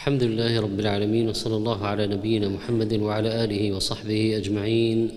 الحمد 0.00 0.22
لله 0.22 0.60
رب 0.60 0.80
العالمين 0.80 1.28
وصلى 1.28 1.56
الله 1.56 1.86
على 1.86 2.06
نبينا 2.06 2.48
محمد 2.48 2.92
وعلى 2.92 3.44
آله 3.44 3.72
وصحبه 3.72 4.36
أجمعين. 4.36 5.10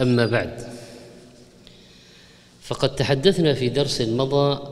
أما 0.00 0.26
بعد 0.26 0.62
فقد 2.60 2.94
تحدثنا 2.94 3.54
في 3.54 3.68
درس 3.68 4.00
مضى 4.00 4.68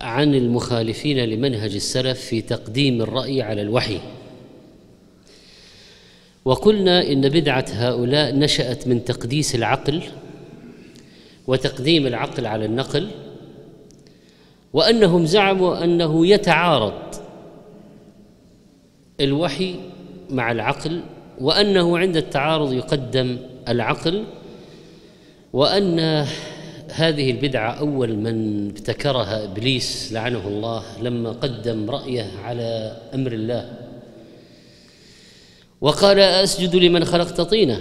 عن 0.00 0.34
المخالفين 0.34 1.18
لمنهج 1.24 1.74
السلف 1.74 2.20
في 2.20 2.42
تقديم 2.42 3.02
الرأي 3.02 3.42
على 3.42 3.62
الوحي. 3.62 4.00
وقلنا 6.44 7.12
إن 7.12 7.28
بدعة 7.28 7.66
هؤلاء 7.68 8.36
نشأت 8.36 8.88
من 8.88 9.04
تقديس 9.04 9.54
العقل 9.54 10.02
وتقديم 11.46 12.06
العقل 12.06 12.46
على 12.46 12.64
النقل 12.64 13.08
وأنهم 14.72 15.26
زعموا 15.26 15.84
أنه 15.84 16.26
يتعارض 16.26 17.21
الوحي 19.20 19.74
مع 20.30 20.52
العقل 20.52 21.00
وأنه 21.40 21.98
عند 21.98 22.16
التعارض 22.16 22.72
يقدم 22.72 23.38
العقل 23.68 24.24
وأن 25.52 26.26
هذه 26.92 27.30
البدعة 27.30 27.72
أول 27.72 28.16
من 28.16 28.68
ابتكرها 28.68 29.44
إبليس 29.44 30.12
لعنه 30.12 30.48
الله 30.48 30.84
لما 31.02 31.30
قدم 31.30 31.90
رأيه 31.90 32.30
على 32.44 32.98
أمر 33.14 33.32
الله. 33.32 33.72
وقال 35.80 36.18
أسجد 36.18 36.76
لمن 36.76 37.04
خلقت 37.04 37.40
طينا 37.40 37.80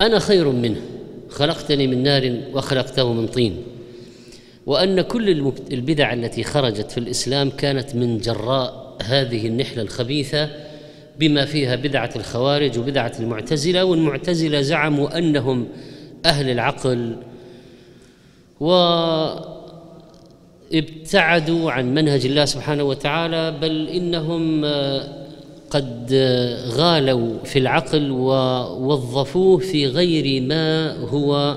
أنا 0.00 0.18
خير 0.18 0.48
منه 0.48 0.80
خلقتني 1.28 1.86
من 1.86 2.02
نار 2.02 2.40
وخلقته 2.54 3.12
من 3.12 3.26
طين. 3.26 3.62
وأن 4.68 5.00
كل 5.00 5.52
البدع 5.72 6.12
التي 6.12 6.44
خرجت 6.44 6.90
في 6.90 6.98
الإسلام 6.98 7.50
كانت 7.50 7.94
من 7.94 8.18
جراء 8.18 8.96
هذه 9.02 9.46
النحلة 9.46 9.82
الخبيثة 9.82 10.50
بما 11.18 11.44
فيها 11.44 11.76
بدعة 11.76 12.10
الخوارج 12.16 12.78
وبدعة 12.78 13.12
المعتزلة 13.20 13.84
والمعتزلة 13.84 14.60
زعموا 14.60 15.18
أنهم 15.18 15.68
أهل 16.26 16.50
العقل 16.50 17.16
وابتعدوا 20.70 21.70
عن 21.70 21.94
منهج 21.94 22.26
الله 22.26 22.44
سبحانه 22.44 22.82
وتعالى 22.82 23.50
بل 23.60 23.88
إنهم 23.88 24.64
قد 25.70 26.12
غالوا 26.68 27.44
في 27.44 27.58
العقل 27.58 28.10
ووظفوه 28.10 29.58
في 29.58 29.86
غير 29.86 30.42
ما 30.42 30.96
هو 30.96 31.56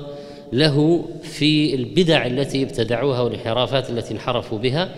له 0.52 1.04
في 1.22 1.74
البدع 1.74 2.26
التي 2.26 2.62
ابتدعوها 2.62 3.20
والانحرافات 3.20 3.90
التي 3.90 4.14
انحرفوا 4.14 4.58
بها. 4.58 4.88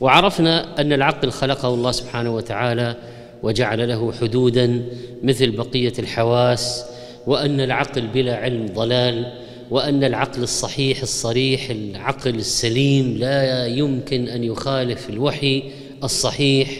وعرفنا 0.00 0.80
أن 0.80 0.92
العقل 0.92 1.30
خلقه 1.30 1.74
الله 1.74 1.90
سبحانه 1.92 2.34
وتعالى 2.34 2.96
وجعل 3.42 3.88
له 3.88 4.12
حدودا 4.12 4.84
مثل 5.22 5.50
بقية 5.50 5.92
الحواس 5.98 6.84
وأن 7.26 7.60
العقل 7.60 8.06
بلا 8.06 8.36
علم 8.36 8.66
ضلال 8.66 9.32
وأن 9.70 10.04
العقل 10.04 10.42
الصحيح 10.42 11.02
الصريح 11.02 11.70
العقل 11.70 12.34
السليم 12.34 13.16
لا 13.18 13.66
يمكن 13.66 14.28
أن 14.28 14.44
يخالف 14.44 15.10
الوحي 15.10 15.62
الصحيح. 16.04 16.70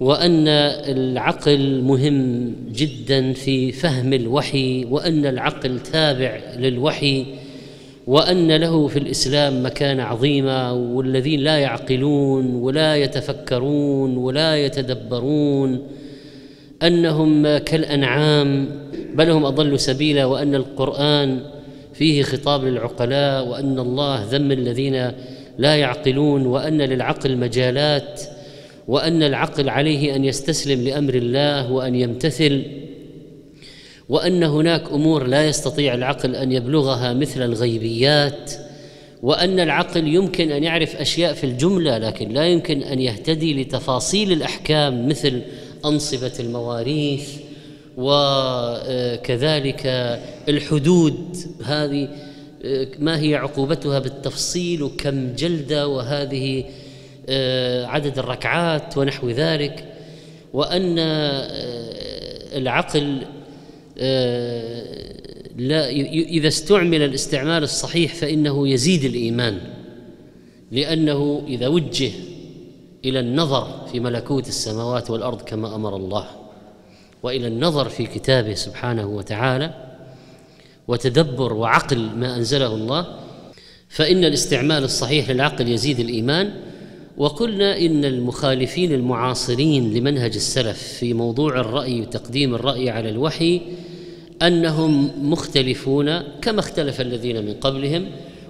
وأن 0.00 0.48
العقل 0.48 1.80
مهم 1.82 2.52
جدا 2.72 3.32
في 3.32 3.72
فهم 3.72 4.12
الوحي 4.12 4.84
وأن 4.84 5.26
العقل 5.26 5.80
تابع 5.80 6.40
للوحي 6.58 7.26
وأن 8.06 8.56
له 8.56 8.88
في 8.88 8.98
الإسلام 8.98 9.66
مكانة 9.66 10.02
عظيمة 10.02 10.72
والذين 10.72 11.40
لا 11.40 11.58
يعقلون 11.58 12.54
ولا 12.54 12.96
يتفكرون 12.96 14.16
ولا 14.16 14.56
يتدبرون 14.56 15.82
أنهم 16.82 17.58
كالأنعام 17.58 18.68
بل 19.14 19.30
هم 19.30 19.44
أضل 19.44 19.80
سبيلا 19.80 20.24
وأن 20.24 20.54
القرآن 20.54 21.40
فيه 21.94 22.22
خطاب 22.22 22.64
للعقلاء 22.64 23.48
وأن 23.48 23.78
الله 23.78 24.24
ذم 24.30 24.52
الذين 24.52 25.12
لا 25.58 25.76
يعقلون 25.76 26.46
وأن 26.46 26.82
للعقل 26.82 27.36
مجالات 27.36 28.22
وأن 28.88 29.22
العقل 29.22 29.68
عليه 29.68 30.16
أن 30.16 30.24
يستسلم 30.24 30.84
لأمر 30.84 31.14
الله 31.14 31.72
وأن 31.72 31.94
يمتثل 31.94 32.62
وأن 34.08 34.42
هناك 34.42 34.90
أمور 34.92 35.26
لا 35.26 35.48
يستطيع 35.48 35.94
العقل 35.94 36.36
أن 36.36 36.52
يبلغها 36.52 37.12
مثل 37.12 37.42
الغيبيات 37.42 38.52
وأن 39.22 39.60
العقل 39.60 40.08
يمكن 40.08 40.50
أن 40.50 40.64
يعرف 40.64 40.96
أشياء 40.96 41.32
في 41.32 41.44
الجملة 41.44 41.98
لكن 41.98 42.28
لا 42.28 42.46
يمكن 42.46 42.82
أن 42.82 43.00
يهتدي 43.00 43.62
لتفاصيل 43.62 44.32
الأحكام 44.32 45.08
مثل 45.08 45.42
أنصبة 45.84 46.32
المواريث 46.40 47.28
وكذلك 47.96 49.86
الحدود. 50.48 51.36
هذه 51.64 52.08
ما 52.98 53.20
هي 53.20 53.34
عقوبتها 53.34 53.98
بالتفصيل 53.98 54.82
وكم 54.82 55.34
جلدة 55.34 55.88
وهذه 55.88 56.64
عدد 57.84 58.18
الركعات 58.18 58.98
ونحو 58.98 59.30
ذلك 59.30 59.92
وأن 60.52 60.94
العقل 62.56 63.22
لا 65.56 65.90
إذا 66.10 66.48
استعمل 66.48 67.02
الاستعمال 67.02 67.62
الصحيح 67.62 68.14
فإنه 68.14 68.68
يزيد 68.68 69.04
الإيمان 69.04 69.58
لأنه 70.72 71.42
إذا 71.48 71.68
وجه 71.68 72.10
إلى 73.04 73.20
النظر 73.20 73.86
في 73.92 74.00
ملكوت 74.00 74.48
السماوات 74.48 75.10
والأرض 75.10 75.42
كما 75.42 75.74
أمر 75.74 75.96
الله 75.96 76.26
وإلى 77.22 77.46
النظر 77.46 77.88
في 77.88 78.06
كتابه 78.06 78.54
سبحانه 78.54 79.06
وتعالى 79.06 79.74
وتدبر 80.88 81.52
وعقل 81.52 82.10
ما 82.16 82.36
أنزله 82.36 82.74
الله 82.74 83.06
فإن 83.88 84.24
الاستعمال 84.24 84.84
الصحيح 84.84 85.30
للعقل 85.30 85.68
يزيد 85.68 86.00
الإيمان 86.00 86.52
وقلنا 87.16 87.78
إن 87.78 88.04
المخالفين 88.04 88.92
المعاصرين 88.92 89.94
لمنهج 89.94 90.34
السلف 90.34 90.82
في 90.82 91.14
موضوع 91.14 91.60
الرأي 91.60 92.00
وتقديم 92.00 92.54
الرأي 92.54 92.90
على 92.90 93.08
الوحي 93.08 93.60
أنهم 94.42 95.10
مختلفون 95.30 96.18
كما 96.42 96.60
اختلف 96.60 97.00
الذين 97.00 97.46
من 97.46 97.54
قبلهم 97.54 98.06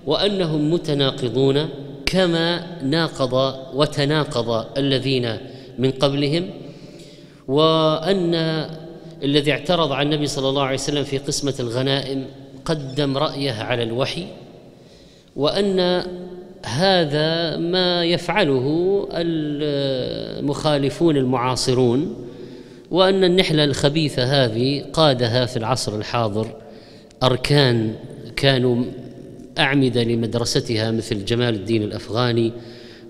وأنهم 0.06 0.72
متناقضون 0.72 1.68
كما 2.06 2.66
ناقض 2.82 3.54
وتناقض 3.74 4.78
الذين 4.78 5.36
من 5.78 5.90
قبلهم 5.90 6.50
وأن 7.48 8.34
الذي 9.22 9.52
اعترض 9.52 9.92
على 9.92 10.06
النبي 10.06 10.26
صلى 10.26 10.48
الله 10.48 10.62
عليه 10.62 10.74
وسلم 10.74 11.04
في 11.04 11.18
قسمة 11.18 11.54
الغنائم 11.60 12.26
قدم 12.64 13.18
رأيه 13.18 13.52
على 13.52 13.82
الوحي 13.82 14.26
وأن 15.36 16.02
هذا 16.66 17.56
ما 17.56 18.04
يفعله 18.04 19.08
المخالفون 19.12 21.16
المعاصرون 21.16 22.16
وأن 22.90 23.24
النحلة 23.24 23.64
الخبيثة 23.64 24.44
هذه 24.44 24.84
قادها 24.92 25.46
في 25.46 25.56
العصر 25.56 25.96
الحاضر. 25.96 26.56
أركان 27.22 27.94
كانوا 28.36 28.84
أعمدة 29.58 30.02
لمدرستها 30.02 30.90
مثل 30.90 31.24
جمال 31.24 31.54
الدين 31.54 31.82
الأفغاني 31.82 32.52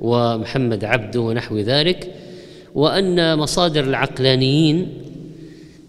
ومحمد 0.00 0.84
عبده 0.84 1.21
ونحو 1.21 1.59
ذلك 1.59 2.15
وأن 2.75 3.39
مصادر 3.39 3.84
العقلانيين 3.84 4.89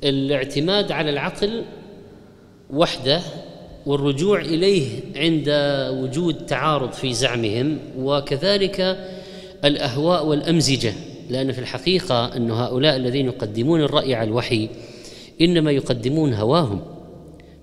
الاعتماد 0.04 0.92
على 0.92 1.10
العقل 1.10 1.64
وحده 2.70 3.22
والرجوع 3.88 4.42
إليه 4.42 4.88
عند 5.16 5.46
وجود 6.04 6.46
تعارض 6.46 6.92
في 6.92 7.14
زعمهم 7.14 7.80
وكذلك 7.98 8.98
الأهواء 9.66 10.26
والأمزجة 10.26 10.94
لأن 11.30 11.52
في 11.52 11.60
الحقيقة 11.60 12.36
أن 12.36 12.52
هؤلاء 12.52 12.96
الذين 12.96 13.26
يقدمون 13.26 13.82
الرأي 13.82 14.16
على 14.16 14.28
الوحي 14.28 14.70
إنما 15.42 15.72
يقدمون 15.72 16.34
هواهم. 16.34 16.82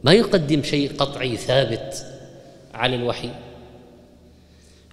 ما 0.05 0.13
يقدم 0.13 0.63
شيء 0.63 0.91
قطعي 0.99 1.37
ثابت 1.37 2.07
على 2.75 2.97
الوحي. 2.97 3.31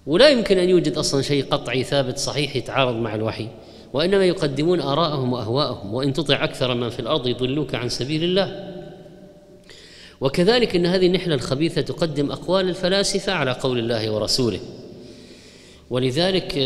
ولا 0.06 0.28
يمكن 0.28 0.58
أن 0.58 0.68
يوجد 0.68 0.98
أصلا 0.98 1.22
شيء 1.22 1.44
قطعي 1.50 1.84
ثابت 1.84 2.18
صحيح 2.18 2.56
يتعارض 2.56 2.96
مع 2.96 3.14
الوحي 3.14 3.48
وإنما 3.92 4.24
يقدمون 4.24 4.80
آراءهم 4.80 5.32
وأهواءهم 5.32 5.94
وإن 5.94 6.12
تطع 6.12 6.44
أكثر 6.44 6.74
من 6.74 6.88
في 6.88 7.00
الأرض 7.00 7.26
يضلوك 7.26 7.74
عن 7.74 7.88
سبيل 7.88 8.24
الله. 8.24 8.71
وكذلك 10.22 10.76
إن 10.76 10.86
هذه 10.86 11.06
النحلة 11.06 11.34
الخبيثة 11.34 11.80
تقدم 11.80 12.30
أقوال 12.30 12.68
الفلاسفة 12.68 13.32
على 13.32 13.52
قول 13.52 13.78
الله 13.78 14.10
ورسوله. 14.10 14.60
ولذلك 15.90 16.58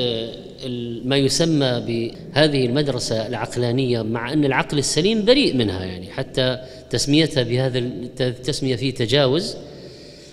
ما 1.05 1.17
يسمى 1.17 1.83
بهذه 1.87 2.67
المدرسة 2.67 3.27
العقلانية 3.27 4.03
مع 4.03 4.33
أن 4.33 4.45
العقل 4.45 4.79
السليم 4.79 5.25
بريء 5.25 5.55
منها 5.55 5.85
يعني 5.85 6.11
حتى 6.11 6.59
تسميتها 6.91 7.43
بهذا 7.43 7.79
التسميه 8.21 8.77
فيه 8.77 8.95
تجاوز. 8.95 9.57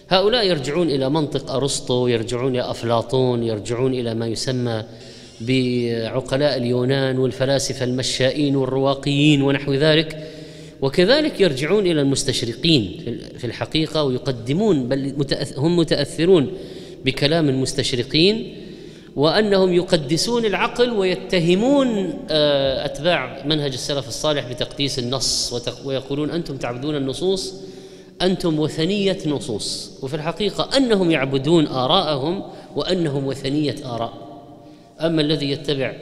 هؤلاء 0.09 0.47
يرجعون 0.47 0.89
إلى 0.89 1.09
منطق 1.09 1.51
أرسطو 1.51 2.07
يرجعون 2.07 2.51
إلى 2.55 2.71
أفلاطون 2.71 3.43
يرجعون 3.43 3.93
إلى 3.93 4.13
ما 4.13 4.27
يسمى 4.27 4.83
بعقلاء 5.41 6.57
اليونان 6.57 7.17
والفلاسفة 7.17 7.85
المشائين 7.85 8.55
والرواقيين 8.55 9.41
ونحو 9.41 9.73
ذلك. 9.73 10.32
وكذلك 10.81 11.41
يرجعون 11.41 11.87
إلى 11.87 12.01
المستشرقين 12.01 12.99
في 13.37 13.47
الحقيقة 13.47 14.03
ويقدمون 14.03 14.89
بل 14.89 15.25
هم 15.57 15.77
متأثرون 15.77 16.51
بكلام 17.05 17.49
المستشرقين 17.49 18.55
وأنهم 19.15 19.73
يقدسون 19.73 20.45
العقل 20.45 20.89
ويتهمون 20.89 22.13
آه، 22.29 22.85
أتباع 22.85 23.43
منهج 23.45 23.73
السلف 23.73 24.07
الصالح 24.07 24.47
بتقديس 24.47 24.99
النص 24.99 25.53
ويقولون 25.85 26.31
أنتم 26.31 26.57
تعبدون 26.57 26.95
النصوص 26.95 27.53
أنتم 28.21 28.59
وثنية 28.59 29.17
نصوص. 29.25 29.91
وفي 30.01 30.15
الحقيقة 30.15 30.77
أنهم 30.77 31.11
يعبدون 31.11 31.67
آراءهم 31.67 32.43
وأنهم 32.75 33.27
وثنية 33.27 33.75
آراء. 33.85 34.13
أما 35.01 35.21
الذي 35.21 35.51
يتبع 35.51 35.93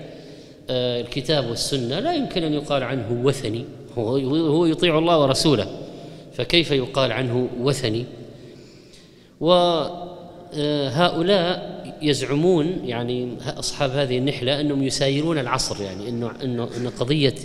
آه، 0.69 1.01
الكتاب 1.01 1.50
والسنة 1.50 2.00
لا 2.00 2.13
يمكن 2.13 2.44
أن 2.44 2.53
يقال 2.53 2.83
عنه 2.83 3.21
وثني. 3.24 3.65
هو 3.97 4.65
يطيع 4.65 4.97
الله 4.97 5.21
ورسوله. 5.21 5.67
فكيف 6.33 6.71
يقال 6.71 7.11
عنه 7.11 7.49
وثني؟ 7.61 8.05
وهؤلاء 10.51 11.71
يزعمون 12.01 12.79
يعني 12.85 13.38
أصحاب 13.59 13.91
هذه 13.91 14.17
النحلة 14.17 14.61
أنهم 14.61 14.83
يسايرون 14.83 15.38
العصر 15.38 15.81
يعني 15.81 16.09
إنه 16.09 16.31
إنه 16.43 16.69
إن 16.77 16.89
قضية 16.99 17.35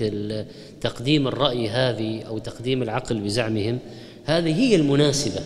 تقديم 0.81 1.29
الرأي 1.29 1.69
هذه 1.69 2.23
أو 2.23 2.39
تقديم 2.39 2.83
العقل 2.83 3.21
بزعمهم 3.21 3.79
هذه 4.25 4.55
هي 4.61 4.77
المناسبة 4.77 5.41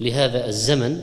لهذا 0.00 0.46
الزمن. 0.46 1.00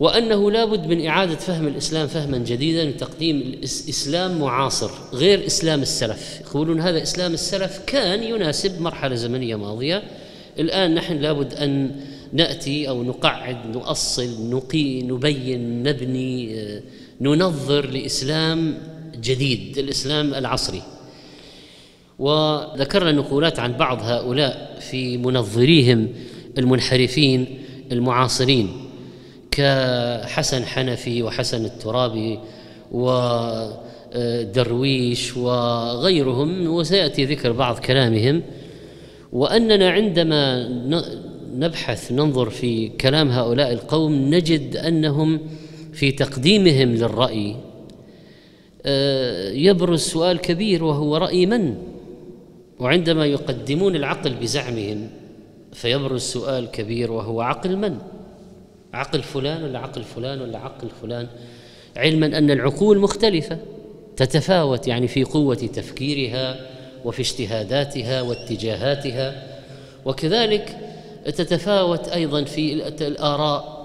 وأنه 0.00 0.50
لابد 0.50 0.86
من 0.86 1.06
إعادة 1.06 1.36
فهم 1.36 1.66
الإسلام 1.66 2.06
فهما 2.06 2.38
جديدا 2.38 2.84
لتقديم 2.84 3.60
اسلام 3.64 4.40
معاصر 4.40 4.90
غير 5.12 5.46
إسلام 5.46 5.82
السلف. 5.82 6.40
يقولون 6.40 6.80
هذا 6.80 7.02
إسلام 7.02 7.34
السلف 7.34 7.80
كان 7.86 8.22
يناسب 8.22 8.80
مرحلة 8.80 9.14
زمنية 9.14 9.56
ماضية. 9.56 10.02
الآن 10.58 10.94
نحن 10.94 11.16
لابد 11.16 11.54
أن 11.54 11.90
نأتي 12.32 12.88
أو 12.88 13.02
نقعد 13.02 13.56
نؤصل 13.66 14.50
نقي 14.50 15.02
نبين 15.02 15.82
نبني 15.82 16.56
ننظر 17.20 17.86
لإسلام 17.86 18.78
جديد 19.22 19.78
الإسلام 19.78 20.34
العصري. 20.34 20.82
وذكرنا 22.18 23.12
نقولات 23.12 23.58
عن 23.58 23.72
بعض 23.72 23.98
هؤلاء 24.02 24.78
في 24.90 25.18
منظريهم 25.18 26.08
المنحرفين 26.58 27.58
المعاصرين. 27.92 28.89
كحسن 29.60 30.64
حنفي 30.64 31.22
وحسن 31.22 31.64
الترابي 31.64 32.38
ودرويش 34.12 35.36
وغيرهم 35.36 36.66
وسيأتي 36.66 37.24
ذكر 37.24 37.52
بعض 37.52 37.78
كلامهم. 37.78 38.42
وأننا 39.32 39.90
عندما 39.90 40.68
نبحث 41.54 42.12
ننظر 42.12 42.50
في 42.50 42.88
كلام 42.88 43.30
هؤلاء 43.30 43.72
القوم 43.72 44.12
نجد 44.12 44.76
أنهم 44.76 45.40
في 45.92 46.12
تقديمهم 46.12 46.94
للرأي 46.94 47.56
آه، 48.86 49.50
يبرز 49.50 50.00
سؤال 50.00 50.38
كبير 50.38 50.84
وهو 50.84 51.16
رأي 51.16 51.46
من؟ 51.46 51.74
وعندما 52.78 53.26
يقدمون 53.26 53.96
العقل 53.96 54.34
بزعمهم 54.34 55.08
فيبرز 55.72 56.22
سؤال 56.22 56.70
كبير 56.70 57.12
وهو 57.12 57.40
عقل 57.40 57.76
من؟ 57.76 57.98
عقل 58.94 59.22
فلان 59.22 59.62
ولا 59.62 59.78
عقل 59.78 60.02
فلان 60.02 60.40
ولا 60.40 60.58
عقل 60.58 60.88
فلان؟ 61.02 61.26
علما 61.96 62.26
أن 62.26 62.50
العقول 62.50 62.98
مختلفة 62.98 63.58
تتفاوت 64.16 64.88
يعني 64.88 65.08
في 65.08 65.24
قوة 65.24 65.54
تفكيرها 65.54 66.66
وفي 67.04 67.22
اجتهاداتها 67.22 68.22
واتجاهاتها. 68.22 69.46
وكذلك 70.04 70.76
تتفاوت 71.24 72.08
أيضا 72.08 72.44
في 72.44 72.72
الآراء. 73.06 73.80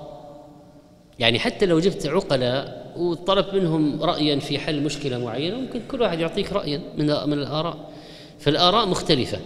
يعني 1.20 1.40
حتى 1.40 1.66
لو 1.66 1.80
جبت 1.80 2.08
عقلاء 2.08 2.92
وطلبت 2.98 3.54
منهم 3.54 4.04
رايا 4.04 4.40
في 4.40 4.60
حل 4.60 4.82
مشكلة 4.82 5.18
معينة 5.18 5.56
ممكن 5.58 5.82
كل 5.92 6.02
واحد 6.02 6.20
يعطيك 6.20 6.54
رايا 6.54 6.82
من 6.98 7.06
من 7.06 7.34
الآراء. 7.34 7.90
فالآراء 8.40 8.86
مختلفة. 8.86 9.40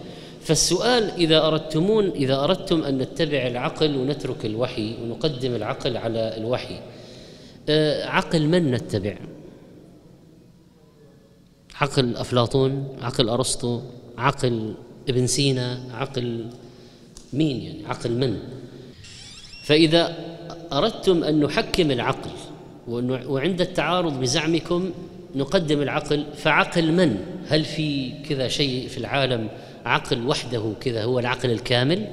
فالسؤال 0.50 1.10
إذا 1.10 1.46
أردتمون 1.46 2.08
إذا 2.10 2.44
أردتم 2.44 2.82
أن 2.82 2.98
نتبع 2.98 3.46
العقل 3.46 3.96
ونترك 3.96 4.46
الوحي 4.46 4.96
ونقدم 5.02 5.54
العقل 5.54 5.96
على 5.96 6.36
الوحي 6.36 6.80
آه، 7.68 8.06
عقل 8.06 8.46
من 8.46 8.70
نتبع؟ 8.70 9.16
عقل 11.80 12.16
أفلاطون 12.16 12.96
عقل 13.02 13.28
أرسطو 13.28 13.80
عقل 14.18 14.74
ابن 15.08 15.26
سينا 15.26 15.80
عقل 15.92 16.46
مين 17.32 17.62
يعني؟ 17.62 17.86
عقل 17.86 18.10
من؟ 18.10 18.38
فإذا 19.64 20.16
أردتم 20.72 21.24
أن 21.24 21.40
نحكم 21.40 21.90
العقل 21.90 22.30
وعند 23.28 23.60
التعارض 23.60 24.20
بزعمكم 24.20 24.90
نقدم 25.34 25.82
العقل 25.82 26.26
فعقل 26.36 26.92
من؟ 26.92 27.16
هل 27.48 27.64
في 27.64 28.12
كذا 28.28 28.48
شيء 28.48 28.88
في 28.88 28.98
العالم 28.98 29.48
عقل 29.84 30.26
وحده 30.26 30.72
كذا 30.80 31.04
هو 31.04 31.18
العقل 31.18 31.50
الكامل؟ 31.50 32.08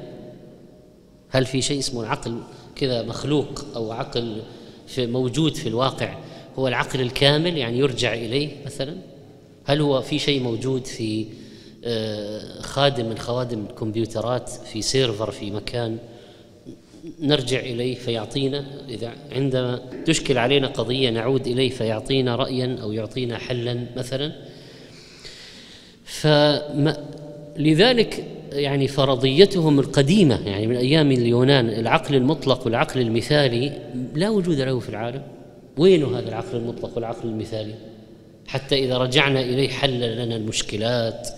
هل 1.30 1.46
في 1.46 1.62
شيء 1.62 1.80
اسمه 1.80 2.02
العقل 2.02 2.42
كذا 2.76 3.04
مخلوق 3.04 3.66
أو 3.76 3.92
عقل 3.92 4.42
في 4.88 5.08
موجود 5.08 5.56
في 5.56 5.70
الواقع 5.70 6.18
هو 6.56 6.68
العقل 6.68 7.02
الكامل 7.02 7.58
يعني 7.58 7.78
يرجع 7.80 8.14
إليه 8.14 8.50
مثلا؟ 8.66 8.98
هل 9.66 9.82
هو 9.82 10.02
في 10.02 10.20
شيء 10.20 10.42
موجود 10.42 10.86
في 10.86 11.26
آه، 11.86 12.62
خادم 12.62 13.10
من 13.10 13.18
خوادم 13.18 13.66
الكمبيوترات 13.70 14.50
في 14.50 14.82
سيرفر 14.82 15.32
في 15.32 15.52
مكان 15.52 15.98
نرجع 17.20 17.60
إليه 17.60 17.96
فيعطينا؟ 17.96 18.66
إذا 18.90 19.14
عندما 19.32 19.82
تشكل 20.06 20.38
علينا 20.38 20.68
قضية 20.68 21.10
نعود 21.10 21.48
إليه 21.48 21.70
فيعطينا 21.70 22.36
رايا 22.36 22.78
أو 22.82 22.92
يعطينا 22.92 23.38
حلا 23.38 23.86
مثلا؟ 23.98 24.32
فلذلك 27.58 28.24
يعني 28.52 28.88
فرضيتهم 28.88 29.80
القديمة 29.80 30.48
يعني 30.48 30.68
من 30.68 30.76
أيام 30.76 31.12
اليونان 31.12 31.70
العقل 31.70 32.16
المطلق 32.16 32.66
والعقل 32.66 33.02
المثالي 33.02 33.72
لا 34.16 34.30
وجود 34.30 34.60
له 34.60 34.80
في 34.80 34.90
العالم. 34.90 35.22
وين 35.78 36.04
هذا 36.04 36.30
العقل 36.30 36.58
المطلق 36.58 36.96
والعقل 36.96 37.28
المثالي؟ 37.28 37.76
حتى 38.48 38.86
إذا 38.86 38.98
رجعنا 38.98 39.42
إليه 39.42 39.70
حل 39.70 40.16
لنا 40.16 40.36
المشكلات 40.36 41.30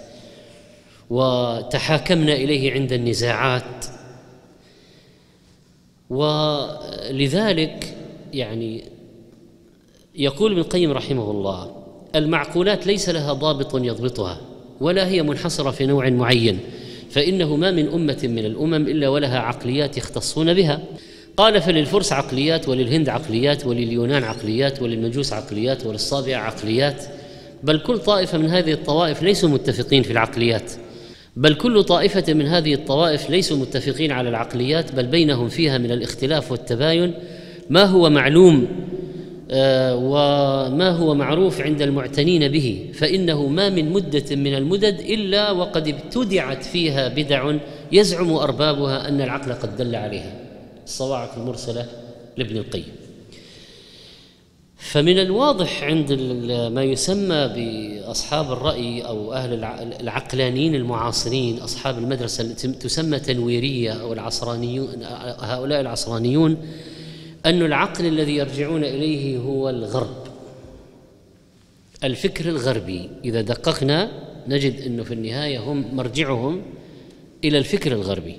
وتحاكمنا 1.09 2.33
إليه 2.33 2.73
عند 2.73 2.93
النزاعات. 2.93 3.85
ولذلك 6.09 7.95
يعني 8.33 8.83
يقول 10.15 10.51
ابن 10.51 10.61
القيم 10.61 10.91
رحمه 10.91 11.31
الله 11.31 11.83
المعقولات 12.15 12.87
ليس 12.87 13.09
لها 13.09 13.33
ضابط 13.33 13.75
يضبطها. 13.75 14.48
ولا 14.81 15.07
هي 15.07 15.23
منحصرة 15.23 15.71
في 15.71 15.85
نوع 15.85 16.09
معين 16.09 16.59
فإنه 17.09 17.55
ما 17.55 17.71
من 17.71 17.87
أمة 17.87 18.19
من 18.23 18.45
الأمم 18.45 18.87
إلا 18.87 19.09
ولها 19.09 19.39
عقليات 19.39 19.97
يختصون 19.97 20.53
بها. 20.53 20.81
قال 21.37 21.61
فللفرس 21.61 22.13
عقليات 22.13 22.69
وللهند 22.69 23.09
عقليات 23.09 23.65
ولليونان 23.65 24.23
عقليات 24.23 24.81
وللمجوس 24.81 25.33
عقليات 25.33 25.85
وللصابئه 25.85 26.35
عقليات. 26.35 27.03
بل 27.63 27.79
كل 27.79 27.97
طائفة 27.97 28.37
من 28.37 28.49
هذه 28.49 28.71
الطوائف 28.73 29.23
ليسوا 29.23 29.49
متفقين 29.49 30.03
في 30.03 30.11
العقليات. 30.11 30.71
بل 31.35 31.53
كل 31.53 31.83
طائفة 31.83 32.33
من 32.33 32.47
هذه 32.47 32.73
الطوائف 32.73 33.29
ليسوا 33.29 33.57
متفقين 33.57 34.11
على 34.11 34.29
العقليات 34.29 34.95
بل 34.95 35.07
بينهم 35.07 35.49
فيها 35.49 35.77
من 35.77 35.91
الاختلاف 35.91 36.51
والتباين 36.51 37.13
ما 37.69 37.83
هو 37.83 38.09
معلوم 38.09 38.67
وما 39.51 40.89
هو 40.89 41.15
معروف 41.15 41.61
عند 41.61 41.81
المعتنين 41.81 42.47
به 42.47 42.89
فإنه 42.93 43.47
ما 43.47 43.69
من 43.69 43.91
مدة 43.91 44.35
من 44.35 44.55
المدد 44.55 44.99
إلا 44.99 45.51
وقد 45.51 45.87
ابتدعت 45.87 46.63
فيها 46.63 47.07
بدع 47.07 47.55
يزعم 47.91 48.33
أربابها 48.33 49.07
أن 49.07 49.21
العقل 49.21 49.53
قد 49.53 49.77
دل 49.77 49.95
عليها. 49.95 50.33
الصواعق 50.85 51.37
المرسلة 51.37 51.85
لابن 52.37 52.57
القيم. 52.57 52.85
فمن 54.77 55.19
الواضح 55.19 55.83
عند 55.83 56.13
ما 56.73 56.83
يسمى 56.83 57.47
بأصحاب 57.55 58.51
الرأي 58.51 59.01
أو 59.01 59.33
أهل 59.33 59.63
العقلانيين 60.01 60.75
المعاصرين 60.75 61.57
أصحاب 61.57 61.97
المدرسة 61.97 62.43
التي 62.43 62.67
تسمى 62.67 63.19
تنويرية 63.19 63.91
أو 63.91 64.13
العصرانيون 64.13 64.87
هؤلاء 65.39 65.81
العصرانيون 65.81 66.57
أن 67.45 67.61
العقل 67.61 68.05
الذي 68.05 68.35
يرجعون 68.35 68.83
إليه 68.83 69.37
هو 69.37 69.69
الغرب. 69.69 70.27
الفكر 72.03 72.49
الغربي 72.49 73.09
إذا 73.25 73.41
دققنا 73.41 74.11
نجد 74.47 74.81
انه 74.81 75.03
في 75.03 75.13
النهاية 75.13 75.59
هم 75.59 75.95
مرجعهم 75.95 76.61
إلى 77.43 77.57
الفكر 77.57 77.91
الغربي. 77.91 78.35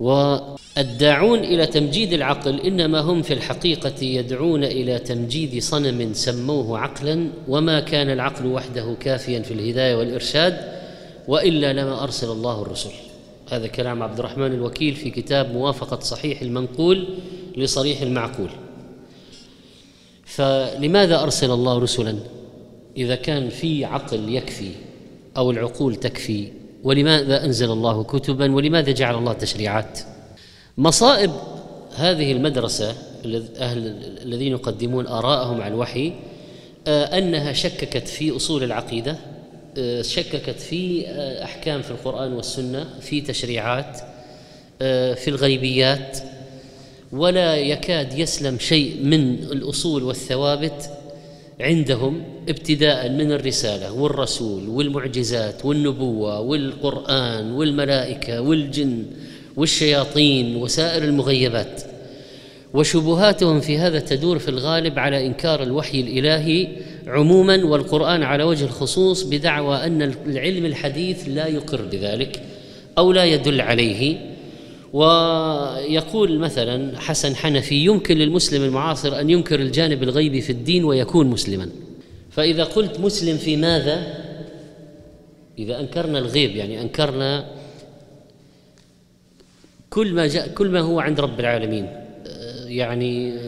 والداعون 0.00 1.38
إلى 1.38 1.66
تمجيد 1.66 2.12
العقل 2.12 2.60
إنما 2.60 3.00
هم 3.00 3.22
في 3.22 3.32
الحقيقة 3.32 4.04
يدعون 4.04 4.64
إلى 4.64 4.98
تمجيد 4.98 5.62
صنم 5.62 6.12
سموه 6.12 6.78
عقلا 6.78 7.28
وما 7.48 7.80
كان 7.80 8.10
العقل 8.10 8.46
وحده 8.46 8.96
كافيا 9.00 9.40
في 9.40 9.54
الهداية 9.54 9.94
والإرشاد 9.94 10.72
وإلا 11.28 11.72
لما 11.72 12.02
أرسل 12.02 12.30
الله 12.30 12.62
الرسل. 12.62 12.90
هذا 13.50 13.66
كلام 13.66 14.02
عبد 14.02 14.18
الرحمن 14.18 14.52
الوكيل 14.52 14.94
في 14.94 15.10
كتاب 15.10 15.52
موافقة 15.52 16.00
صحيح 16.00 16.42
المنقول 16.42 17.08
لصريح 17.56 18.00
المعقول. 18.00 18.50
فلماذا 20.24 21.22
أرسل 21.22 21.50
الله 21.50 21.78
رسلا؟ 21.78 22.18
إذا 22.96 23.14
كان 23.14 23.48
في 23.48 23.84
عقل 23.84 24.34
يكفي 24.34 24.70
أو 25.36 25.50
العقول 25.50 25.94
تكفي 25.94 26.52
ولماذا 26.84 27.44
أنزل 27.44 27.70
الله 27.70 28.04
كتبا؟ 28.04 28.54
ولماذا 28.54 28.92
جعل 28.92 29.14
الله 29.14 29.32
تشريعات؟ 29.32 30.00
مصائب 30.78 31.30
هذه 31.96 32.32
المدرسة 32.32 32.94
أهل 33.58 33.78
الذين 34.22 34.52
يقدمون 34.52 35.06
آراءهم 35.06 35.60
على 35.60 35.74
الوحي 35.74 36.12
آه، 36.86 37.18
أنها 37.18 37.52
شككت 37.52 38.08
في 38.08 38.36
أصول 38.36 38.64
العقيدة 38.64 39.16
آه، 39.78 40.02
شككت 40.02 40.60
في 40.60 41.06
آه، 41.06 41.44
أحكام 41.44 41.82
في 41.82 41.90
القرآن 41.90 42.32
والسنة 42.32 42.86
في 43.00 43.20
تشريعات 43.20 44.00
في 45.16 45.28
الغيبيات. 45.28 46.18
ولا 47.12 47.56
يكاد 47.56 48.18
يسلم 48.18 48.58
شيء 48.58 48.96
من 49.02 49.34
الأصول 49.34 50.02
والثوابت 50.02 50.90
عندهم 51.60 52.22
ابتداء 52.48 53.08
من 53.08 53.32
الرسالة 53.32 53.92
والرسول 53.92 54.68
والمعجزات 54.68 55.64
والنبوة 55.64 56.40
والقرآن 56.40 57.52
والملائكة 57.52 58.40
والجن 58.40 59.04
والشياطين 59.56 60.56
وسائر 60.56 61.04
المغيبات. 61.04 61.82
وشبهاتهم 62.74 63.60
في 63.60 63.78
هذا 63.78 64.00
تدور 64.00 64.38
في 64.38 64.48
الغالب 64.48 64.98
على 64.98 65.26
إنكار 65.26 65.62
الوحي 65.62 66.00
الإلهي 66.00 66.68
عموما 67.06 67.64
والقرآن 67.64 68.22
على 68.22 68.44
وجه 68.44 68.64
الخصوص 68.64 69.22
بدعوى 69.22 69.76
أن 69.76 70.02
العلم 70.02 70.66
الحديث 70.66 71.28
لا 71.28 71.46
يقر 71.46 71.82
بذلك 71.82 72.42
أو 72.98 73.12
لا 73.12 73.24
يدل 73.24 73.60
عليه. 73.60 74.16
ويقول 74.92 76.38
مثلا 76.38 77.00
حسن 77.00 77.36
حنفي 77.36 77.74
يمكن 77.74 78.16
للمسلم 78.16 78.64
المعاصر 78.64 79.20
أن 79.20 79.30
ينكر 79.30 79.60
الجانب 79.60 80.02
الغيبي 80.02 80.40
في 80.40 80.50
الدين 80.50 80.84
ويكون 80.84 81.26
مسلما. 81.26 81.68
فإذا 82.30 82.64
قلت 82.64 83.00
مسلم 83.00 83.36
في 83.36 83.56
ماذا؟ 83.56 84.26
إذا 85.58 85.80
أنكرنا 85.80 86.18
الغيب 86.18 86.56
يعني 86.56 86.80
أنكرنا 86.80 87.46
كل 89.90 90.12
ما 90.14 90.26
جاء 90.26 90.48
كل 90.48 90.68
ما 90.68 90.80
هو 90.80 91.00
عند 91.00 91.20
رب 91.20 91.40
العالمين. 91.40 91.88
يعني 92.66 93.38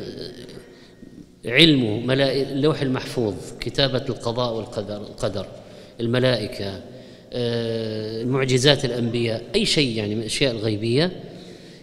علمه 1.44 2.12
اللوح 2.12 2.80
المحفوظ 2.80 3.34
كتابة 3.60 4.04
القضاء 4.08 4.54
والقدر 4.54 4.96
القدر 4.96 5.46
الملائكة 6.00 6.80
المعجزات 7.32 8.84
الأنبياء 8.84 9.42
أي 9.54 9.64
شيء 9.64 9.96
يعني 9.96 10.14
من 10.14 10.20
الأشياء 10.20 10.52
الغيبية. 10.52 11.12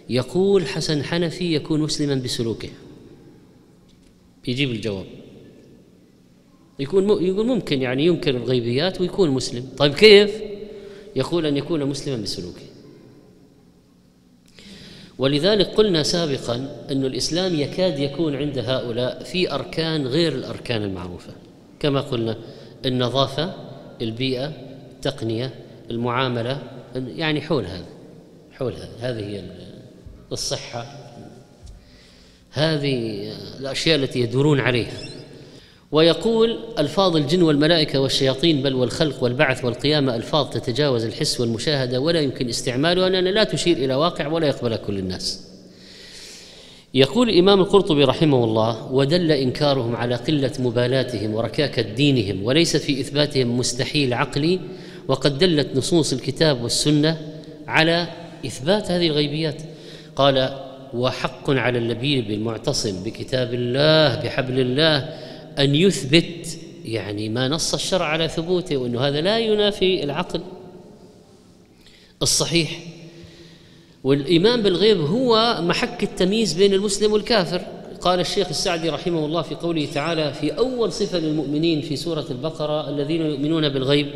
يقول 0.08 0.66
حسن 0.66 1.04
حنفي 1.04 1.54
يكون 1.54 1.80
مسلما 1.80 2.14
بسلوكه. 2.14 2.68
يجيب 4.48 4.70
الجواب. 4.70 5.06
يكون 6.78 7.24
يقول 7.24 7.46
ممكن 7.46 7.82
يعني 7.82 8.06
ينكر 8.06 8.36
الغيبيات 8.36 9.00
ويكون 9.00 9.30
مسلم. 9.30 9.68
طيب 9.76 9.94
كيف؟ 9.94 10.42
يقول 11.16 11.46
أن 11.46 11.56
يكون 11.56 11.84
مسلما 11.84 12.22
بسلوكه. 12.22 12.62
ولذلك 15.18 15.66
قلنا 15.66 16.02
سابقا 16.02 16.84
أن 16.90 17.04
الإسلام 17.04 17.54
يكاد 17.54 17.98
يكون 17.98 18.36
عند 18.36 18.58
هؤلاء 18.58 19.24
في 19.24 19.52
أركان 19.52 20.06
غير 20.06 20.32
الأركان 20.32 20.82
المعروفة. 20.82 21.32
كما 21.80 22.00
قلنا 22.00 22.38
النظافة 22.86 23.54
البيئة 24.02 24.52
التقنية 24.92 25.54
المعاملة 25.90 26.62
يعني 26.94 27.40
حول 27.40 27.64
هذا 27.64 27.86
حول 28.52 28.72
هذا. 28.72 28.90
هذه 29.00 29.24
هي 29.24 29.42
الصحة. 30.32 30.86
هذه 32.50 33.28
الأشياء 33.60 33.96
التي 33.96 34.20
يدورون 34.20 34.60
عليها. 34.60 34.98
ويقول 35.92 36.58
ألفاظ 36.78 37.16
الجن 37.16 37.42
والملائكة 37.42 38.00
والشياطين 38.00 38.62
بل 38.62 38.74
والخلق 38.74 39.22
والبعث 39.22 39.64
والقيامة 39.64 40.14
ألفاظ 40.16 40.50
تتجاوز 40.50 41.04
الحس 41.04 41.40
والمشاهدة 41.40 42.00
ولا 42.00 42.20
يمكن 42.20 42.48
استعمالها 42.48 43.08
لأنها 43.08 43.32
لا 43.32 43.44
تشير 43.44 43.76
إلى 43.76 43.94
واقع 43.94 44.26
ولا 44.26 44.46
يقبلها 44.46 44.76
كل 44.76 44.98
الناس. 44.98 45.46
يقول 46.94 47.28
الإمام 47.28 47.60
القرطبي 47.60 48.04
رحمه 48.04 48.44
الله 48.44 48.92
ودل 48.92 49.32
إنكارهم 49.32 49.96
على 49.96 50.14
قلة 50.14 50.52
مبالاتهم 50.58 51.34
وركاكة 51.34 51.82
دينهم 51.82 52.44
وليس 52.44 52.76
في 52.76 53.00
إثباتهم 53.00 53.58
مستحيل 53.58 54.14
عقلي 54.14 54.60
وقد 55.08 55.38
دلت 55.38 55.76
نصوص 55.76 56.12
الكتاب 56.12 56.62
والسنة 56.62 57.40
على 57.68 58.08
إثبات 58.46 58.90
هذه 58.90 59.06
الغيبيات. 59.06 59.62
قال 60.16 60.56
وحق 60.94 61.50
على 61.50 61.78
اللبيب 61.78 62.30
المعتصم 62.30 63.02
بكتاب 63.04 63.54
الله 63.54 64.14
بحبل 64.22 64.60
الله 64.60 64.96
أن 65.58 65.74
يثبت 65.74 66.58
يعني 66.84 67.28
ما 67.28 67.48
نص 67.48 67.74
الشرع 67.74 68.06
على 68.06 68.28
ثبوته 68.28 68.76
وإنه 68.76 69.00
هذا 69.00 69.20
لا 69.20 69.38
ينافي 69.38 70.04
العقل. 70.04 70.40
الصحيح. 72.22 72.78
والايمان 74.04 74.62
بالغيب 74.62 75.00
هو 75.00 75.58
محك 75.60 76.02
التمييز 76.02 76.52
بين 76.52 76.74
المسلم 76.74 77.12
والكافر. 77.12 77.60
قال 78.00 78.20
الشيخ 78.20 78.48
السعدي 78.48 78.88
رحمه 78.88 79.24
الله 79.24 79.42
في 79.42 79.54
قوله 79.54 79.88
تعالى 79.94 80.32
في 80.32 80.58
أول 80.58 80.92
صفة 80.92 81.18
للمؤمنين 81.18 81.80
في 81.80 81.96
سورة 81.96 82.26
البقرة 82.30 82.90
الذين 82.90 83.22
يؤمنون 83.22 83.68
بالغيب. 83.68 84.06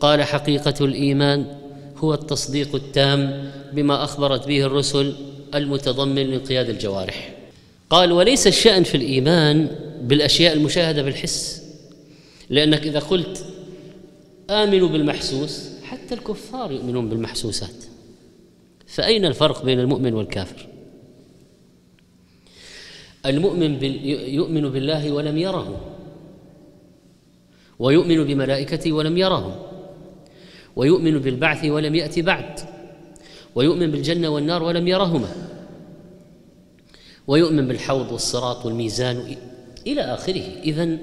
قال 0.00 0.22
حقيقة 0.22 0.84
الإيمان. 0.84 1.61
هو 2.04 2.14
التصديق 2.14 2.74
التام 2.74 3.50
بما 3.72 4.04
أخبرت 4.04 4.46
به 4.46 4.66
الرسل 4.66 5.14
المتضمن 5.54 6.26
لانقياد 6.26 6.68
الجوارح. 6.68 7.34
قال 7.90 8.12
وليس 8.12 8.46
الشأن 8.46 8.82
في 8.82 8.96
الإيمان 8.96 9.68
بالأشياء 10.02 10.52
المشاهدة 10.52 11.02
بالحس 11.02 11.62
لأنك 12.50 12.86
إذا 12.86 12.98
قلت 12.98 13.44
آمنوا 14.50 14.88
بالمحسوس 14.88 15.68
حتى 15.82 16.14
الكفار 16.14 16.72
يؤمنون 16.72 17.08
بالمحسوسات. 17.08 17.84
فأين 18.86 19.24
الفرق 19.24 19.64
بين 19.64 19.80
المؤمن 19.80 20.14
والكافر؟ 20.14 20.66
المؤمن 23.26 23.84
يؤمن 24.34 24.68
بالله 24.68 25.12
ولم 25.12 25.38
يره 25.38 25.80
ويؤمن 27.78 28.24
بملائكته 28.24 28.92
ولم 28.92 29.18
يرهم 29.18 29.71
ويؤمن 30.76 31.18
بالبعث 31.18 31.64
ولم 31.64 31.94
يأتي 31.94 32.22
بعد. 32.22 32.60
ويؤمن 33.54 33.90
بالجنة 33.90 34.28
والنار 34.28 34.62
ولم 34.62 34.88
يرهما. 34.88 35.28
ويؤمن 37.26 37.68
بالحوض 37.68 38.12
والصراط 38.12 38.66
والميزان 38.66 39.36
إلى 39.86 40.00
آخره. 40.00 40.44
إذا 40.64 40.98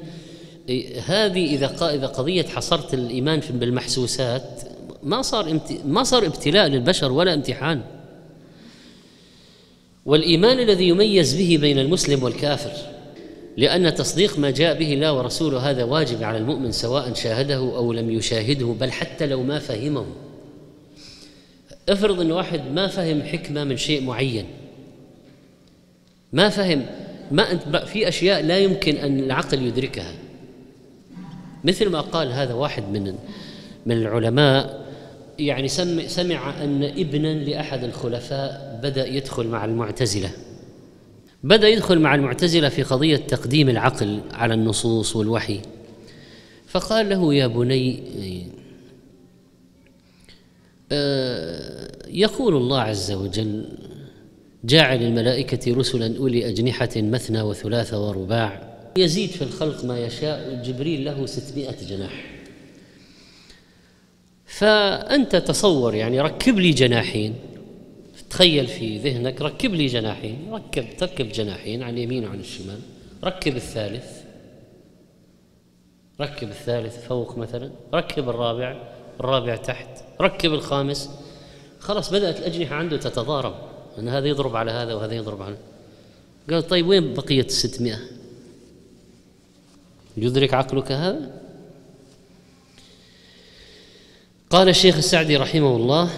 هذه 1.05 1.55
إذا 1.55 1.95
إذا 1.95 2.07
قضية 2.07 2.43
حصرت 2.43 2.93
الإيمان 2.93 3.39
بالمحسوسات 3.49 4.61
ما 5.03 5.21
صار 5.21 5.59
ما 5.85 6.03
صار 6.03 6.25
ابتلاء 6.25 6.67
للبشر 6.67 7.11
ولا 7.11 7.33
امتحان. 7.33 7.81
والإيمان 10.05 10.59
الذي 10.59 10.88
يميز 10.88 11.35
به 11.35 11.57
بين 11.61 11.79
المسلم 11.79 12.23
والكافر 12.23 12.99
لأن 13.59 13.93
تصديق 13.93 14.39
ما 14.39 14.51
جاء 14.51 14.79
به 14.79 14.93
الله 14.93 15.13
ورسوله 15.13 15.69
هذا 15.69 15.83
واجب 15.83 16.23
على 16.23 16.37
المؤمن 16.37 16.71
سواء 16.71 17.13
شاهده 17.13 17.55
أو 17.55 17.93
لم 17.93 18.09
يشاهده 18.11 18.65
بل 18.65 18.91
حتى 18.91 19.25
لو 19.25 19.43
ما 19.43 19.59
فهمه. 19.59 20.05
افرض 21.89 22.21
أن 22.21 22.31
واحد 22.31 22.61
ما 22.71 22.87
فهم 22.87 23.23
حكمة 23.23 23.63
من 23.63 23.77
شيء 23.77 24.03
معين. 24.03 24.45
ما 26.33 26.49
فهم 26.49 26.85
ما 27.31 27.51
أنت 27.51 27.75
في 27.77 28.07
أشياء 28.07 28.41
لا 28.41 28.57
يمكن 28.57 28.95
أن 28.95 29.19
العقل 29.19 29.61
يدركها. 29.61 30.13
مثل 31.63 31.89
ما 31.89 32.01
قال 32.01 32.31
هذا 32.31 32.53
واحد 32.53 32.83
من 32.83 33.15
من 33.85 33.97
العلماء 33.97 34.85
يعني 35.39 35.67
سمع 36.07 36.63
أن 36.63 36.83
ابنا 36.83 37.33
لأحد 37.33 37.83
الخلفاء 37.83 38.79
بدأ 38.83 39.07
يدخل 39.07 39.47
مع 39.47 39.65
المعتزلة. 39.65 40.31
بدأ 41.43 41.67
يدخل 41.67 42.00
مع 42.00 42.15
المعتزلة 42.15 42.69
في 42.69 42.84
قضية 42.84 43.17
تقديم 43.17 43.69
العقل 43.69 44.19
على 44.31 44.53
النصوص 44.53 45.15
والوحي. 45.15 45.62
فقال 46.67 47.10
له 47.10 47.34
يا 47.34 47.48
بني 47.48 48.03
آه، 50.91 51.91
يقول 52.08 52.55
الله 52.55 52.81
عز 52.81 53.12
وجل 53.12 53.65
جاعل 54.63 55.03
الملائكة 55.03 55.74
رسلا 55.75 56.17
أولي 56.17 56.50
أجنحة 56.50 56.89
مثنى 56.96 57.41
وثلاث 57.41 57.93
ورباع. 57.93 58.69
يزيد 58.98 59.29
في 59.29 59.41
الخلق 59.41 59.86
ما 59.86 60.00
يشاء 60.00 60.62
جبريل 60.65 61.05
له 61.05 61.25
ستمائة 61.25 61.75
جناح. 61.89 62.25
فأنت 64.46 65.36
تصور 65.36 65.96
يعني 65.96 66.22
ركب 66.22 66.60
لي 66.60 66.72
جناحين. 66.72 67.36
تخيل 68.29 68.67
في 68.67 68.98
ذهنك 68.98 69.41
ركب 69.41 69.74
لي 69.74 69.86
جناحين 69.86 70.53
ركب 70.53 70.98
تركب 70.98 71.29
جناحين 71.29 71.83
عن 71.83 71.93
اليمين 71.93 72.25
وعن 72.25 72.39
الشمال 72.39 72.79
ركب 73.24 73.55
الثالث 73.55 74.19
ركب 76.21 76.50
الثالث 76.50 77.07
فوق 77.07 77.38
مثلا 77.38 77.71
ركب 77.93 78.29
الرابع 78.29 78.83
الرابع 79.19 79.55
تحت 79.55 79.88
ركب 80.21 80.53
الخامس. 80.53 81.09
خلاص 81.79 82.12
بدأت 82.13 82.39
الأجنحة 82.39 82.75
عنده 82.75 82.98
تتضارب 82.98 83.55
أن 84.00 84.07
هذا 84.07 84.27
يضرب 84.27 84.55
على 84.55 84.71
هذا 84.71 84.93
وهذا 84.93 85.13
يضرب 85.13 85.41
على 85.41 85.57
قال 86.50 86.67
طيب 86.67 86.88
وين 86.88 87.13
بقية 87.13 87.45
الستمائة؟ 87.45 88.00
يدرك 90.17 90.53
عقلك 90.53 90.91
هذا؟ 90.91 91.41
قال 94.50 94.69
الشيخ 94.69 94.98
السعدي 94.98 95.38
رحمه 95.38 95.75
الله 95.75 96.09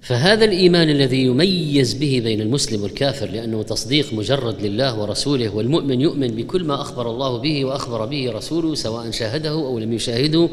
فهذا 0.00 0.44
الإيمان 0.44 0.90
الذي 0.90 1.24
يميز 1.24 1.94
به 1.94 2.20
بين 2.24 2.40
المسلم 2.40 2.82
والكافر 2.82 3.30
لأنه 3.30 3.62
تصديق 3.62 4.14
مجرد 4.14 4.62
لله 4.62 5.00
ورسوله 5.00 5.54
والمؤمن 5.54 6.00
يؤمن 6.00 6.28
بكل 6.28 6.64
ما 6.64 6.80
أخبر 6.80 7.10
الله 7.10 7.38
به 7.38 7.64
وأخبر 7.64 8.06
به 8.06 8.30
رسوله 8.32 8.74
سواء 8.74 9.10
شاهده 9.10 9.50
أو 9.50 9.78
لم 9.78 9.92
يشاهده 9.92 10.48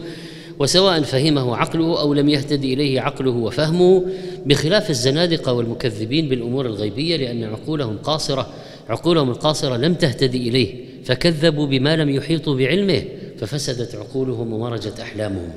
وسواء 0.60 1.02
فهمه 1.02 1.56
عقله 1.58 2.02
أو 2.02 2.14
لم 2.14 2.30
يهتدي 2.30 2.74
إليه 2.74 3.02
عقله 3.02 3.32
وفهمه 3.32 4.06
بخلاف 4.46 4.90
الزنادقة 4.90 5.54
والمكذبين 5.54 6.30
بالأمور 6.30 6.66
الغيبية 6.66 7.18
لأن 7.18 7.44
عقولهم 7.44 7.98
قاصرة 7.98 8.54
عقولهم 8.90 9.30
القاصرة 9.30 9.78
لم 9.78 9.94
تهتدي 9.94 10.50
إليه 10.50 10.86
فكذبوا 11.04 11.68
بما 11.68 11.96
لم 11.96 12.10
يحيطوا 12.10 12.56
بعلمه 12.56 13.04
ففسدت 13.38 13.96
عقولهم 13.96 14.54
ومرجت 14.54 15.00
أحلامهم. 15.00 15.50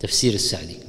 تفسير 0.00 0.34
السعدي. 0.34 0.87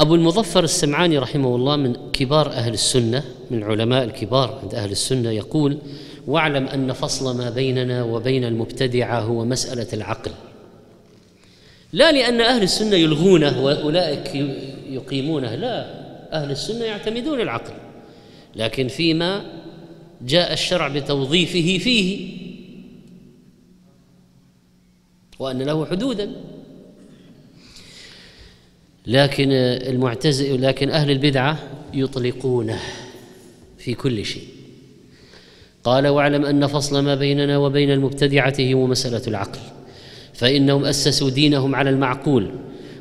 أبو 0.00 0.14
المظفر 0.14 0.64
السمعاني 0.64 1.18
رحمه 1.18 1.56
الله 1.56 1.76
من 1.76 1.96
كبار 2.12 2.50
أهل 2.50 2.72
السنة 2.72 3.24
من 3.50 3.58
العلماء 3.58 4.04
الكبار 4.04 4.58
عند 4.62 4.74
أهل 4.74 4.90
السنة 4.90 5.30
يقول 5.30 5.78
واعلم 6.26 6.66
أن 6.66 6.92
فصل 6.92 7.36
ما 7.36 7.50
بيننا 7.50 8.02
وبين 8.02 8.44
المبتدعة 8.44 9.20
هو 9.20 9.44
مسألة 9.44 9.86
العقل. 9.92 10.30
لا 11.92 12.12
لأن 12.12 12.40
أهل 12.40 12.62
السنة 12.62 12.96
يلغونه 12.96 13.64
وأولئك 13.64 14.34
يقيمونه 14.90 15.54
لا 15.54 15.86
أهل 16.32 16.50
السنة 16.50 16.84
يعتمدون 16.84 17.40
العقل. 17.40 17.74
لكن 18.56 18.88
فيما 18.88 19.42
جاء 20.22 20.52
الشرع 20.52 20.88
بتوظيفه 20.88 21.78
فيه 21.84 22.28
وأن 25.38 25.62
له 25.62 25.86
حدودا 25.86 26.32
لكن 29.06 29.48
المعتزل 29.52 30.62
لكن 30.62 30.90
أهل 30.90 31.10
البدعة 31.10 31.58
يطلقونه 31.94 32.78
في 33.78 33.94
كل 33.94 34.24
شيء. 34.24 34.42
قال 35.84 36.08
واعلم 36.08 36.44
أن 36.44 36.66
فصل 36.66 37.04
ما 37.04 37.14
بيننا 37.14 37.58
وبين 37.58 37.90
المبتدعة 37.90 38.54
هو 38.60 38.86
مسألة 38.86 39.22
العقل 39.26 39.58
فإنهم 40.34 40.84
أسسوا 40.84 41.30
دينهم 41.30 41.74
على 41.74 41.90
المعقول 41.90 42.50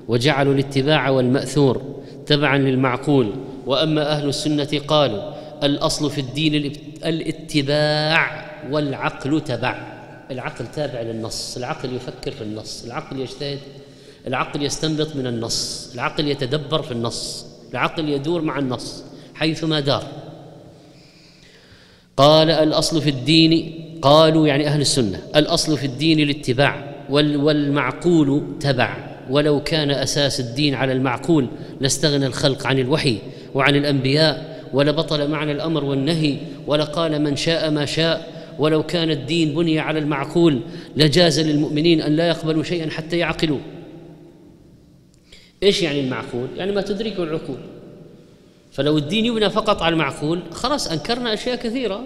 وجعلوا 0.08 0.54
الاتباع 0.54 1.10
والمأثور 1.10 2.02
تبعا 2.26 2.58
للمعقول. 2.58 3.34
وأما 3.66 4.12
أهل 4.12 4.30
السنة 4.30 4.82
قالوا 4.88 5.34
الأصل 5.64 6.12
في 6.12 6.22
الدين 6.22 6.74
الاتباع 7.06 8.50
والعقل 8.72 9.42
تبع. 9.42 10.00
العقل 10.32 10.72
تابع 10.72 11.02
للنص 11.02 11.58
العقل 11.58 11.96
يفكر 11.96 12.32
في 12.32 12.42
النص 12.42 12.86
العقل 12.86 13.20
يجتهد 13.20 13.60
العقل 14.28 14.64
يستنبط 14.64 15.16
من 15.16 15.28
النص 15.28 15.92
العقل 15.94 16.28
يتدبر 16.28 16.82
في 16.82 16.92
النص 16.92 17.46
العقل 17.72 18.10
يدور 18.10 18.42
مع 18.42 18.60
النص 18.60 19.04
حيثما 19.34 19.80
دار. 19.80 20.04
قال 22.18 22.52
الأصل 22.52 23.02
في 23.02 23.10
الدين 23.10 23.76
قالوا 24.02 24.48
يعني 24.48 24.68
أهل 24.68 24.82
السنة 24.82 25.22
الأصل 25.36 25.78
في 25.78 25.86
الدين 25.86 26.20
الاتباع 26.20 27.06
والمعقول 27.10 28.44
تبع. 28.60 29.10
ولو 29.30 29.64
كان 29.64 29.92
أساس 29.92 30.40
الدين 30.40 30.76
على 30.76 30.94
المعقول 30.94 31.48
لاستغنى 31.82 32.26
الخلق 32.26 32.68
عن 32.68 32.80
الوحي 32.80 33.18
وعن 33.56 33.76
الأنبياء 33.76 34.64
ولبطل 34.74 35.28
معنى 35.28 35.52
الأمر 35.52 35.84
والنهي 35.84 36.38
ولقال 36.68 37.22
من 37.22 37.36
شاء 37.36 37.72
ما 37.72 37.86
شاء 37.86 38.40
ولو 38.60 38.84
كان 38.84 39.12
الدين 39.12 39.56
بني 39.56 39.80
على 39.80 40.00
المعقول 40.00 40.62
لجاز 40.98 41.40
للمؤمنين 41.40 42.02
أن 42.02 42.16
لا 42.16 42.28
يقبلوا 42.28 42.64
شيئا 42.64 42.90
حتى 42.90 43.18
يعقلوا. 43.18 43.60
إيش 45.64 45.82
يعني 45.82 46.00
المعقول؟ 46.00 46.48
يعني 46.58 46.72
ما 46.72 46.82
تدركه 46.82 47.24
العقول 47.24 47.58
فلو 48.72 48.98
الدين 48.98 49.26
يبنى 49.26 49.50
فقط 49.50 49.82
على 49.82 49.94
المعقول 49.94 50.42
خلاص 50.52 50.88
أنكرنا 50.88 51.34
أشياء 51.34 51.56
كثيرة. 51.56 52.04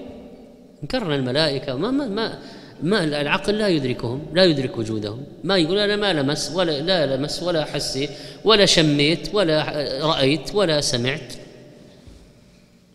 أنكرنا 0.84 1.16
الملائكة. 1.16 1.76
ما 1.76 1.92
ما 1.92 2.08
ما, 2.08 2.40
ما 2.84 3.04
العقل 3.04 3.58
لا 3.58 3.68
يدركهم 3.68 4.22
لا 4.34 4.44
يدرك 4.44 4.78
وجودهم. 4.78 5.24
ما 5.44 5.58
يقول 5.58 5.78
أنا 5.78 5.96
ما 5.96 6.14
لمس 6.14 6.52
ولا 6.56 6.82
لا 6.82 7.16
لمس 7.16 7.44
ولا 7.44 7.66
حسيت 7.66 8.10
ولا 8.44 8.66
شميت 8.66 9.30
ولا 9.36 9.64
رأيت 10.02 10.56
ولا 10.56 10.82
سمعت 10.82 11.34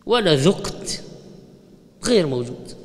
ولا 0.06 0.34
ذقت 0.34 1.02
غير 2.04 2.26
موجود. 2.26 2.77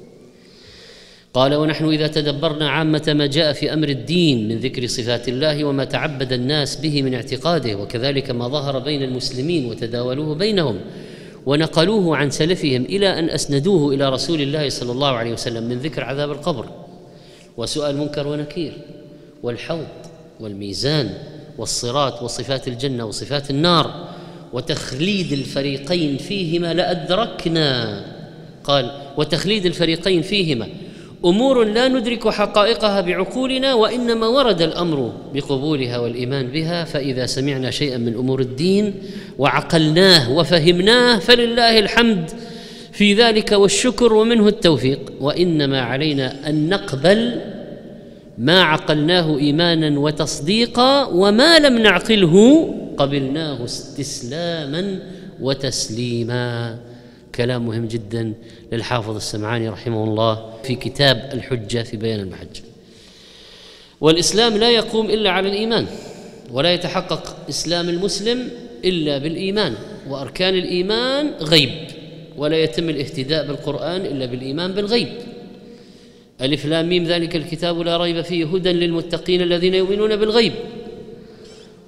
قال 1.34 1.56
ونحن 1.56 1.86
إذا 1.86 2.08
تدبرنا 2.08 2.70
عامة 2.70 3.14
ما 3.18 3.26
جاء 3.26 3.54
في 3.54 3.74
أمر 3.74 3.90
الدين 3.90 4.48
من 4.48 4.60
ذكر 4.60 4.88
صفات 4.88 5.30
الله 5.30 5.64
وما 5.64 5.84
تعبد 5.84 6.34
الناس 6.34 6.76
به 6.76 7.02
من 7.02 7.14
اعتقاده 7.14 7.76
وكذلك 7.76 8.32
ما 8.32 8.48
ظهر 8.48 8.80
بين 8.80 9.04
المسلمين 9.04 9.66
وتداولوه 9.66 10.36
بينهم 10.36 10.80
ونقلوه 11.46 12.18
عن 12.18 12.30
سلفهم 12.30 12.86
إلى 12.86 13.20
أن 13.20 13.30
أسندوه 13.30 13.94
إلى 13.94 14.10
رسول 14.10 14.42
الله 14.42 14.70
صلى 14.70 14.92
الله 14.92 15.08
عليه 15.08 15.34
وسلم 15.34 15.64
من 15.64 15.78
ذكر 15.78 16.04
عذاب 16.04 16.32
القبر 16.32 16.66
وسؤال 17.58 17.98
منكر 17.98 18.28
ونكير 18.28 18.74
والحوض 19.44 19.88
والميزان 20.40 21.10
والصراط 21.58 22.22
وصفات 22.22 22.68
الجنة 22.68 23.06
وصفات 23.06 23.50
النار 23.50 24.10
وتخليد 24.54 25.32
الفريقين 25.32 26.18
فيهما 26.18 26.74
لأدركنا. 26.74 28.04
قال 28.64 28.92
وتخليد 29.18 29.66
الفريقين 29.66 30.22
فيهما 30.22 30.68
أمور 31.26 31.64
لا 31.64 31.88
ندرك 31.88 32.28
حقائقها 32.28 33.02
بعقولنا 33.02 33.74
وإنما 33.74 34.28
ورد 34.28 34.62
الأمر 34.62 35.14
بقبولها 35.34 35.98
والإيمان 35.98 36.48
بها 36.48 36.84
فإذا 36.84 37.26
سمعنا 37.26 37.72
شيئا 37.72 37.98
من 37.98 38.14
أمور 38.16 38.40
الدين 38.40 38.94
وعقلناه 39.38 40.32
وفهمناه 40.32 41.20
فلله 41.20 41.80
الحمد 41.80 42.32
في 42.92 43.14
ذلك 43.14 43.52
والشكر 43.52 44.14
ومنه 44.14 44.48
التوفيق. 44.48 45.00
وإنما 45.22 45.82
علينا 45.82 46.50
أن 46.50 46.70
نقبل 46.70 47.42
ما 48.38 48.62
عقلناه 48.62 49.38
ايمانا 49.38 50.00
وتصديقا 50.00 51.06
وما 51.06 51.60
لم 51.60 51.78
نعقله 51.78 52.68
قبلناه 52.98 53.66
استسلاما 53.66 55.00
وتسليما. 55.42 56.78
كلام 57.36 57.66
مهم 57.66 57.86
جدا 57.86 58.34
للحافظ 58.72 59.16
السمعاني 59.16 59.70
رحمه 59.70 60.04
الله 60.04 60.54
في 60.64 60.76
كتاب 60.76 61.30
الحجة 61.34 61.84
في 61.84 61.98
بيان 61.98 62.20
المحجة. 62.20 62.62
والإسلام 64.02 64.58
لا 64.58 64.70
يقوم 64.72 65.10
إلا 65.10 65.30
على 65.30 65.50
الإيمان 65.50 65.86
ولا 66.52 66.74
يتحقق 66.74 67.36
إسلام 67.50 67.90
المسلم 67.90 68.50
إلا 68.86 69.18
بالإيمان 69.18 69.76
وأركان 70.10 70.54
الإيمان 70.54 71.32
غيب 71.42 71.70
ولا 72.38 72.64
يتم 72.64 72.90
الاهتداء 72.90 73.48
بالقرآن 73.48 74.02
إلا 74.06 74.26
بالإيمان 74.26 74.72
بالغيب. 74.72 75.08
ألف 76.42 76.66
لام 76.66 76.90
ميم 76.90 77.04
ذلك 77.04 77.36
الكتاب 77.36 77.80
لا 77.80 77.98
ريب 77.98 78.22
فيه 78.22 78.46
هدى 78.46 78.72
للمتقين 78.72 79.42
الذين 79.42 79.74
يؤمنون 79.74 80.16
بالغيب. 80.16 80.54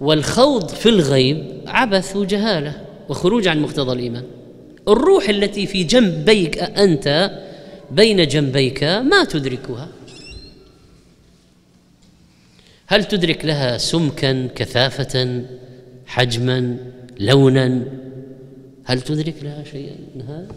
والخوض 0.01 0.69
في 0.69 0.89
الغيب 0.89 1.43
عبث 1.67 2.15
وجهاله 2.15 2.81
وخروج 3.09 3.47
عن 3.47 3.61
مقتضى 3.61 3.93
الإيمان. 3.93 4.23
الروح 4.87 5.29
التي 5.29 5.67
في 5.67 5.83
جنبيك 5.83 6.57
أنت 6.57 7.31
بين 7.91 8.27
جنبيك 8.27 8.83
ما 8.83 9.23
تدركها؟ 9.23 9.89
هل 12.87 13.03
تدرك 13.05 13.45
لها 13.45 13.77
سمكا 13.77 14.47
كثافة 14.55 15.45
حجما 16.05 16.77
لونا؟ 17.19 17.85
هل 18.83 19.01
تدرك 19.01 19.35
لها 19.43 19.63
شيئا؟ 19.63 19.95
من 20.15 20.21
هذا 20.21 20.55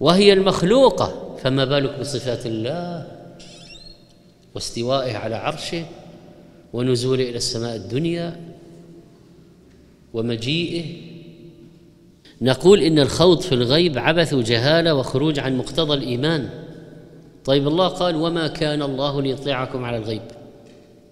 وهي 0.00 0.32
المخلوقة 0.32 1.36
فما 1.42 1.64
بالك 1.64 2.00
بصفات 2.00 2.46
الله 2.46 3.06
واستوائه 4.54 5.16
على 5.16 5.34
عرشه 5.34 5.86
ونزوله 6.72 7.24
إلى 7.24 7.36
السماء 7.36 7.76
الدنيا 7.76 8.40
ومجيئه 10.14 11.13
نقول 12.44 12.80
إن 12.80 12.98
الخوض 12.98 13.40
في 13.40 13.54
الغيب 13.54 13.98
عبث 13.98 14.34
وجهاله 14.34 14.94
وخروج 14.94 15.38
عن 15.38 15.58
مقتضى 15.58 15.94
الإيمان. 15.94 16.48
طيب 17.44 17.68
الله 17.68 17.88
قال 17.88 18.16
وما 18.16 18.46
كان 18.46 18.82
الله 18.82 19.22
ليطلعكم 19.22 19.84
على 19.84 19.96
الغيب. 19.96 20.22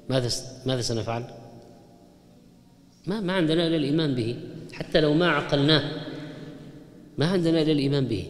ماذا 0.09 0.29
ماذا 0.67 0.81
سنفعل؟ 0.81 1.25
ما 3.07 3.21
ما 3.21 3.33
عندنا 3.33 3.67
إلا 3.67 3.77
الإيمان 3.77 4.15
به. 4.15 4.37
حتى 4.73 5.01
لو 5.01 5.15
ما 5.15 5.29
عقلناه 5.31 5.83
ما 7.19 7.27
عندنا 7.27 7.63
إلا 7.63 7.73
الإيمان 7.73 8.07
به. 8.07 8.27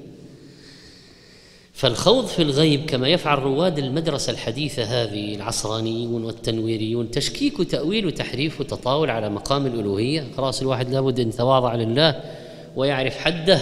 فالخوض 1.72 2.26
في 2.26 2.42
الغيب 2.42 2.84
كما 2.86 3.08
يفعل 3.08 3.38
رواد 3.38 3.78
المدرسة 3.78 4.32
الحديثة 4.32 4.82
هذه 4.82 5.34
العصرانيون 5.34 6.24
والتنويريون 6.24 7.10
تشكيك 7.10 7.60
وتأويل 7.60 8.06
وتحريف 8.06 8.60
وتطاول 8.60 9.10
على 9.10 9.28
مقام 9.28 9.66
الألوهية. 9.66 10.26
خلاص 10.36 10.60
الواحد 10.60 10.90
لابد 10.90 11.20
أن 11.20 11.28
يتواضع 11.28 11.74
لله. 11.74 12.41
ويعرف 12.76 13.18
حده 13.18 13.58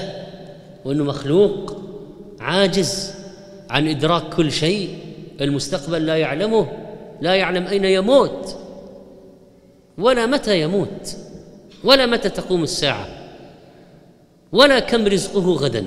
وأنه 0.84 1.04
مخلوق 1.04 1.82
عاجز 2.40 3.14
عن 3.70 3.88
إدراك 3.88 4.34
كل 4.34 4.52
شيء. 4.52 4.98
المستقبل 5.40 6.06
لا 6.06 6.16
يعلمه 6.16 6.68
لا 7.20 7.34
يعلم 7.34 7.66
أين 7.66 7.84
يموت 7.84 8.56
ولا 9.98 10.26
متى 10.26 10.60
يموت 10.60 11.16
ولا 11.84 12.06
متى 12.06 12.28
تقوم 12.28 12.62
الساعة 12.62 13.08
ولا 14.52 14.78
كم 14.78 15.06
رزقه 15.06 15.52
غدا. 15.52 15.86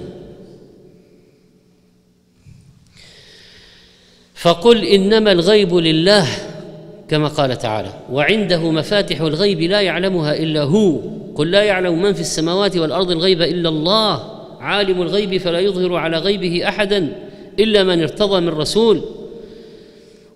فقل 4.34 4.86
إنما 4.86 5.32
الغيب 5.32 5.74
لله 5.74 6.28
كما 7.08 7.28
قال 7.28 7.58
تعالى 7.58 7.94
وعنده 8.12 8.72
مفاتح 8.72 9.22
الغيب 9.22 9.62
لا 9.62 9.82
يعلمها 9.82 10.36
إلا 10.36 10.62
هو. 10.62 11.00
قل 11.36 11.52
لا 11.52 11.64
يعلم 11.64 12.02
من 12.02 12.14
في 12.14 12.22
السماوات 12.22 12.78
والأرض 12.78 13.12
الغيب 13.12 13.42
إلا 13.42 13.70
الله 13.70 14.24
عالم 14.60 15.02
الغيب 15.02 15.38
فلا 15.38 15.60
يظهر 15.60 15.96
على 15.96 16.18
غيبه 16.18 16.68
أحدا 16.68 17.16
إلا 17.60 17.84
من 17.84 18.02
ارتضى 18.02 18.42
من 18.42 18.50
رسول. 18.50 19.02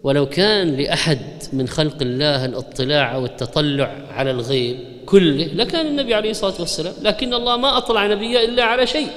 ولو 0.04 0.26
كان 0.26 0.76
لأحد 0.76 1.20
من 1.54 1.68
خلق 1.68 1.96
الله 2.02 2.46
الاطلاع 2.46 3.16
أو 3.16 3.26
التطلع 3.26 3.96
على 4.12 4.32
الغيب 4.32 4.78
كله 5.06 5.46
لكان 5.46 5.86
النبي 5.86 6.14
عليه 6.14 6.32
الصلاة 6.32 6.54
والسلام 6.60 6.94
لكن 7.02 7.34
الله 7.34 7.58
ما 7.58 7.78
أطلع 7.78 8.08
نبيه 8.08 8.46
إلا 8.46 8.64
على 8.64 8.88
شيء 8.88 9.08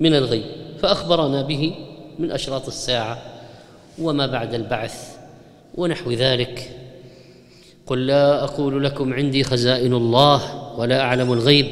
من 0.00 0.14
الغيب 0.14 0.44
فأخبرنا 0.78 1.42
به 1.42 1.74
من 2.18 2.30
أشراط 2.30 2.66
الساعة 2.66 3.22
وما 3.98 4.26
بعد 4.26 4.54
البعث 4.54 5.16
ونحو 5.74 6.10
ذلك. 6.10 6.70
قل 7.86 8.06
لا 8.06 8.44
أقول 8.44 8.84
لكم 8.84 9.12
عندي 9.12 9.44
خزائن 9.44 9.92
الله 9.94 10.61
ولا 10.78 11.00
أعلم 11.00 11.32
الغيب. 11.32 11.66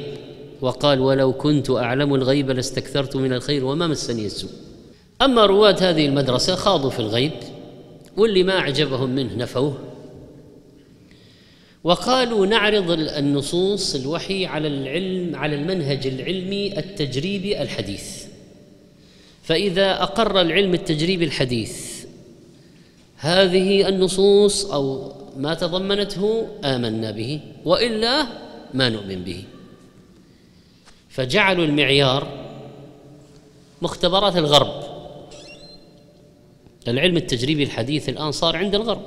وقال 0.60 1.00
ولو 1.00 1.32
كنت 1.32 1.70
أعلم 1.70 2.14
الغيب 2.14 2.50
لاستكثرت 2.50 3.16
من 3.16 3.32
الخير 3.32 3.64
وما 3.64 3.86
مسني 3.86 4.26
السوء. 4.26 4.50
أما 5.22 5.46
رواد 5.46 5.82
هذه 5.82 6.06
المدرسة 6.06 6.54
خاضوا 6.54 6.90
في 6.90 7.00
الغيب 7.00 7.32
واللي 8.16 8.42
ما 8.42 8.58
أعجبهم 8.58 9.10
منه 9.10 9.34
نفوه. 9.36 9.78
وقالوا 11.84 12.46
نعرض 12.46 12.90
النصوص 12.90 13.94
الوحي 13.94 14.46
على 14.46 14.68
العلم 14.68 15.36
على 15.36 15.56
المنهج 15.56 16.06
العلمي 16.06 16.78
التجريبي 16.78 17.62
الحديث. 17.62 18.24
فإذا 19.42 20.02
أقر 20.02 20.40
العلم 20.40 20.74
التجريبي 20.74 21.24
الحديث 21.24 22.04
هذه 23.16 23.88
النصوص 23.88 24.64
أو 24.64 25.12
ما 25.36 25.54
تضمنته 25.54 26.46
آمنا 26.64 27.10
به. 27.10 27.40
وإلا 27.64 28.26
ما 28.74 28.88
نؤمن 28.88 29.24
به. 29.24 29.44
فجعلوا 31.08 31.64
المعيار 31.64 32.28
مختبرات 33.82 34.36
الغرب. 34.36 34.82
العلم 36.88 37.16
التجريبي 37.16 37.62
الحديث 37.62 38.08
الآن 38.08 38.32
صار 38.32 38.56
عند 38.56 38.74
الغرب. 38.74 39.02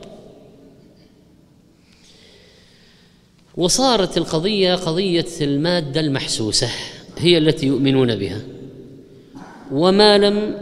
وصارت 3.57 4.17
القضية 4.17 4.75
قضية 4.75 5.25
المادة 5.41 5.99
المحسوسة 5.99 6.69
هي 7.17 7.37
التي 7.37 7.67
يؤمنون 7.67 8.15
بها. 8.15 8.41
وما 9.71 10.17
لم 10.17 10.61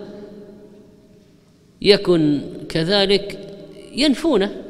يكن 1.82 2.42
كذلك 2.70 3.56
ينفونه 3.96 4.64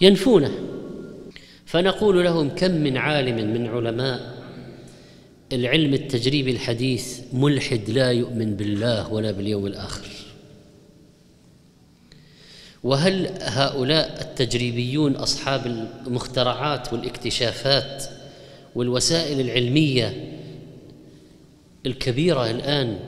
ينفونه. 0.00 0.77
فنقول 1.68 2.24
لهم 2.24 2.48
كم 2.48 2.70
من 2.70 2.96
عالم 2.96 3.52
من 3.52 3.66
علماء 3.66 4.38
العلم 5.52 5.94
التجريبي 5.94 6.50
الحديث 6.50 7.20
ملحد 7.32 7.90
لا 7.90 8.12
يؤمن 8.12 8.56
بالله 8.56 9.12
ولا 9.12 9.30
باليوم 9.30 9.66
الآخر. 9.66 10.06
وهل 12.84 13.26
هؤلاء 13.40 14.20
التجريبيون 14.20 15.16
أصحاب 15.16 15.66
المخترعات 16.06 16.92
والاكتشافات 16.92 18.04
والوسائل 18.74 19.40
العلمية 19.40 20.38
الكبيرة 21.86 22.50
الآن 22.50 22.98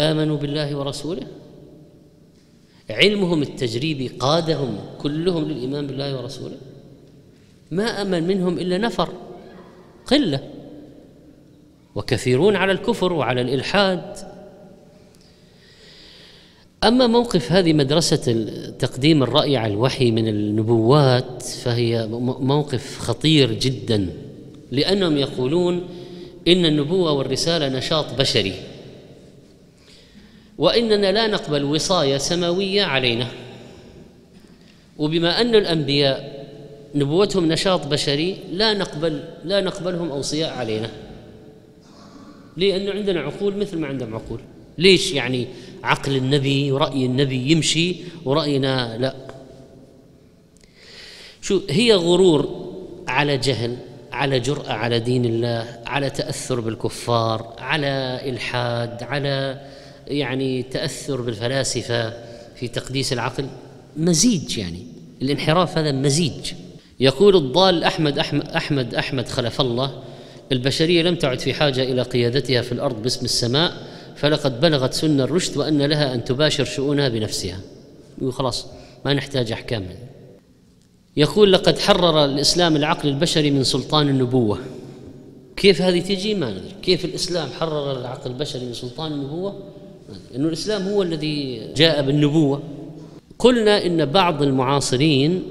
آمنوا 0.00 0.36
بالله 0.36 0.76
ورسوله؟ 0.76 1.26
علمهم 2.90 3.42
التجريبي 3.42 4.08
قادهم 4.08 4.78
كلهم 4.98 5.44
للإيمان 5.44 5.86
بالله 5.86 6.16
ورسوله؟ 6.16 6.56
ما 7.70 8.02
أمن 8.02 8.26
منهم 8.26 8.58
إلا 8.58 8.78
نفر 8.78 9.08
قلة. 10.06 10.40
وكثيرون 11.94 12.56
على 12.56 12.72
الكفر 12.72 13.12
وعلى 13.12 13.40
الإلحاد. 13.40 14.16
أما 16.84 17.06
موقف 17.06 17.52
هذه 17.52 17.72
مدرسة 17.72 18.46
تقديم 18.78 19.22
الرأي 19.22 19.56
على 19.56 19.72
الوحي 19.72 20.10
من 20.10 20.28
النبوات 20.28 21.42
فهي 21.42 22.06
موقف 22.40 22.98
خطير 22.98 23.52
جدا 23.52 24.08
لأنهم 24.72 25.16
يقولون 25.16 25.88
إن 26.48 26.64
النبوة 26.64 27.12
والرسالة 27.12 27.68
نشاط 27.68 28.14
بشري. 28.18 28.54
وإننا 30.58 31.12
لا 31.12 31.26
نقبل 31.26 31.64
وصايه 31.64 32.18
سماوية 32.18 32.82
علينا. 32.82 33.26
وبما 34.98 35.40
أن 35.40 35.54
الأنبياء 35.54 36.45
نبوتهم 36.94 37.48
نشاط 37.52 37.86
بشري 37.86 38.36
لا 38.52 38.74
نقبل 38.74 39.24
لا 39.44 39.60
نقبلهم 39.60 40.10
أوصياء 40.10 40.50
علينا. 40.50 40.90
لأنه 42.56 42.92
عندنا 42.92 43.20
عقول 43.20 43.56
مثل 43.56 43.78
ما 43.78 43.86
عندهم 43.86 44.14
عقول. 44.14 44.40
ليش 44.78 45.12
يعني 45.12 45.46
عقل 45.82 46.16
النبي 46.16 46.72
ورأي 46.72 47.06
النبي 47.06 47.50
يمشي 47.50 47.96
ورأينا 48.24 48.98
لا؟ 48.98 49.14
شو 51.42 51.60
هي 51.70 51.94
غرور 51.94 52.66
على 53.08 53.38
جهل 53.38 53.76
على 54.12 54.40
جرأة 54.40 54.72
على 54.72 55.00
دين 55.00 55.24
الله 55.24 55.80
على 55.86 56.10
تأثر 56.10 56.60
بالكفار 56.60 57.54
على 57.58 58.20
إلحاد 58.24 59.02
على 59.02 59.60
يعني 60.06 60.62
تأثر 60.62 61.20
بالفلاسفة 61.20 62.10
في 62.54 62.68
تقديس 62.68 63.12
العقل؟ 63.12 63.46
مزيج 63.96 64.58
يعني. 64.58 64.86
الانحراف 65.22 65.78
هذا 65.78 65.92
مزيج. 65.92 66.52
يقول 67.00 67.36
الضال 67.36 67.84
أحمد 67.84 68.18
أحمد 68.18 68.48
أحمد 68.48 68.94
أحمد 68.94 69.28
خلف 69.28 69.60
الله 69.60 70.02
البشرية 70.52 71.02
لم 71.02 71.14
تعد 71.14 71.38
في 71.38 71.54
حاجة 71.54 71.82
إلى 71.82 72.02
قيادتها 72.02 72.62
في 72.62 72.72
الأرض 72.72 73.02
باسم 73.02 73.24
السماء 73.24 73.72
فلقد 74.16 74.60
بلغت 74.60 74.94
سن 74.94 75.20
الرشد 75.20 75.56
وأن 75.56 75.82
لها 75.82 76.14
أن 76.14 76.24
تباشر 76.24 76.64
شؤونها 76.64 77.08
بنفسها. 77.08 77.60
خلاص 78.30 78.66
ما 79.04 79.14
نحتاج 79.14 79.52
أحكام. 79.52 79.86
يقول 81.16 81.52
لقد 81.52 81.78
حرر 81.78 82.24
الإسلام 82.24 82.76
العقل 82.76 83.08
البشري 83.08 83.50
من 83.50 83.64
سلطان 83.64 84.08
النبوة. 84.08 84.58
كيف 85.56 85.82
هذه 85.82 86.00
تجي؟ 86.00 86.34
ما 86.34 86.50
ندري. 86.50 86.72
كيف 86.82 87.04
الإسلام 87.04 87.48
حرر 87.60 88.00
العقل 88.00 88.30
البشري 88.30 88.66
من 88.66 88.74
سلطان 88.74 89.12
النبوة؟ 89.12 89.62
إنه 90.36 90.48
الإسلام 90.48 90.88
هو 90.88 91.02
الذي 91.02 91.68
جاء 91.76 92.02
بالنبوة. 92.02 92.62
قلنا 93.38 93.86
إن 93.86 94.04
بعض 94.04 94.42
المعاصرين 94.42 95.42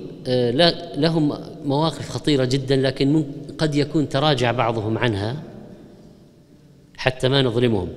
لهم 0.98 1.38
مواقف 1.66 2.10
خطيرة 2.10 2.46
جدا 2.46 2.76
لكن 2.76 3.26
قد 3.58 3.76
يكون 3.76 4.10
تراجع 4.10 4.52
بعضهم 4.52 4.98
عنها 4.98 5.44
حتى 6.98 7.30
ما 7.30 7.42
نظلمهم. 7.42 7.90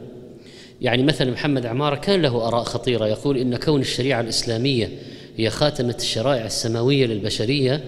يعني 0.80 1.02
مثلا 1.02 1.30
محمد 1.30 1.66
عمارة 1.66 1.96
كان 1.96 2.22
له 2.22 2.48
آراء 2.48 2.62
خطيرة 2.64 3.06
يقول 3.06 3.36
إن 3.38 3.56
كون 3.56 3.80
الشريعة 3.80 4.20
الإسلامية 4.20 4.90
هي 5.36 5.50
خاتمة 5.50 5.96
الشرائع 5.98 6.46
السماوية 6.46 7.06
للبشرية 7.06 7.84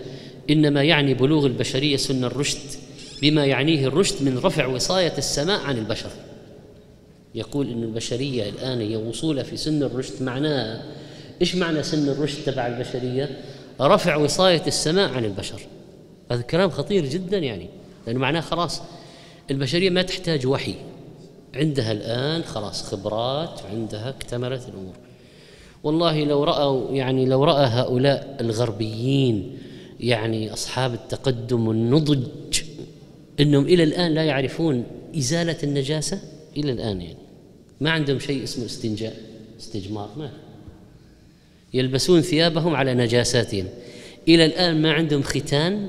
إنما 0.51 0.83
يعني 0.83 1.15
بلوغ 1.15 1.47
البشرية 1.47 1.97
سن 1.97 2.25
الرشد 2.25 2.59
بما 3.23 3.47
يعنيه 3.47 3.87
الرشد 3.87 4.23
من 4.23 4.39
رفع 4.39 4.67
وصاية 4.67 5.13
السماء 5.19 5.61
عن 5.61 5.79
البشر. 5.79 6.11
يقول 7.35 7.71
إن 7.71 7.83
البشرية 7.83 8.49
الآن 8.49 8.81
هي 8.81 8.97
وصولها 8.97 9.43
في 9.43 9.57
سن 9.57 9.83
الرشد. 9.83 10.23
معناها 10.23 10.83
إيش 11.41 11.55
معنى 11.55 11.83
سن 11.83 12.09
الرشد 12.09 12.45
تبع 12.47 12.67
البشرية؟ 12.67 13.41
رفع 13.87 14.17
وصاية 14.17 14.63
السماء 14.67 15.13
عن 15.13 15.25
البشر. 15.25 15.61
هذا 16.31 16.43
كلام 16.43 16.71
خطير 16.71 17.07
جدا 17.07 17.39
يعني. 17.39 17.69
لأنه 18.07 18.19
معناه 18.19 18.41
خلاص 18.41 18.83
البشرية 19.51 19.91
ما 19.91 20.03
تحتاج 20.03 20.47
وحي. 20.47 20.75
عندها 21.55 21.93
الآن 21.93 22.43
خلاص 22.43 22.83
خبرات 22.83 23.61
عندها 23.71 24.09
اكتملت 24.09 24.69
الأمور. 24.69 24.95
والله 25.85 26.25
لو 26.25 26.45
رأوا 26.45 26.91
يعني 26.91 27.27
لو 27.27 27.45
رأى 27.45 27.67
هؤلاء 27.67 28.37
الغربيين 28.41 29.59
يعني 30.01 30.53
أصحاب 30.53 30.95
التقدم 30.95 31.69
والنضج 31.69 32.63
إنهم 33.41 33.65
إلى 33.65 33.83
الآن 33.83 34.15
لا 34.15 34.25
يعرفون 34.25 34.85
إزالة 35.19 35.57
النجاسة؟ 35.63 36.21
إلى 36.57 36.73
الآن 36.73 37.01
يعني. 37.01 37.17
ما 37.81 37.91
عندهم 37.91 38.19
شيء 38.19 38.45
اسمه 38.45 38.65
استنجاء 38.65 39.17
استجمار 39.61 40.11
ما 40.17 40.31
يلبسون 41.75 42.21
ثيابهم 42.21 42.75
على 42.75 42.95
نجاساتهم. 42.95 43.67
إلى 44.29 44.45
الآن 44.45 44.83
ما 44.83 44.93
عندهم 44.93 45.23
ختان 45.23 45.89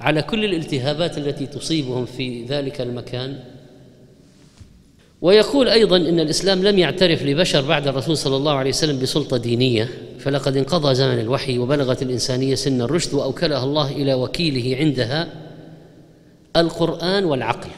على 0.00 0.22
كل 0.22 0.44
الالتهابات 0.44 1.18
التي 1.18 1.46
تصيبهم 1.46 2.06
في 2.06 2.44
ذلك 2.44 2.80
المكان. 2.80 3.38
ويقول 5.22 5.68
أيضا 5.68 5.96
إن 5.96 6.20
الإسلام 6.20 6.62
لم 6.62 6.78
يعترف 6.78 7.22
لبشر 7.22 7.60
بعد 7.60 7.88
الرسول 7.88 8.16
صلى 8.16 8.36
الله 8.36 8.52
عليه 8.52 8.70
وسلم 8.70 8.98
بسلطة 8.98 9.36
دينية 9.36 9.88
فلقد 10.18 10.56
انقضى 10.56 10.94
زمن 10.94 11.20
الوحي 11.20 11.58
وبلغت 11.58 12.02
الإنسانية 12.02 12.54
سن 12.54 12.80
الرشد 12.80 13.14
وأوكلها 13.14 13.64
الله 13.64 13.90
إلى 13.90 14.14
وكيله 14.14 14.76
عندها 14.76 15.28
القرآن 16.56 17.24
والعقل 17.24 17.70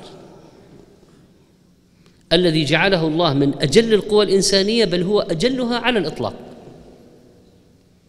الذي 2.32 2.64
جعله 2.64 3.06
الله 3.06 3.34
من 3.34 3.62
أجل 3.62 3.94
القوى 3.94 4.24
الإنسانية 4.24 4.84
بل 4.84 5.02
هو 5.02 5.20
أجلها 5.20 5.78
على 5.78 5.98
الإطلاق. 5.98 6.34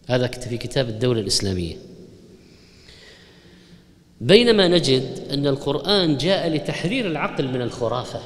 هذا 0.08 0.28
في 0.28 0.58
كتاب 0.58 0.89
الدولة 0.89 1.22
الإسلامية. 1.22 1.76
بينما 4.22 4.67
نجد 4.67 5.28
أن 5.32 5.48
القرآن 5.48 6.17
جاء 6.17 6.50
لتحرير 6.50 7.08
العقل 7.08 7.48
من 7.48 7.62
الخرافة 7.62 8.20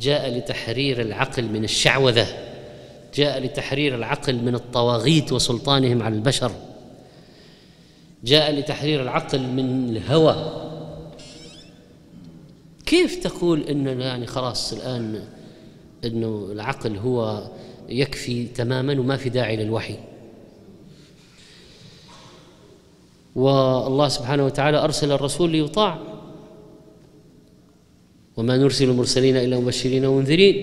جاء 0.00 0.38
لتحرير 0.38 1.00
العقل 1.00 1.44
من 1.44 1.64
الشعوذة 1.64 2.26
جاء 3.14 3.38
لتحرير 3.38 3.94
العقل 3.94 4.36
من 4.36 4.54
الطواغيت 4.54 5.32
وسلطانهم 5.32 6.02
على 6.02 6.14
البشر 6.14 6.52
جاء 8.24 8.52
لتحرير 8.52 9.02
العقل 9.02 9.40
من 9.40 9.96
الهوى. 9.96 10.60
كيف 12.86 13.16
تقول 13.16 13.62
ان 13.62 14.00
يعني 14.00 14.26
خلاص 14.26 14.72
الآن 14.72 15.24
إنه 16.04 16.48
العقل 16.52 16.96
هو 16.96 17.48
يكفي 17.88 18.46
تماما 18.46 19.00
وما 19.00 19.16
في 19.16 19.28
داعي 19.28 19.56
للوحي؟ 19.56 19.96
والله 23.34 24.08
سبحانه 24.08 24.44
وتعالى 24.44 24.78
أرسل 24.78 25.12
الرسول 25.12 25.50
ليطاع. 25.50 25.98
وما 28.36 28.56
نرسل 28.56 28.90
المرسلين 28.90 29.36
إلا 29.36 29.60
مبشرين 29.60 30.04
ومنذرين. 30.04 30.56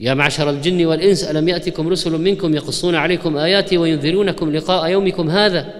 يا 0.00 0.14
معشر 0.14 0.50
الجن 0.50 0.86
والإنس 0.86 1.24
ألم 1.24 1.48
يأتكم 1.48 1.88
رسل 1.88 2.20
منكم 2.20 2.54
يقصون 2.54 2.94
عليكم 2.94 3.36
آياتي 3.36 3.78
وينذرونكم 3.78 4.52
لقاء 4.52 4.90
يومكم 4.90 5.30
هذا؟ 5.30 5.74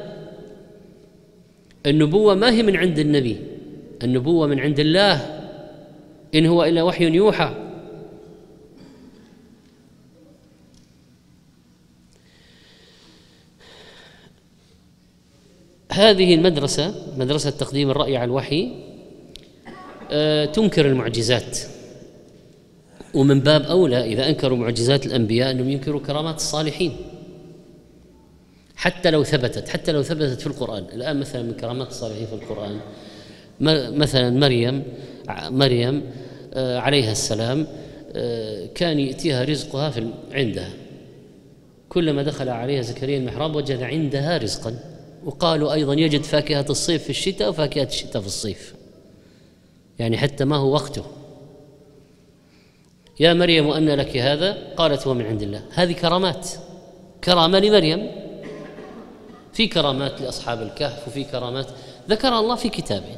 النبوة 1.86 2.34
ما 2.34 2.50
هي 2.50 2.62
من 2.62 2.76
عند 2.76 2.98
النبي 2.98 3.36
النبوة 4.02 4.46
من 4.46 4.60
عند 4.60 4.80
الله. 4.80 5.42
إن 6.34 6.46
هو 6.46 6.64
إلا 6.64 6.82
وحي 6.82 7.04
يوحى. 7.04 7.65
هذه 15.98 16.34
المدرسة 16.34 16.94
مدرسة 17.16 17.50
تقديم 17.50 17.90
الرأي 17.90 18.16
على 18.16 18.24
الوحي 18.24 18.72
آه، 20.10 20.44
تنكر 20.44 20.86
المعجزات. 20.86 21.58
ومن 23.14 23.40
باب 23.40 23.62
أولى 23.62 24.04
إذا 24.04 24.28
أنكروا 24.28 24.58
معجزات 24.58 25.06
الأنبياء 25.06 25.50
أنهم 25.50 25.68
ينكروا 25.68 26.00
كرامات 26.00 26.36
الصالحين. 26.36 26.96
حتى 28.76 29.10
لو 29.10 29.24
ثبتت 29.24 29.68
حتى 29.68 29.92
لو 29.92 30.02
ثبتت 30.02 30.40
في 30.40 30.46
القرآن. 30.46 30.84
الآن 30.92 31.20
مثلا 31.20 31.42
من 31.42 31.52
كرامات 31.52 31.88
الصالحين 31.88 32.26
في 32.26 32.32
القرآن 32.32 32.80
مثلا 33.98 34.30
مريم 34.30 34.82
مريم 35.42 36.02
آه، 36.54 36.78
عليها 36.78 37.12
السلام 37.12 37.66
آه، 38.12 38.66
كان 38.74 38.98
يأتيها 38.98 39.44
رزقها 39.44 39.90
في 39.90 40.10
عندها. 40.32 40.70
كلما 41.88 42.22
دخل 42.22 42.48
عليها 42.48 42.82
زكريا 42.82 43.18
المحراب 43.18 43.56
وجد 43.56 43.82
عندها 43.82 44.38
رزقا. 44.38 44.95
وقالوا 45.26 45.72
أيضا 45.72 45.94
يجد 45.94 46.22
فاكهة 46.22 46.66
الصيف 46.70 47.02
في 47.02 47.10
الشتاء 47.10 47.48
وفاكهة 47.48 47.84
الشتاء 47.84 48.22
في 48.22 48.28
الصيف. 48.28 48.74
يعني 49.98 50.18
حتى 50.18 50.44
ما 50.44 50.56
هو 50.56 50.72
وقته. 50.72 51.04
يا 53.20 53.34
مريم 53.34 53.70
أن 53.70 53.88
لك 53.88 54.16
هذا؟ 54.16 54.74
قالت 54.76 55.06
هو 55.06 55.14
من 55.14 55.26
عند 55.26 55.42
الله. 55.42 55.62
هذه 55.74 55.92
كرامات. 55.92 56.48
كرامة 57.24 57.58
لمريم. 57.58 58.10
في 59.52 59.66
كرامات 59.66 60.20
لأصحاب 60.20 60.62
الكهف 60.62 61.08
وفي 61.08 61.24
كرامات. 61.24 61.66
ذكر 62.08 62.38
الله 62.38 62.54
في 62.54 62.68
كتابه. 62.68 63.16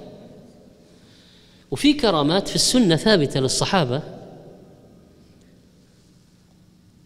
وفي 1.71 1.93
كرامات 1.93 2.49
في 2.49 2.55
السنة 2.55 2.97
ثابتة 2.97 3.41
للصحابة. 3.41 4.03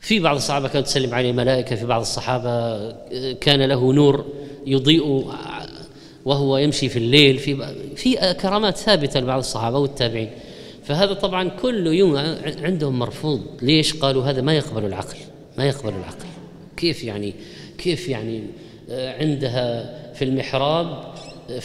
في 0.00 0.20
بعض 0.20 0.36
الصحابة 0.36 0.68
كانت 0.68 0.86
تسلم 0.86 1.14
عليه 1.14 1.32
ملائكه 1.32 1.76
في 1.76 1.86
بعض 1.86 2.00
الصحابة 2.00 2.90
كان 3.32 3.62
له 3.62 3.92
نور. 3.92 4.41
يضيء 4.66 5.24
وهو 6.24 6.58
يمشي 6.58 6.88
في 6.88 6.96
الليل 6.96 7.38
في 7.38 7.74
في 7.96 8.34
كرامات 8.34 8.76
ثابتة 8.76 9.20
لبعض 9.20 9.38
الصحابة 9.38 9.78
والتابعين. 9.78 10.30
فهذا 10.84 11.12
طبعا 11.12 11.48
كل 11.48 11.86
يوم 11.86 12.16
عندهم 12.62 12.98
مرفوض. 12.98 13.40
ليش 13.62 13.94
قالوا 13.94 14.24
هذا؟ 14.24 14.40
ما 14.40 14.54
يقبل 14.54 14.84
العقل. 14.84 15.16
ما 15.58 15.64
يقبل 15.64 15.88
العقل. 15.88 16.26
كيف 16.76 17.04
يعني؟ 17.04 17.34
كيف 17.78 18.08
يعني؟ 18.08 18.42
آه، 18.90 19.22
عندها 19.22 19.92
في 20.12 20.24
المحراب 20.24 21.04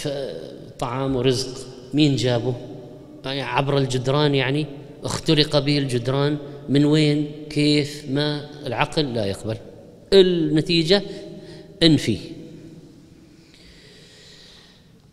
آه، 0.07 0.33
طعام 0.79 1.15
ورزق. 1.15 1.67
مين 1.93 2.15
جابه؟ 2.15 2.53
يعني 3.25 3.41
عبر 3.41 3.77
الجدران 3.77 4.35
يعني؟ 4.35 4.65
اخترق 5.03 5.59
به 5.59 5.77
الجدران. 5.77 6.37
من 6.69 6.85
وين؟ 6.85 7.31
كيف؟ 7.49 8.05
ما؟ 8.09 8.49
العقل 8.65 9.13
لا 9.13 9.25
يقبل. 9.25 9.57
النتيجة 10.13 11.01
انفي 11.83 12.17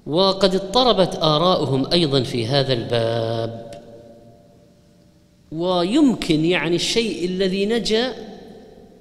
وقد 0.07 0.55
اضطربت 0.55 1.19
آراؤهم 1.23 1.93
أيضا 1.93 2.23
في 2.23 2.47
هذا 2.47 2.73
الباب. 2.73 3.75
ويمكن 5.53 6.45
يعني 6.45 6.77
الشيء 6.77 7.25
الذي 7.25 7.67
نجا 7.67 8.13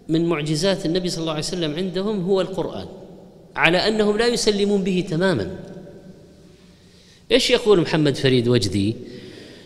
من 0.08 0.26
معجزات 0.26 0.86
النبي 0.86 1.10
صلى 1.10 1.22
الله 1.22 1.32
عليه 1.32 1.44
وسلم 1.44 1.76
عندهم 1.76 2.26
هو 2.26 2.42
القرآن 2.42 2.86
على 3.56 3.78
أنهم 3.78 4.18
لا 4.18 4.28
يسلمون 4.28 4.84
به 4.84 5.06
تماما. 5.10 5.56
إيش 7.32 7.50
يقول 7.50 7.82
محمد 7.82 8.16
فريد 8.16 8.48
وجدي؟ 8.48 8.96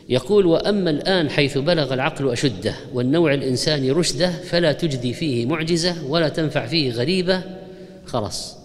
يقول 0.10 0.45
وأما 0.45 0.89
الآن 0.89 1.30
حيث 1.30 1.58
بلغ 1.58 1.93
العقل 1.93 2.30
أشده 2.30 2.76
والنوع 2.93 3.34
الإنساني 3.34 3.91
رشده 3.91 4.32
فلا 4.32 4.71
تجدي 4.71 5.13
فيه 5.13 5.45
معجزة 5.45 6.06
ولا 6.10 6.30
تنفع 6.30 6.65
فيه 6.65 6.91
غريبة. 6.91 7.41
خلاص. 8.06 8.57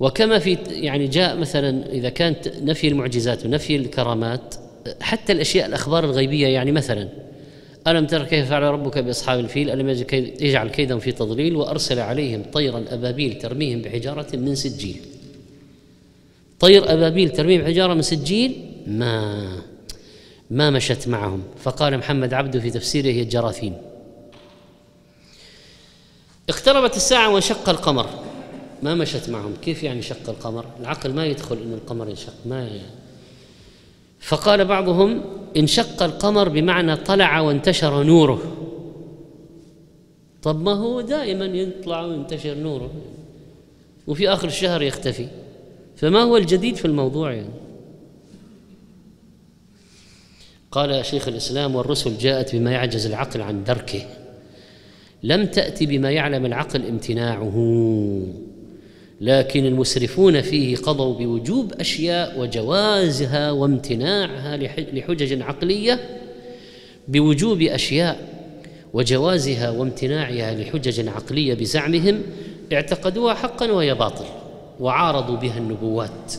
وكما 0.00 0.38
في 0.38 0.58
يعني 0.68 1.06
جاء 1.06 1.36
مثلا 1.36 1.92
إذا 1.92 2.08
كانت 2.08 2.48
نفي 2.62 2.88
المعجزات 2.88 3.46
ونفي 3.46 3.76
الكرامات 3.76 4.54
حتى 5.00 5.32
الأشياء 5.32 5.66
الأخبار 5.66 6.04
الغيبية 6.04 6.46
يعني 6.46 6.72
مثلا 6.72 7.08
ألم 7.86 8.06
تر 8.06 8.24
كيف 8.24 8.48
فعل 8.48 8.62
ربك 8.62 8.98
بأصحاب 8.98 9.38
الفيل؟ 9.38 9.70
ألم 9.70 9.88
يجعل 10.40 10.68
كيدهم 10.68 10.98
في 10.98 11.12
تضليل؟ 11.12 11.56
وأرسل 11.56 11.98
عليهم 11.98 12.42
طيرا 12.52 12.84
أبابيل 12.88 13.38
ترميهم 13.38 13.82
بحجارة 13.82 14.36
من 14.36 14.54
سجيل. 14.54 15.00
طير 16.60 16.92
أبابيل 16.92 17.30
ترميم 17.30 17.64
حجارة 17.64 17.94
من 17.94 18.02
سجيل؟ 18.02 18.70
ما 18.86 19.48
ما 20.50 20.70
مشت 20.70 21.08
معهم. 21.08 21.42
فقال 21.58 21.98
محمد 21.98 22.34
عبده 22.34 22.60
في 22.60 22.70
تفسيره 22.70 23.06
هي 23.06 23.22
الجراثيم. 23.22 23.76
اقتربت 26.48 26.96
الساعة 26.96 27.34
وانشق 27.34 27.68
القمر. 27.68 28.08
ما 28.84 28.94
مشت 28.94 29.30
معهم. 29.30 29.54
كيف 29.62 29.82
يعني 29.82 30.02
شق 30.02 30.30
القمر؟ 30.30 30.66
العقل 30.80 31.12
ما 31.12 31.26
يدخل 31.26 31.56
أن 31.56 31.72
القمر 31.72 32.08
ينشق. 32.08 32.34
ما 32.46 32.68
فقال 34.20 34.64
بعضهم 34.64 35.22
انشق 35.56 36.02
القمر 36.02 36.48
بمعنى 36.48 36.96
طلع 36.96 37.40
وانتشر 37.40 38.02
نوره. 38.02 38.42
طب 40.42 40.62
ما 40.62 40.72
هو 40.72 41.00
دائما 41.00 41.44
يطلع 41.44 42.00
وينتشر 42.00 42.54
نوره. 42.54 42.90
وفي 44.06 44.28
آخر 44.28 44.48
الشهر 44.48 44.82
يختفي. 44.82 45.28
فما 45.96 46.22
هو 46.22 46.36
الجديد 46.36 46.76
في 46.76 46.84
الموضوع 46.84 47.32
يعني؟ 47.32 47.54
قال 50.70 51.04
شيخ 51.04 51.28
الإسلام 51.28 51.74
والرسل 51.74 52.18
جاءت 52.18 52.56
بما 52.56 52.72
يعجز 52.72 53.06
العقل 53.06 53.40
عن 53.42 53.64
دركه. 53.64 54.02
لم 55.22 55.46
تأتي 55.46 55.86
بما 55.86 56.10
يعلم 56.10 56.46
العقل 56.46 56.86
امتناعه. 56.86 57.54
لكن 59.20 59.66
المسرفون 59.66 60.40
فيه 60.40 60.76
قضوا 60.76 61.14
بوجوب 61.14 61.72
أشياء 61.72 62.40
وجوازها 62.40 63.50
وامتناعها 63.50 64.56
لحجج 64.92 65.42
عقلية 65.42 66.00
بوجوب 67.08 67.62
أشياء 67.62 68.34
وجوازها 68.92 69.70
وامتناعها 69.70 70.54
لحجج 70.54 71.08
عقلية 71.08 71.54
بزعمهم 71.54 72.22
اعتقدوها 72.72 73.34
حقا 73.34 73.72
وهي 73.72 73.94
باطل 73.94 74.24
وعارضوا 74.80 75.36
بها 75.36 75.58
النبوات 75.58 76.34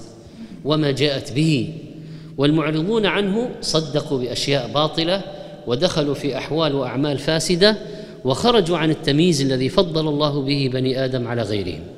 وما 0.65 0.91
جاءت 0.91 1.33
به 1.33 1.73
والمعرضون 2.37 3.05
عنه 3.05 3.49
صدقوا 3.61 4.19
بأشياء 4.19 4.71
باطلة 4.73 5.21
ودخلوا 5.67 6.13
في 6.13 6.37
أحوال 6.37 6.75
وأعمال 6.75 7.17
فاسدة 7.17 7.77
وخرجوا 8.25 8.77
عن 8.77 8.89
التمييز 8.89 9.41
الذي 9.41 9.69
فضل 9.69 10.07
الله 10.07 10.41
به 10.41 10.69
بني 10.73 11.05
آدم 11.05 11.27
على 11.27 11.41
غيرهم. 11.41 11.94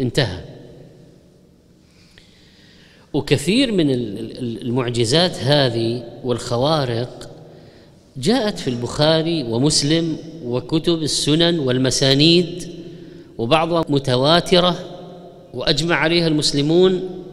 انتهى. 0.00 0.40
وكثير 3.12 3.72
من 3.72 3.90
المعجزات 4.40 5.36
هذه 5.36 6.04
والخوارق 6.24 7.30
جاءت 8.16 8.58
في 8.58 8.68
البخاري 8.68 9.42
ومسلم 9.42 10.16
وكتب 10.44 11.02
السنن 11.02 11.58
والمسانيد 11.58 12.68
وبعضها 13.38 13.84
متواترة 13.88 14.78
وأجمع 15.54 15.96
عليها 15.96 16.26
المسلمون. 16.26 17.24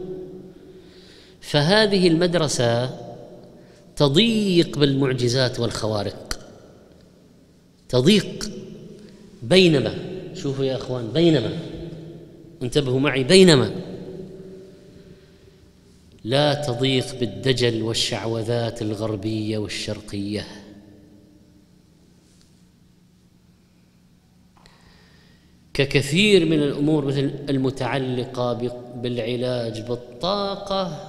فهذه 1.40 2.08
المدرسة 2.08 2.90
تضيق 3.96 4.78
بالمعجزات 4.78 5.60
والخوارق. 5.60 6.38
تضيق 7.88 8.50
بينما 9.42 9.94
شوفوا 10.34 10.64
يا 10.64 10.76
إخوان 10.76 11.08
بينما. 11.14 11.71
انتبهوا 12.62 13.00
معي 13.00 13.24
بينما 13.24 13.74
لا 16.24 16.54
تضيق 16.54 17.18
بالدجل 17.20 17.82
والشعوذات 17.82 18.82
الغربية 18.82 19.58
والشرقية. 19.58 20.46
ككثير 25.74 26.44
من 26.44 26.62
الأمور 26.62 27.04
مثل 27.04 27.30
المتعلقة 27.48 28.52
بالعلاج 28.96 29.80
بالطاقة 29.80 31.08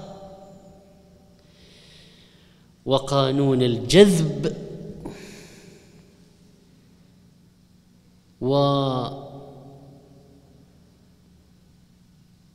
وقانون 2.86 3.62
الجذب 3.62 4.56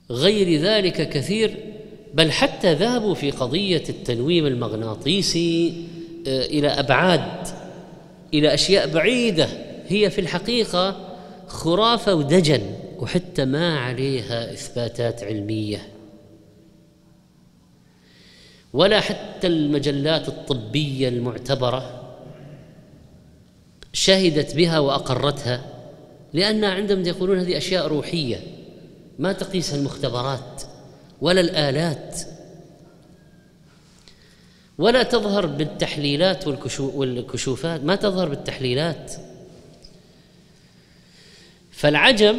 وغير 0.08 0.60
ذلك 0.60 1.08
كثير 1.08 1.56
بل 2.14 2.32
حتى 2.32 2.74
ذهبوا 2.74 3.14
في 3.14 3.30
قضية 3.30 3.82
التنويم 3.88 4.46
المغناطيسي 4.46 5.84
آه، 6.26 6.46
إلى 6.46 6.68
أبعاد 6.68 7.48
إلى 8.34 8.54
أشياء 8.54 8.88
بعيدة. 8.88 9.48
هي 9.88 10.10
في 10.10 10.20
الحقيقة 10.20 11.14
خرافة 11.46 12.14
ودجل 12.14 12.60
وحتى 12.98 13.44
ما 13.44 13.78
عليها 13.78 14.52
إثباتات 14.52 15.24
علمية. 15.24 15.88
ولا 18.72 19.00
حتى 19.00 19.46
المجلات 19.46 20.28
الطبية 20.28 21.08
المعتبرة 21.08 22.14
شهدت 23.92 24.54
بها 24.54 24.78
وأقرتها 24.78 25.64
لانها 26.32 26.70
عندهم 26.70 27.06
يقولون 27.06 27.38
هذه 27.38 27.56
أشياء 27.56 27.86
روحية. 27.86 28.57
ما 29.18 29.32
تقيسها 29.32 29.78
المختبرات 29.78 30.62
ولا 31.20 31.40
الآلات 31.40 32.20
ولا 34.78 35.02
تظهر 35.02 35.46
بالتحليلات 35.46 36.46
والكشوفات 36.78 37.84
ما 37.84 37.96
تظهر 37.96 38.28
بالتحليلات. 38.28 39.12
فالعجب 41.70 42.36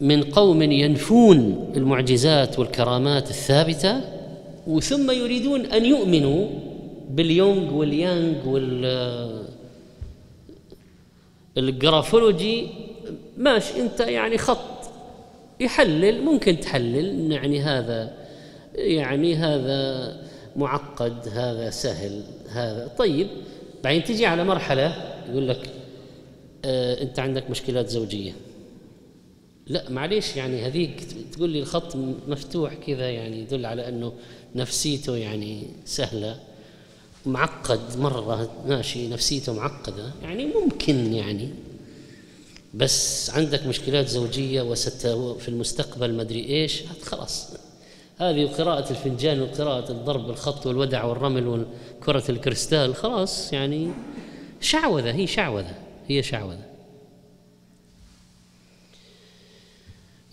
من 0.00 0.22
قوم 0.22 0.62
ينفون 0.62 1.72
المعجزات 1.76 2.58
والكرامات 2.58 3.30
الثابتة 3.30 4.00
وثم 4.66 5.10
يريدون 5.10 5.66
أن 5.66 5.84
يؤمنوا 5.84 6.48
باليونغ 7.10 7.74
واليانغ 7.74 8.48
وال 8.48 9.46
الجرافولوجي. 11.58 12.68
ماشي 13.38 13.80
أنت 13.80 14.00
يعني 14.00 14.38
خط. 14.38 14.81
يحلل 15.64 16.22
ممكن 16.22 16.60
تحلل 16.60 17.32
يعني 17.32 17.60
هذا 17.60 18.12
يعني 18.74 19.34
هذا 19.34 20.16
معقد 20.56 21.28
هذا 21.28 21.70
سهل 21.70 22.22
هذا. 22.48 22.90
طيب 22.98 23.28
بعدين 23.84 24.04
تجي 24.04 24.26
على 24.26 24.44
مرحلة 24.44 25.14
يقول 25.30 25.48
لك 25.48 25.70
آه 26.64 27.02
أنت 27.02 27.18
عندك 27.18 27.50
مشكلات 27.50 27.88
زوجية. 27.88 28.32
لا 29.66 29.90
معليش 29.90 30.36
يعني 30.36 30.66
هذيك 30.66 31.06
تقول 31.32 31.50
لي 31.50 31.60
الخط 31.60 31.96
مفتوح 32.28 32.74
كذا 32.74 33.10
يعني 33.10 33.40
يدل 33.40 33.66
على 33.66 33.88
أنه 33.88 34.12
نفسيته 34.54 35.16
يعني 35.16 35.66
سهلة. 35.84 36.36
معقد 37.26 37.80
مرة 37.98 38.50
ماشي 38.66 39.08
نفسيته 39.08 39.52
معقدة. 39.52 40.10
يعني 40.22 40.46
ممكن 40.46 41.14
يعني 41.14 41.48
بس 42.74 43.30
عندك 43.30 43.66
مشكلات 43.66 44.08
زوجية 44.08 44.62
وست 44.62 45.06
في 45.40 45.48
المستقبل 45.48 46.14
ما 46.14 46.22
أدري 46.22 46.44
إيش 46.44 46.82
خلاص. 47.02 47.48
هذه 48.18 48.46
قراءة 48.46 48.90
الفنجان 48.90 49.42
وقراءة 49.42 49.92
الضرب 49.92 50.26
بالخط 50.26 50.66
والودع 50.66 51.04
والرمل 51.04 51.66
وكرة 52.00 52.24
الكريستال 52.28 52.94
خلاص 52.94 53.52
يعني 53.52 53.90
شعوذة 54.60 55.10
هي 55.14 55.26
شعوذة 55.26 55.74
هي 56.08 56.22
شعوذة. 56.22 56.71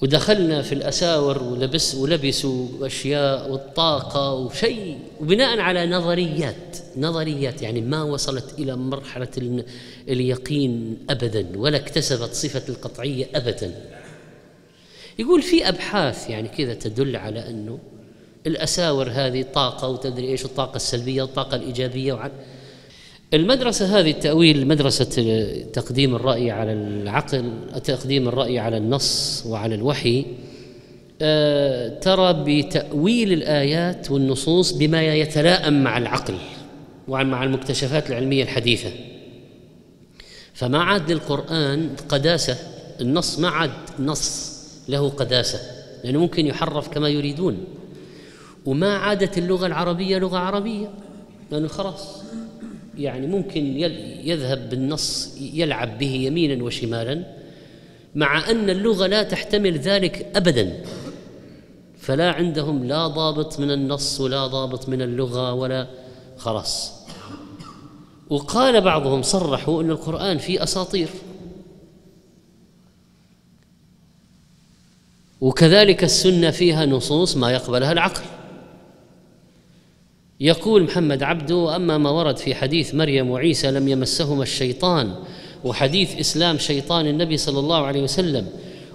ودخلنا 0.01 0.61
في 0.61 0.75
الأساور 0.75 1.43
ولبس 1.43 1.95
ولبسوا 1.95 2.87
أشياء 2.87 3.51
والطاقة 3.51 4.33
وشيء 4.33 4.99
وبناء 5.21 5.59
على 5.59 5.85
نظريات 5.85 6.77
نظريات 6.97 7.61
يعني 7.61 7.81
ما 7.81 8.03
وصلت 8.03 8.59
إلى 8.59 8.75
مرحلة 8.75 9.63
اليقين 10.07 10.97
أبدا 11.09 11.47
ولا 11.55 11.77
اكتسبت 11.77 12.33
صفة 12.33 12.63
القطعية 12.69 13.27
أبدا. 13.35 13.75
يقول 15.19 15.41
في 15.41 15.69
أبحاث 15.69 16.29
يعني 16.29 16.47
كذا 16.47 16.73
تدل 16.73 17.15
على 17.15 17.49
أنه 17.49 17.79
الأساور 18.47 19.09
هذه 19.11 19.45
طاقة 19.53 19.87
وتدري 19.87 20.27
إيش 20.27 20.45
الطاقة 20.45 20.75
السلبية 20.75 21.21
والطاقة 21.21 21.55
الإيجابية 21.55 22.13
وعن 22.13 22.31
المدرسة 23.33 23.99
هذه 23.99 24.11
التأويل 24.11 24.67
مدرسة 24.67 25.05
تقديم 25.73 26.15
الرأي 26.15 26.51
على 26.51 26.73
العقل 26.73 27.51
تقديم 27.83 28.27
الرأي 28.27 28.59
على 28.59 28.77
النص 28.77 29.43
وعلى 29.45 29.75
الوحي 29.75 30.25
آه، 31.21 31.99
ترى 31.99 32.43
بتأويل 32.45 33.33
الآيات 33.33 34.11
والنصوص 34.11 34.71
بما 34.71 35.03
يتلائم 35.03 35.83
مع 35.83 35.97
العقل 35.97 36.35
ومع 37.07 37.43
المكتشفات 37.43 38.09
العلمية 38.09 38.43
الحديثة. 38.43 38.91
فما 40.53 40.83
عاد 40.83 41.11
للقرآن 41.11 41.89
قداسة 42.09 42.57
النص 43.01 43.39
ما 43.39 43.49
عاد 43.49 43.71
نص 43.99 44.59
له 44.87 45.09
قداسة 45.09 45.59
لأنه 46.03 46.19
ممكن 46.19 46.47
يحرف 46.47 46.87
كما 46.87 47.09
يريدون. 47.09 47.57
وما 48.65 48.97
عادت 48.97 49.37
اللغة 49.37 49.67
العربية 49.67 50.17
لغة 50.17 50.37
عربية 50.37 50.89
لأنه 51.51 51.67
خلاص. 51.67 52.19
يعني 52.99 53.27
ممكن 53.27 53.77
يذهب 54.23 54.69
بالنص 54.69 55.37
يلعب 55.41 55.97
به 55.97 56.11
يمينا 56.11 56.63
وشمالا 56.63 57.23
مع 58.15 58.49
أن 58.51 58.69
اللغة 58.69 59.07
لا 59.07 59.23
تحتمل 59.23 59.79
ذلك 59.79 60.31
ابدا. 60.35 60.83
فلا 61.97 62.31
عندهم 62.31 62.85
لا 62.85 63.07
ضابط 63.07 63.59
من 63.59 63.71
النص 63.71 64.21
ولا 64.21 64.47
ضابط 64.47 64.89
من 64.89 65.01
اللغة 65.01 65.53
ولا 65.53 65.87
خلاص. 66.37 66.99
وقال 68.29 68.81
بعضهم 68.81 69.21
صرحوا 69.21 69.81
إن 69.81 69.91
القرآن 69.91 70.37
فيه 70.37 70.63
أساطير. 70.63 71.09
وكذلك 75.41 76.03
السنة 76.03 76.51
فيها 76.51 76.85
نصوص 76.85 77.37
ما 77.37 77.51
يقبلها 77.51 77.91
العقل. 77.91 78.38
يقول 80.39 80.83
محمد 80.83 81.23
عبده 81.23 81.75
أما 81.75 81.97
ما 81.97 82.09
ورد 82.09 82.37
في 82.37 82.55
حديث 82.55 82.95
مريم 82.95 83.31
وعيسى 83.31 83.71
لم 83.71 83.87
يمسهما 83.87 84.43
الشيطان 84.43 85.15
وحديث 85.63 86.19
إسلام 86.19 86.57
شيطان 86.57 87.07
النبي 87.07 87.37
صلى 87.37 87.59
الله 87.59 87.85
عليه 87.85 88.01
وسلم 88.01 88.47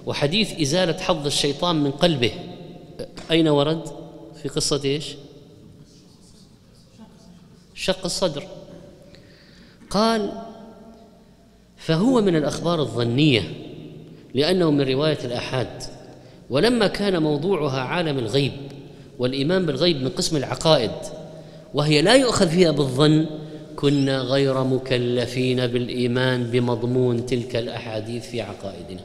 وحديث 0.05 0.59
إزالة 0.61 0.97
حظ 0.97 1.25
الشيطان 1.25 1.75
من 1.75 1.91
قلبه. 1.91 2.31
أين 3.31 3.47
ورد؟ 3.47 3.81
في 4.41 4.49
قصة 4.49 4.81
إيش؟ 4.85 5.05
شق 7.75 8.05
الصدر. 8.05 8.47
قال 9.89 10.31
فهو 11.77 12.21
من 12.21 12.35
الأخبار 12.35 12.81
الظنية 12.81 13.53
لأنه 14.33 14.71
من 14.71 14.81
رواية 14.81 15.19
الأحاد 15.23 15.83
ولما 16.49 16.87
كان 16.87 17.21
موضوعها 17.21 17.81
عالم 17.81 18.19
الغيب 18.19 18.53
والإيمان 19.19 19.65
بالغيب 19.65 20.01
من 20.01 20.09
قسم 20.09 20.37
العقائد 20.37 20.91
وهي 21.75 22.01
لا 22.01 22.15
يؤخذ 22.15 22.49
فيها 22.49 22.71
بالظن 22.71 23.25
كنا 23.75 24.19
غير 24.19 24.63
مكلفين 24.63 25.67
بالإيمان 25.67 26.43
بمضمون 26.43 27.25
تلك 27.25 27.55
الأحاديث 27.55 28.29
في 28.29 28.41
عقائدنا. 28.41 29.01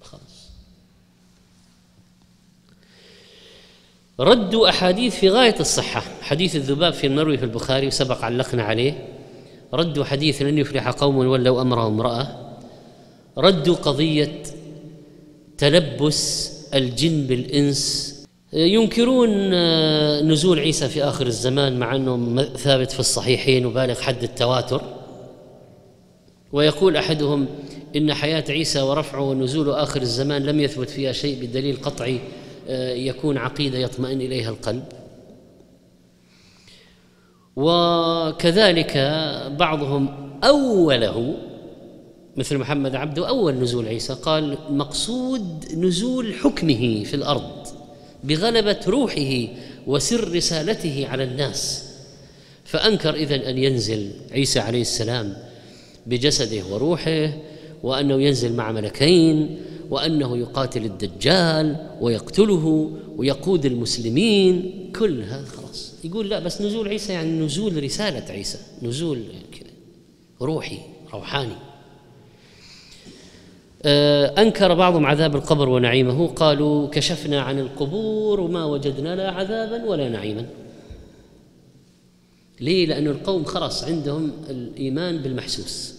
خلاص. 0.00 0.50
ردوا 4.20 4.68
أحاديث 4.68 5.14
في 5.14 5.30
غاية 5.30 5.60
الصحة. 5.60 6.02
حديث 6.20 6.56
الذباب 6.56 6.92
في 6.92 7.06
المروي 7.06 7.38
في 7.38 7.44
البخاري 7.44 7.86
وسبق 7.86 8.24
علقنا 8.24 8.62
عليه. 8.62 9.08
ردوا 9.74 10.04
حديث 10.04 10.42
لن 10.42 10.58
يفلح 10.58 10.88
قوم 10.88 11.16
ولوا 11.16 11.62
أمرهم 11.62 11.92
امرأة. 11.92 12.54
ردوا 13.38 13.74
قضية 13.74 14.42
تلبس 15.58 16.50
الجن 16.74 17.26
بالإنس 17.26 18.17
ينكرون 18.52 19.30
نزول 20.32 20.58
عيسى 20.58 20.88
في 20.88 21.04
آخر 21.04 21.26
الزمان 21.26 21.78
مع 21.78 21.96
أنه 21.96 22.42
ثابت 22.42 22.90
في 22.90 23.00
الصحيحين 23.00 23.66
وبالغ 23.66 24.00
حد 24.00 24.22
التواتر. 24.22 24.82
ويقول 26.52 26.96
أحدهم 26.96 27.46
إن 27.96 28.14
حياة 28.14 28.44
عيسى 28.48 28.80
ورفعه 28.80 29.20
ونزول 29.20 29.70
آخر 29.70 30.02
الزمان 30.02 30.42
لم 30.42 30.60
يثبت 30.60 30.90
فيها 30.90 31.12
شيء 31.12 31.42
بدليل 31.42 31.76
قطعي 31.82 32.20
يكون 33.06 33.38
عقيدة 33.38 33.78
يطمئن 33.78 34.20
إليها 34.20 34.50
القلب. 34.50 34.84
وكذلك 37.56 38.96
بعضهم 39.58 40.30
أوله 40.44 41.34
مثل 42.36 42.58
محمد 42.58 42.94
عبده 42.94 43.28
أول 43.28 43.54
نزول 43.54 43.86
عيسى 43.86 44.14
قال 44.14 44.58
مقصود 44.70 45.64
نزول 45.74 46.34
حكمه 46.34 47.04
في 47.04 47.14
الأرض. 47.14 47.77
بغلبة 48.24 48.80
روحه 48.86 49.48
وسر 49.86 50.34
رسالته 50.34 51.06
على 51.08 51.24
الناس. 51.24 51.84
فأنكر 52.64 53.14
إذن 53.14 53.40
أن 53.40 53.58
ينزل 53.58 54.10
عيسى 54.32 54.60
عليه 54.60 54.80
السلام 54.80 55.36
بجسده 56.06 56.66
وروحه 56.66 57.32
وأنه 57.82 58.22
ينزل 58.22 58.52
مع 58.52 58.72
ملكين 58.72 59.58
وأنه 59.90 60.36
يقاتل 60.36 60.84
الدجال 60.84 61.76
ويقتله 62.00 62.90
ويقود 63.16 63.66
المسلمين. 63.66 64.72
كل 64.98 65.22
هذا 65.22 65.44
خلاص. 65.44 65.94
يقول 66.04 66.28
لا 66.28 66.38
بس 66.38 66.60
نزول 66.60 66.88
عيسى 66.88 67.12
يعني 67.12 67.40
نزول 67.40 67.82
رسالة 67.82 68.32
عيسى 68.32 68.58
نزول 68.82 69.22
روحي 70.42 70.78
روحاني. 71.12 71.67
أنكر 73.86 74.74
بعضهم 74.74 75.06
عذاب 75.06 75.36
القبر 75.36 75.68
ونعيمه. 75.68 76.28
قالوا 76.28 76.88
كشفنا 76.88 77.42
عن 77.42 77.58
القبور 77.58 78.40
وما 78.40 78.64
وجدنا 78.64 79.16
لا 79.16 79.30
عذابا 79.30 79.84
ولا 79.84 80.08
نعيما. 80.08 80.46
ليه؟ 82.60 82.86
لأن 82.86 83.06
القوم 83.06 83.44
خلاص 83.44 83.84
عندهم 83.84 84.32
الإيمان 84.50 85.18
بالمحسوس. 85.18 85.94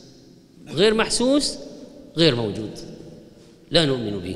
غير 0.70 0.94
محسوس 0.94 1.58
غير 2.18 2.36
موجود. 2.36 2.80
لا 3.72 3.86
نؤمن 3.86 4.20
به. 4.20 4.36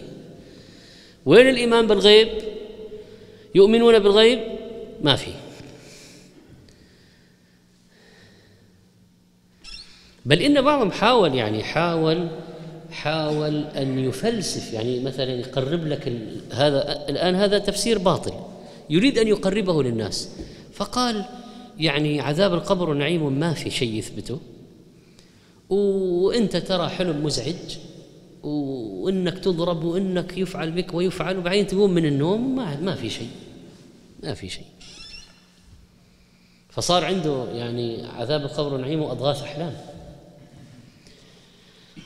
وين 1.25 1.49
الإيمان 1.49 1.87
بالغيب؟ 1.87 2.27
يؤمنون 3.55 3.99
بالغيب؟ 3.99 4.39
ما 5.01 5.15
في. 5.15 5.31
بل 10.25 10.41
إن 10.41 10.61
بعضهم 10.61 10.91
حاول 10.91 11.35
يعني 11.35 11.63
حاول 11.63 12.27
حاول 12.93 13.63
أن 13.63 13.99
يفلسف 13.99 14.73
يعني 14.73 14.99
مثلا 14.99 15.31
يقرب 15.31 15.87
لك 15.87 16.13
هذا 16.51 17.09
الآن 17.09 17.35
هذا 17.35 17.57
تفسير 17.57 17.97
باطل 17.97 18.33
يريد 18.89 19.17
أن 19.17 19.27
يقربه 19.27 19.83
للناس. 19.83 20.29
فقال 20.73 21.25
يعني 21.79 22.21
عذاب 22.21 22.53
القبر 22.53 22.89
ونعيم 22.89 23.39
ما 23.39 23.53
في 23.53 23.69
شيء 23.69 23.93
يثبته. 23.93 24.39
وإنت 25.69 26.57
ترى 26.57 26.89
حلم 26.89 27.23
مزعج 27.23 27.77
وإنك 28.43 29.39
تضرب 29.39 29.83
وإنك 29.83 30.37
يفعل 30.37 30.71
بك 30.71 30.93
ويفعل 30.93 31.37
وبعدين 31.37 31.67
تقوم 31.67 31.93
من 31.93 32.05
النوم 32.05 32.55
ما 32.55 32.79
ما 32.79 32.95
في 32.95 33.09
شيء 33.09 33.29
ما 34.23 34.33
في 34.33 34.49
شيء. 34.49 34.65
فصار 36.69 37.05
عنده 37.05 37.45
يعني 37.51 38.05
عذاب 38.05 38.41
القبر 38.41 38.73
ونعيم 38.73 39.01
وأضغاث 39.01 39.41
أحلام. 39.41 39.73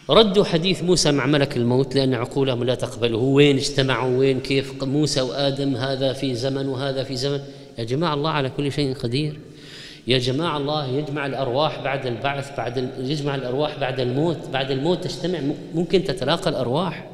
ردوا 0.09 0.43
حديث 0.43 0.83
موسى 0.83 1.11
مع 1.11 1.25
ملك 1.25 1.57
الموت 1.57 1.95
لأن 1.95 2.13
عقولهم 2.13 2.63
لا 2.63 2.75
تقبله. 2.75 3.17
وين 3.17 3.57
اجتمعوا؟ 3.57 4.17
وين 4.17 4.39
كيف؟ 4.39 4.83
موسى 4.83 5.21
وآدم 5.21 5.75
هذا 5.75 6.13
في 6.13 6.35
زمن 6.35 6.67
وهذا 6.67 7.03
في 7.03 7.15
زمن. 7.15 7.39
يا 7.77 7.83
جماعة 7.83 8.13
الله 8.13 8.29
على 8.29 8.49
كل 8.49 8.71
شيء 8.71 8.93
قدير. 8.93 9.39
يا 10.07 10.17
جماعة 10.17 10.57
الله 10.57 10.87
يجمع 10.87 11.25
الأرواح 11.25 11.83
بعد 11.83 12.05
البعث 12.05 12.57
بعد 12.57 12.89
يجمع 12.99 13.35
الأرواح 13.35 13.79
بعد 13.79 13.99
الموت. 13.99 14.37
بعد 14.53 14.71
الموت 14.71 15.03
تجتمع. 15.03 15.39
ممكن 15.73 16.03
تتلاقى 16.03 16.49
الأرواح. 16.49 17.09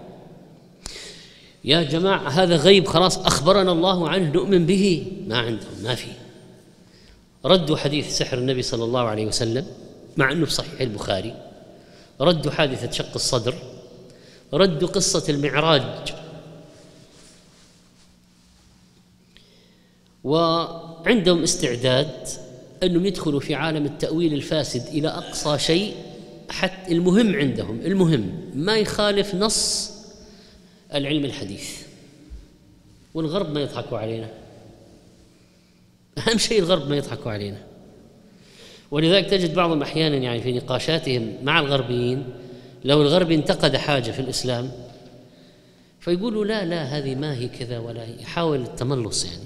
يا 1.66 1.84
جماعة 1.84 2.30
هذا 2.30 2.56
غيب 2.56 2.88
خلاص 2.88 3.18
أخبرنا 3.18 3.72
الله 3.72 4.10
عنه 4.10 4.32
نؤمن 4.32 4.66
به. 4.66 5.08
ما 5.28 5.38
عندهم 5.38 5.84
ما 5.84 5.96
في. 5.96 6.08
ردوا 7.46 7.78
حديث 7.78 8.18
سحر 8.18 8.38
النبي 8.38 8.62
صلى 8.62 8.84
الله 8.84 9.02
عليه 9.02 9.26
وسلم 9.26 9.66
مع 10.18 10.32
أنه 10.32 10.46
في 10.46 10.52
صحيح 10.52 10.82
البخاري. 10.82 11.34
ردوا 12.22 12.52
حادثة 12.52 12.92
شق 12.92 13.14
الصدر 13.16 13.56
ردوا 14.54 14.88
قصة 14.88 15.24
المعراج. 15.30 16.14
وعندهم 20.24 21.44
استعداد 21.44 22.28
أنهم 22.84 23.06
يدخلوا 23.06 23.40
في 23.40 23.56
عالم 23.56 23.86
التأويل 23.86 24.34
الفاسد 24.34 24.88
إلى 24.88 25.08
أقصى 25.08 25.60
شيء 25.60 25.96
حتى 26.50 26.92
المهم 26.92 27.36
عندهم 27.36 27.82
المهم 27.82 28.52
ما 28.56 28.78
يخالف 28.78 29.36
نص 29.36 29.92
العلم 30.94 31.26
الحديث. 31.26 31.70
والغرب 33.14 33.54
ما 33.54 33.62
يضحكوا 33.62 33.98
علينا. 33.98 34.30
أهم 36.18 36.38
شيء 36.38 36.60
الغرب 36.60 36.90
ما 36.90 36.98
يضحكوا 36.98 37.32
علينا. 37.32 37.73
ولذلك 38.94 39.26
تجد 39.26 39.54
بعضهم 39.54 39.82
أحيانا 39.82 40.16
يعني 40.16 40.42
في 40.42 40.54
نقاشاتهم 40.54 41.34
مع 41.44 41.60
الغربيين 41.60 42.24
لو 42.86 43.02
الغربي 43.02 43.36
انتقد 43.36 43.76
حاجة 43.76 44.12
في 44.12 44.20
الإسلام 44.20 44.72
فيقولوا 46.00 46.46
لا 46.46 46.66
لا 46.66 46.84
هذه 46.84 47.16
ما 47.16 47.38
هي 47.38 47.48
كذا 47.48 47.80
ولا 47.80 48.04
هي 48.04 48.22
يحاول 48.22 48.62
التملص 48.62 49.26
يعني. 49.26 49.44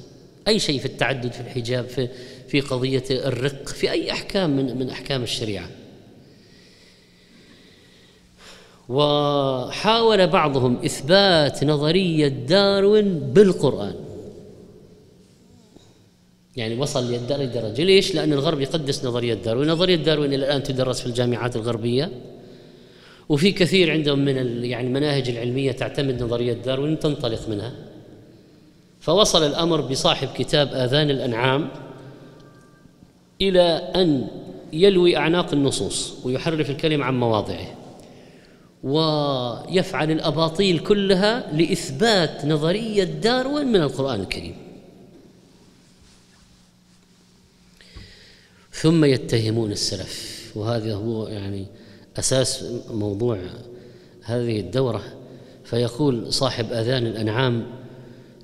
أي 0.47 0.59
شيء 0.59 0.79
في 0.79 0.85
التعدد 0.85 1.31
في 1.31 1.41
الحجاب 1.41 1.87
في 1.87 2.09
في 2.47 2.61
قضية 2.61 3.03
الرق 3.11 3.67
في 3.67 3.91
أي 3.91 4.11
أحكام 4.11 4.49
من 4.49 4.77
من 4.77 4.89
أحكام 4.89 5.23
الشريعة. 5.23 5.69
وحاول 8.89 10.27
بعضهم 10.27 10.77
إثبات 10.85 11.63
نظرية 11.63 12.27
داروين 12.27 13.19
بالقرآن. 13.19 13.95
يعني 16.57 16.79
وصل 16.79 17.11
للدرجة 17.11 17.83
ليش؟ 17.83 18.15
لأن 18.15 18.33
الغرب 18.33 18.61
يقدس 18.61 19.05
نظرية 19.05 19.33
داروين. 19.33 19.69
نظرية 19.69 19.95
داروين 19.95 20.33
إلى 20.33 20.45
الآن 20.45 20.63
تدرس 20.63 21.01
في 21.01 21.07
الجامعات 21.07 21.55
الغربية. 21.55 22.11
وفي 23.29 23.51
كثير 23.51 23.91
عندهم 23.91 24.19
من 24.19 24.63
يعني 24.63 24.87
المناهج 24.87 25.29
العلمية 25.29 25.71
تعتمد 25.71 26.23
نظرية 26.23 26.53
داروين 26.53 26.99
تنطلق 26.99 27.49
منها. 27.49 27.73
فوصل 28.99 29.43
الأمر 29.43 29.81
بصاحب 29.81 30.27
كتاب 30.27 30.73
آذان 30.73 31.09
الأنعام 31.09 31.69
إلى 33.41 33.61
أن 33.95 34.27
يلوي 34.73 35.17
أعناق 35.17 35.53
النصوص 35.53 36.13
ويحرف 36.23 36.69
الكلمة 36.69 37.05
عن 37.05 37.19
مواضعه 37.19 37.67
ويفعل 38.83 40.11
الأباطيل 40.11 40.79
كلها 40.79 41.53
لإثبات 41.53 42.45
نظرية 42.45 43.03
داروين 43.03 43.67
من 43.67 43.81
القرآن 43.81 44.19
الكريم. 44.19 44.66
ثم 48.82 49.05
يتهمون 49.05 49.71
السلف. 49.71 50.43
وهذا 50.55 50.95
هو 50.95 51.28
يعني 51.28 51.65
أساس 52.19 52.63
موضوع 52.91 53.39
هذه 54.23 54.59
الدورة. 54.59 55.03
فيقول 55.63 56.34
صاحب 56.34 56.65
آذان 56.71 57.05
الأنعام 57.05 57.65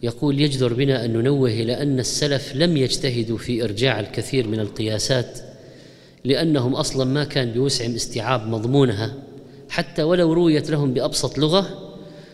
يقول 0.04 0.42
يجدر 0.42 0.74
بنا 0.74 1.06
أن 1.06 1.14
ننوه 1.14 1.50
إلى 1.50 1.82
أن 1.82 2.00
السلف 2.00 2.56
لم 2.56 2.78
يجتهدوا 2.78 3.38
في 3.38 3.64
إرجاع 3.64 4.00
الكثير 4.00 4.48
من 4.48 4.60
القياسات 4.60 5.40
لأنهم 6.26 6.76
أصلا 6.76 7.06
ما 7.06 7.24
كان 7.24 7.52
بوسعهم 7.52 7.96
استيعاب 7.96 8.48
مضمونها 8.48 9.14
حتى 9.70 10.04
ولو 10.04 10.34
رويت 10.34 10.70
لهم 10.70 10.94
بأبسط 10.94 11.38
لغة 11.38 11.94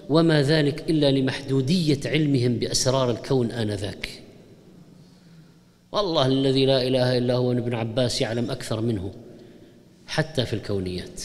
وما 0.09 0.41
ذلك 0.41 0.89
إلا 0.89 1.11
لمحدودية 1.11 1.99
علمهم 2.05 2.55
بأسرار 2.55 3.11
الكون 3.11 3.51
آنذاك. 3.51 4.09
والله 5.91 6.25
الذي 6.25 6.65
لا 6.65 6.87
إله 6.87 7.17
إلا 7.17 7.33
هو 7.33 7.51
ابن 7.51 7.73
عباس 7.73 8.21
يعلم 8.21 8.51
أكثر 8.51 8.81
منه 8.81 9.11
حتى 10.07 10.45
في 10.45 10.53
الكونيات. 10.53 11.21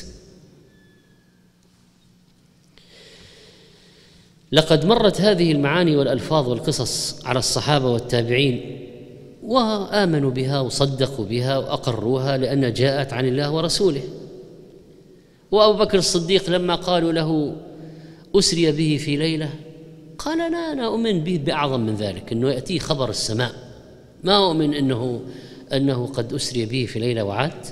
لقد 4.53 4.85
مرت 4.85 5.21
هذه 5.21 5.53
المعاني 5.53 5.97
والألفاظ 5.97 6.49
والقصص 6.49 7.25
على 7.27 7.39
الصحابة 7.39 7.91
والتابعين 7.91 8.81
وآمنوا 9.43 10.31
بها 10.31 10.61
وصدقوا 10.61 11.25
بها 11.25 11.59
وأقروها 11.59 12.37
لأن 12.37 12.73
جاءت 12.73 13.13
عن 13.13 13.29
الله 13.29 13.51
ورسوله. 13.51 14.03
وأبو 15.51 15.79
بكر 15.79 15.99
الصديق 15.99 16.51
لما 16.51 16.75
قالوا 16.75 17.13
له 17.13 17.57
أسري 18.35 18.73
به 18.73 18.97
في 19.05 19.17
ليلة 19.17 19.51
قال 20.19 20.39
لا 20.53 20.73
أنا 20.73 20.87
أؤمن 20.87 21.25
به 21.25 21.41
بأعظم 21.45 21.81
من 21.81 21.95
ذلك 21.95 22.33
إنه 22.33 22.51
يأتيه 22.51 22.79
خبر 22.79 23.11
السماء. 23.11 23.64
ما 24.25 24.37
أؤمن 24.37 24.75
إنه 24.75 25.21
إنه 25.73 26.07
قد 26.07 26.33
أسري 26.33 26.67
به 26.67 26.87
في 26.87 26.99
ليلة 26.99 27.25
وعاد؟ 27.25 27.67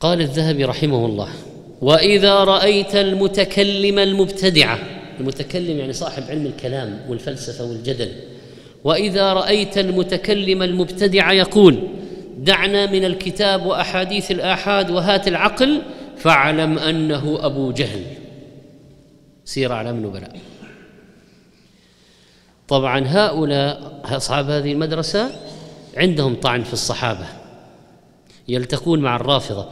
قال 0.00 0.20
الذهبي 0.20 0.64
رحمه 0.64 1.06
الله 1.06 1.28
وإذا 1.80 2.44
رأيت 2.44 2.96
المتكلم 2.96 3.98
المبتدعه 3.98 4.78
المتكلم 5.20 5.78
يعني 5.78 5.92
صاحب 5.92 6.22
علم 6.28 6.46
الكلام 6.46 7.00
والفلسفة 7.08 7.64
والجدل 7.64 8.12
وإذا 8.84 9.32
رأيت 9.32 9.78
المتكلم 9.78 10.62
المبتدع 10.62 11.32
يقول 11.32 11.78
دعنا 12.38 12.92
من 12.92 13.04
الكتاب 13.04 13.66
وأحاديث 13.66 14.30
الآحاد 14.30 14.90
وهات 14.90 15.28
العقل 15.28 15.82
فاعلم 16.16 16.78
أنه 16.78 17.38
أبو 17.40 17.72
جهل. 17.72 18.04
سير 19.44 19.72
اعلام 19.72 19.96
النبلاء 19.96 20.36
طبعا 22.68 23.04
هؤلاء 23.06 24.00
أصحاب 24.04 24.50
هذه 24.50 24.72
المدرسة 24.72 25.30
عندهم 25.96 26.34
طعن 26.34 26.62
في 26.62 26.72
الصحابة 26.72 27.26
يلتقون 28.48 29.00
مع 29.00 29.16
الرافضة 29.16 29.68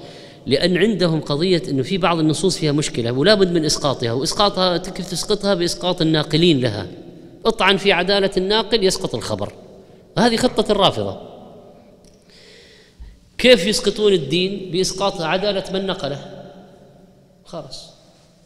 لأن 0.46 0.76
عندهم 0.76 1.20
قضية 1.20 1.62
أنه 1.68 1.82
في 1.82 1.98
بعض 1.98 2.18
النصوص 2.18 2.58
فيها 2.58 2.72
مشكلة 2.72 3.12
ولا 3.12 3.34
بد 3.34 3.52
من 3.52 3.64
إسقاطها 3.64 4.12
وإسقاطها 4.12 4.76
كيف 4.76 5.10
تسقطها 5.10 5.54
بإسقاط 5.54 6.02
الناقلين 6.02 6.60
لها. 6.60 6.86
اطعن 7.46 7.76
في 7.76 7.92
عدالة 7.92 8.30
الناقل 8.36 8.84
يسقط 8.84 9.14
الخبر. 9.14 9.52
هذه 10.18 10.36
خطة 10.36 10.72
الرافضة. 10.72 11.20
كيف 13.38 13.66
يسقطون 13.66 14.12
الدين 14.12 14.70
بإسقاط 14.72 15.20
عدالة 15.20 15.64
من 15.72 15.86
نقله؟ 15.86 16.46
خلاص. 17.44 17.90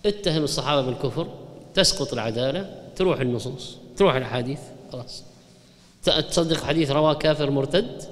اتهم 0.07 0.44
الصحابة 0.44 0.82
بالكفر 0.82 1.26
تسقط 1.74 2.12
العدالة 2.12 2.70
تروح 2.97 3.20
النصوص. 3.20 3.76
تروح 3.97 4.14
الأحاديث 4.14 4.59
خلاص. 4.92 5.24
تصدق 6.03 6.64
حديث 6.64 6.90
رواه 6.90 7.14
كافر 7.14 7.51
مرتد؟ 7.51 8.03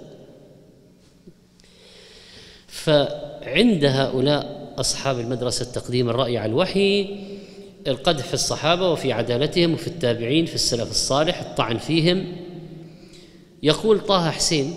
فعند 2.68 3.84
هؤلاء 3.84 4.74
أصحاب 4.78 5.20
المدرسة 5.20 5.72
تقديم 5.72 6.10
الرأي 6.10 6.38
على 6.38 6.50
الوحي 6.50 7.18
القدح 7.86 8.24
في 8.24 8.34
الصحابة 8.34 8.90
وفي 8.90 9.12
عدالتهم 9.12 9.74
وفي 9.74 9.86
التابعين 9.86 10.46
في 10.46 10.54
السلف 10.54 10.90
الصالح 10.90 11.40
الطعن 11.40 11.78
فيهم. 11.78 12.36
يقول 13.62 14.00
طه 14.00 14.30
حسين 14.30 14.76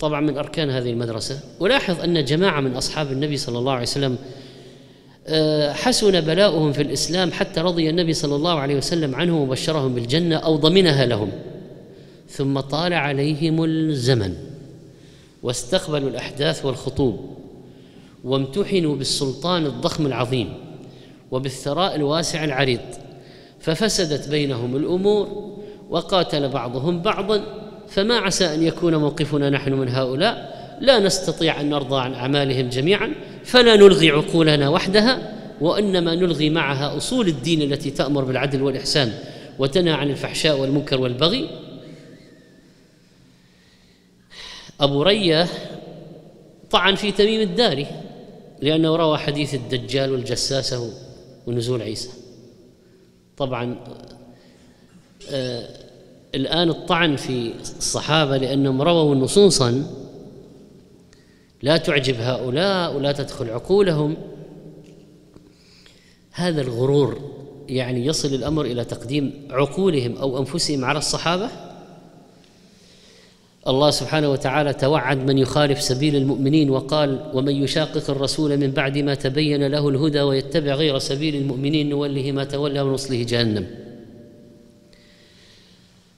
طبعا 0.00 0.20
من 0.20 0.38
أركان 0.38 0.70
هذه 0.70 0.90
المدرسة 0.90 1.40
ولاحظ 1.60 2.00
أن 2.00 2.24
جماعة 2.24 2.60
من 2.60 2.76
أصحاب 2.76 3.12
النبي 3.12 3.36
صلى 3.36 3.58
الله 3.58 3.72
عليه 3.72 3.82
وسلم 3.82 4.18
حسن 5.72 6.20
بلاؤهم 6.20 6.72
في 6.72 6.82
الإسلام 6.82 7.32
حتى 7.32 7.60
رضي 7.60 7.90
النبي 7.90 8.12
صلى 8.12 8.36
الله 8.36 8.60
عليه 8.60 8.76
وسلم 8.76 9.14
عنهم 9.14 9.40
وبشرهم 9.40 9.94
بالجنة 9.94 10.36
أو 10.36 10.56
ضمنها 10.56 11.06
لهم. 11.06 11.30
ثم 12.28 12.60
طال 12.60 12.92
عليهم 12.92 13.64
الزمن 13.64 14.34
واستقبلوا 15.42 16.10
الأحداث 16.10 16.64
والخطوب 16.64 17.20
وامتحنوا 18.24 18.96
بالسلطان 18.96 19.66
الضخم 19.66 20.06
العظيم 20.06 20.52
وبالثراء 21.30 21.94
الواسع 21.94 22.44
العريض. 22.44 22.80
ففسدت 23.60 24.28
بينهم 24.28 24.76
الأمور 24.76 25.54
وقاتل 25.90 26.48
بعضهم 26.48 27.02
بعضا. 27.02 27.42
فما 27.88 28.16
عسى 28.16 28.54
أن 28.54 28.62
يكون 28.62 28.96
موقفنا 28.96 29.50
نحن 29.50 29.72
من 29.72 29.88
هؤلاء. 29.88 30.56
لا 30.80 30.98
نستطيع 30.98 31.60
أن 31.60 31.70
نرضى 31.70 32.00
عن 32.00 32.14
أعمالهم 32.14 32.68
جميعا. 32.68 33.14
فلا 33.46 33.76
نلغي 33.76 34.10
عقولنا 34.10 34.68
وحدها 34.68 35.32
وإنما 35.60 36.14
نلغي 36.14 36.50
معها 36.50 36.96
أصول 36.96 37.28
الدين 37.28 37.62
التي 37.62 37.90
تأمر 37.90 38.24
بالعدل 38.24 38.62
والإحسان 38.62 39.12
وتنهى 39.58 39.92
عن 39.92 40.10
الفحشاء 40.10 40.58
والمنكر 40.58 41.00
والبغي. 41.00 41.50
أبو 44.80 45.02
رية 45.02 45.48
طعن 46.70 46.94
في 46.94 47.12
تميم 47.12 47.40
الداري 47.40 47.86
لأنه 48.62 48.96
روى 48.96 49.18
حديث 49.18 49.54
الدجال 49.54 50.12
والجساسة 50.12 50.92
ونزول 51.46 51.82
عيسى. 51.82 52.10
طبعا 53.36 53.76
آه 55.30 55.68
الآن 56.34 56.70
الطعن 56.70 57.16
في 57.16 57.52
الصحابة 57.60 58.36
لأنهم 58.36 58.82
رووا 58.82 59.14
نصوصا 59.14 59.86
لا 61.62 61.76
تعجب 61.76 62.20
هؤلاء 62.20 62.96
ولا 62.96 63.12
تدخل 63.12 63.50
عقولهم. 63.50 64.16
هذا 66.32 66.60
الغرور 66.62 67.20
يعني 67.68 68.06
يصل 68.06 68.34
الأمر 68.34 68.64
إلى 68.64 68.84
تقديم 68.84 69.48
عقولهم 69.50 70.16
أو 70.16 70.38
أنفسهم 70.38 70.84
على 70.84 70.98
الصحابة. 70.98 71.50
الله 73.68 73.90
سبحانه 73.90 74.30
وتعالى 74.30 74.72
توعد 74.72 75.18
من 75.18 75.38
يخالف 75.38 75.82
سبيل 75.82 76.16
المؤمنين 76.16 76.70
وقال 76.70 77.30
ومن 77.34 77.62
يشاقق 77.62 78.10
الرسول 78.10 78.56
من 78.56 78.70
بعد 78.70 78.98
ما 78.98 79.14
تبين 79.14 79.66
له 79.66 79.88
الهدى 79.88 80.20
ويتبع 80.20 80.74
غير 80.74 80.98
سبيل 80.98 81.36
المؤمنين 81.36 81.88
نوله 81.88 82.32
ما 82.32 82.44
تولى 82.44 82.80
ونصله 82.80 83.22
جهنم. 83.22 83.66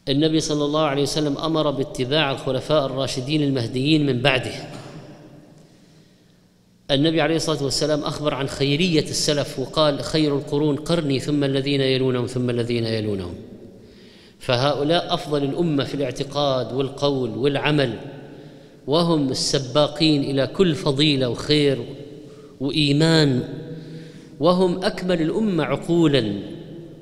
النبي 0.08 0.40
صلى 0.40 0.64
الله 0.64 0.80
عليه 0.80 1.02
وسلم 1.02 1.38
أمر 1.38 1.70
باتباع 1.70 2.30
الخلفاء 2.30 2.86
الراشدين 2.86 3.42
المهديين 3.42 4.06
من 4.06 4.22
بعده. 4.22 4.52
النبي 6.90 7.20
عليه 7.20 7.36
الصلاة 7.36 7.64
والسلام 7.64 8.02
أخبر 8.02 8.34
عن 8.34 8.48
خيرية 8.48 9.02
السلف 9.02 9.58
وقال 9.58 10.00
خير 10.00 10.36
القرون 10.36 10.76
قرني 10.76 11.20
ثم 11.20 11.44
الذين 11.44 11.80
يلونهم 11.80 12.26
ثم 12.26 12.50
الذين 12.50 12.84
يلونهم. 12.84 13.34
فهؤلاء 14.38 15.14
أفضل 15.14 15.44
الأمة 15.44 15.84
في 15.84 15.94
الاعتقاد 15.94 16.72
والقول 16.72 17.30
والعمل 17.30 17.94
وهم 18.86 19.30
السباقين 19.30 20.24
إلى 20.24 20.46
كل 20.46 20.74
فضيلة 20.74 21.28
وخير 21.28 21.78
وإيمان 22.60 23.42
وهم 24.40 24.84
أكمل 24.84 25.22
الأمة 25.22 25.64
عقولا 25.64 26.32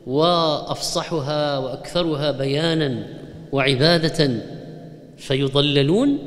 وأفصحها 0.07 1.59
وأكثرها 1.59 2.31
بيانا 2.31 3.07
وعبادة 3.53 4.41
فيضللون 5.17 6.19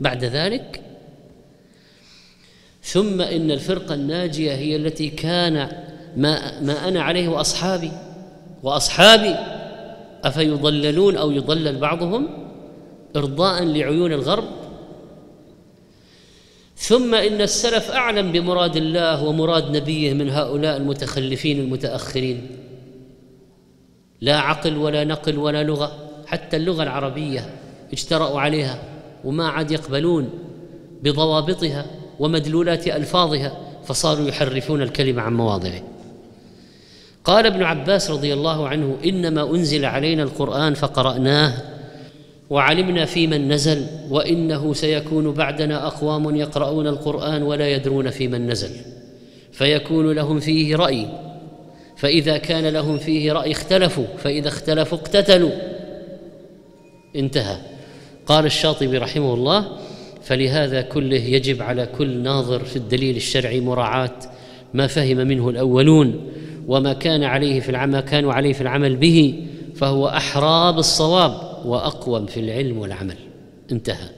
بعد 0.00 0.24
ذلك 0.24 0.80
ثم 2.88 3.20
إن 3.20 3.50
الفرقة 3.50 3.94
الناجية 3.94 4.52
هي 4.52 4.76
التي 4.76 5.10
كان 5.10 5.54
ما 6.16 6.60
ما 6.60 6.88
أنا 6.88 7.02
عليه 7.02 7.28
وأصحابي. 7.28 7.92
وأصحابي 8.62 9.34
أفيضللون 10.24 11.16
أو 11.16 11.30
يضلل 11.30 11.76
بعضهم 11.76 12.28
إرضاء 13.16 13.64
لعيون 13.64 14.12
الغرب. 14.12 14.44
ثم 16.76 17.14
إن 17.14 17.40
السلف 17.40 17.90
أعلم 17.90 18.32
بمراد 18.32 18.76
الله 18.76 19.24
ومراد 19.24 19.76
نبيه 19.76 20.12
من 20.12 20.30
هؤلاء 20.30 20.76
المتخلفين 20.76 21.60
المتأخرين. 21.60 22.46
لا 24.20 24.36
عقل 24.36 24.76
ولا 24.76 25.04
نقل 25.04 25.38
ولا 25.38 25.62
لغة 25.62 25.92
حتى 26.26 26.56
اللغة 26.56 26.82
العربية 26.82 27.54
اجترأوا 27.92 28.40
عليها 28.40 28.82
وما 29.24 29.48
عاد 29.48 29.70
يقبلون 29.70 30.30
بضوابطها. 31.02 31.97
ومدلولات 32.18 32.88
ألفاظها 32.88 33.52
فصاروا 33.84 34.28
يحرفون 34.28 34.82
الكلمة 34.82 35.22
عن 35.22 35.34
مواضعه. 35.34 35.82
قال 37.24 37.46
ابن 37.46 37.62
عباس 37.62 38.10
رضي 38.10 38.34
الله 38.34 38.68
عنه 38.68 38.96
إنما 39.04 39.50
أنزل 39.50 39.84
علينا 39.84 40.22
القرآن 40.22 40.74
فقرأناه 40.74 41.54
وعلمنا 42.50 43.04
في 43.04 43.26
من 43.26 43.52
نزل 43.52 43.86
وإنه 44.10 44.72
سيكون 44.72 45.32
بعدنا 45.32 45.86
أقوام 45.86 46.36
يقرؤون 46.36 46.86
القرآن 46.86 47.42
ولا 47.42 47.68
يدرون 47.68 48.10
في 48.10 48.28
من 48.28 48.50
نزل. 48.50 48.70
فيكون 49.52 50.12
لهم 50.12 50.40
فيه 50.40 50.76
رأي 50.76 51.06
فإذا 51.96 52.36
كان 52.36 52.66
لهم 52.66 52.98
فيه 52.98 53.32
رأي 53.32 53.52
اختلفوا 53.52 54.06
فإذا 54.18 54.48
اختلفوا 54.48 54.98
اقتتلوا. 54.98 55.50
انتهى. 57.16 57.56
قال 58.26 58.46
الشاطبي 58.46 58.98
رحمه 58.98 59.34
الله 59.34 59.78
فلهذا 60.28 60.80
كله 60.80 61.16
يجب 61.16 61.62
على 61.62 61.86
كل 61.86 62.18
ناظر 62.18 62.64
في 62.64 62.76
الدليل 62.76 63.16
الشرعي 63.16 63.60
مراعاة 63.60 64.18
ما 64.74 64.86
فهم 64.86 65.16
منه 65.16 65.48
الأولون 65.48 66.28
وما 66.66 66.92
كان 66.92 67.24
عليه 67.24 67.60
في 67.60 67.68
العمل 67.68 68.00
كانوا 68.00 68.32
عليه 68.32 68.52
في 68.52 68.60
العمل 68.60 68.96
به 68.96 69.44
فهو 69.74 70.08
احرى 70.08 70.72
بالصواب 70.72 71.62
وأقوم 71.64 72.26
في 72.26 72.40
العلم 72.40 72.78
والعمل. 72.78 73.16
انتهى. 73.72 74.08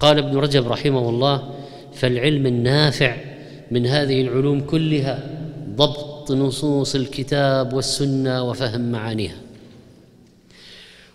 قال 0.00 0.18
ابن 0.18 0.36
رجب 0.36 0.68
رحمه 0.68 1.08
الله 1.08 1.50
فالعلم 1.92 2.46
النافع 2.46 3.16
من 3.70 3.86
هذه 3.86 4.20
العلوم 4.20 4.60
كلها 4.60 5.30
ضبط 5.76 6.32
نصوص 6.32 6.94
الكتاب 6.94 7.72
والسنة 7.72 8.42
وفهم 8.42 8.92
معانيها. 8.92 9.36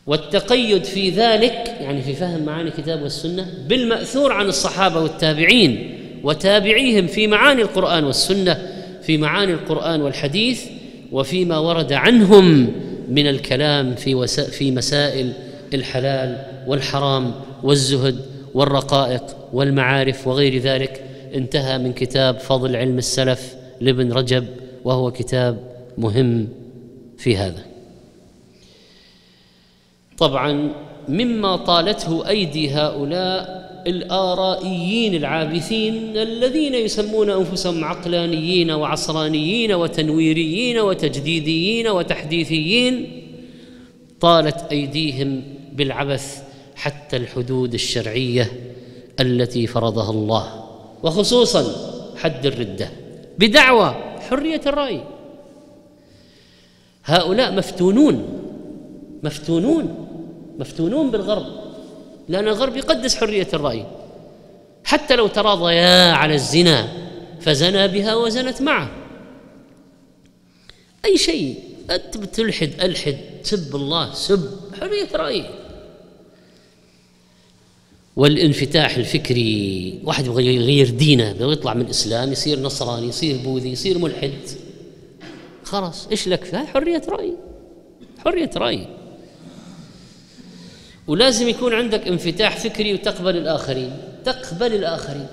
والتقيد 0.07 0.83
في 0.83 1.09
ذلك 1.09 1.75
يعني 1.81 2.01
في 2.01 2.13
فهم 2.13 2.45
معاني 2.45 2.69
الكتاب 2.69 3.01
والسنة 3.01 3.47
بالمأثور 3.67 4.31
عن 4.31 4.45
الصحابة 4.45 5.01
والتابعين 5.01 5.97
وتابعيهم 6.23 7.07
في 7.07 7.27
معاني 7.27 7.61
القرآن 7.61 8.03
والسنة 8.03 8.57
في 9.01 9.17
معاني 9.17 9.53
القرآن 9.53 10.01
والحديث 10.01 10.65
وفيما 11.11 11.57
ورد 11.57 11.93
عنهم 11.93 12.73
من 13.09 13.27
الكلام 13.27 13.95
في 13.95 14.27
في 14.27 14.71
مسائل 14.71 15.33
الحلال 15.73 16.37
والحرام 16.67 17.31
والزهد 17.63 18.19
والرقائق 18.53 19.23
والمعارف 19.53 20.27
وغير 20.27 20.57
ذلك. 20.57 21.03
انتهى 21.35 21.77
من 21.77 21.93
كتاب 21.93 22.39
فضل 22.39 22.75
علم 22.75 22.97
السلف 22.97 23.55
لابن 23.81 24.11
رجب 24.11 24.45
وهو 24.83 25.11
كتاب 25.11 25.57
مهم 25.97 26.47
في 27.17 27.37
هذا. 27.37 27.76
طبعا 30.17 30.71
مما 31.07 31.55
طالته 31.55 32.29
أيدي 32.29 32.69
هؤلاء 32.69 33.67
الآرائيين 33.87 35.15
العابثين 35.15 36.17
الذين 36.17 36.73
يسمون 36.73 37.29
أنفسهم 37.29 37.83
عقلانيين 37.83 38.71
وعصرانيين 38.71 39.73
وتنويريين 39.73 40.79
وتجديديين 40.79 41.87
وتحديثيين 41.87 43.23
طالت 44.19 44.65
أيديهم 44.71 45.43
بالعبث 45.73 46.43
حتى 46.75 47.17
الحدود 47.17 47.73
الشرعية 47.73 48.51
التي 49.19 49.67
فرضها 49.67 50.11
الله 50.11 50.63
وخصوصا 51.03 51.65
حد 52.17 52.45
الردة 52.45 52.89
بدعوى 53.39 53.95
حرية 54.29 54.61
الرأي. 54.65 55.01
هؤلاء 57.05 57.53
مفتونون 57.53 58.43
مفتونون 59.23 60.06
مفتونون 60.59 61.11
بالغرب 61.11 61.45
لأن 62.29 62.47
الغرب 62.47 62.77
يقدس 62.77 63.15
حرية 63.15 63.47
الرأي. 63.53 63.85
حتى 64.83 65.15
لو 65.15 65.27
تراضيا 65.27 66.11
على 66.11 66.33
الزنا 66.33 66.87
فزنى 67.41 67.87
بها 67.87 68.15
وزنت 68.15 68.61
معه. 68.61 68.91
أي 71.05 71.17
شيء 71.17 71.59
أنت 71.91 72.17
بتلحد 72.17 72.71
ألحد 72.81 73.17
سب 73.43 73.75
الله 73.75 74.13
سب 74.13 74.49
حرية 74.79 75.07
رأي. 75.15 75.45
والانفتاح 78.15 78.97
الفكري 78.97 79.99
واحد 80.03 80.25
يبغى 80.25 80.55
يغير 80.55 80.89
دينه 80.89 81.29
يبغى 81.29 81.53
يطلع 81.53 81.73
من 81.73 81.81
الإسلام 81.81 82.31
يصير 82.31 82.59
نصراني 82.59 83.07
يصير 83.07 83.37
بوذي 83.37 83.71
يصير 83.71 83.97
ملحد. 83.97 84.39
خلاص 85.63 86.07
إيش 86.07 86.27
لك؟ 86.27 86.55
هاي 86.55 86.67
حرية 86.67 87.01
رأي. 87.09 87.33
حرية 88.19 88.51
رأي. 88.55 88.87
ولازم 91.07 91.49
يكون 91.49 91.73
عندك 91.73 92.07
انفتاح 92.07 92.57
فكري 92.57 92.93
وتقبل 92.93 93.37
الآخرين. 93.37 93.91
تقبل 94.25 94.73
الآخرين. 94.73 95.27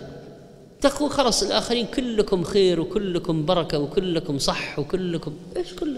تقول 0.80 1.10
خلاص 1.10 1.42
الآخرين 1.42 1.86
كلكم 1.86 2.44
خير 2.44 2.80
وكلكم 2.80 3.44
بركة 3.46 3.78
وكلكم 3.78 4.38
صح 4.38 4.78
وكلكم 4.78 5.32
إيش 5.56 5.74
كل 5.74 5.96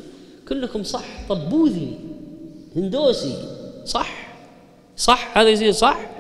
كلكم 0.49 0.83
صح. 0.83 1.05
طب 1.29 1.49
بوذي 1.49 1.99
هندوسي 2.77 3.35
صح؟ 3.85 4.29
صح؟ 4.97 5.39
هذا 5.39 5.49
يصير 5.49 5.73
صح؟ 5.73 6.11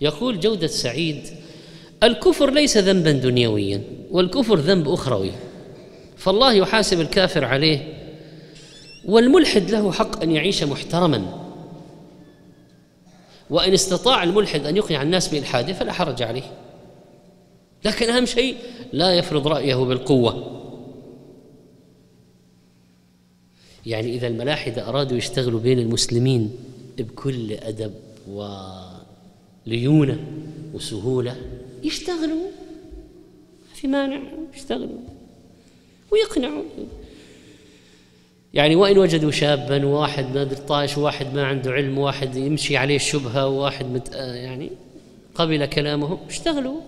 يقول 0.00 0.40
جودة 0.40 0.66
سعيد 0.66 1.22
الكفر 2.02 2.50
ليس 2.50 2.76
ذنبا 2.76 3.12
دنيويا 3.12 3.82
والكفر 4.10 4.58
ذنب 4.58 4.88
أخروي. 4.88 5.32
فالله 6.16 6.52
يحاسب 6.52 7.00
الكافر 7.00 7.44
عليه 7.44 7.94
والملحد 9.04 9.70
له 9.70 9.92
حق 9.92 10.22
أن 10.22 10.30
يعيش 10.30 10.62
محترما. 10.62 11.49
وإن 13.50 13.72
استطاع 13.72 14.22
الملحد 14.22 14.66
أن 14.66 14.76
يقنع 14.76 15.02
الناس 15.02 15.28
بإلحاده 15.28 15.72
فلا 15.72 15.92
حرج 15.92 16.22
عليه. 16.22 16.52
لكن 17.84 18.10
أهم 18.10 18.26
شيء 18.26 18.56
لا 18.92 19.14
يفرض 19.14 19.46
رأيه 19.48 19.74
بالقوة. 19.74 20.60
يعني 23.86 24.14
إذا 24.14 24.26
الملاحدة 24.26 24.88
أرادوا 24.88 25.16
يشتغلوا 25.16 25.60
بين 25.60 25.78
المسلمين 25.78 26.56
بكل 26.98 27.52
أدب 27.52 27.94
وليونة 29.66 30.18
وسهولة 30.74 31.36
يشتغلوا. 31.82 32.50
في 33.74 33.88
مانع 33.88 34.20
يشتغلوا 34.54 34.98
ويقنعوا. 36.10 36.62
يعني 38.54 38.76
وإن 38.76 38.98
وجدوا 38.98 39.30
شابا 39.30 39.86
وواحد 39.86 40.34
ما 40.34 40.44
طايش 40.44 40.98
وواحد 40.98 41.34
ما 41.34 41.46
عنده 41.46 41.72
علم 41.72 41.98
وواحد 41.98 42.36
يمشي 42.36 42.76
عليه 42.76 42.96
الشبهة 42.96 43.46
وواحد 43.46 43.86
مت 43.86 44.14
يعني 44.14 44.70
قبل 45.34 45.66
كلامهم 45.66 46.18
اشتغلوا. 46.28 46.80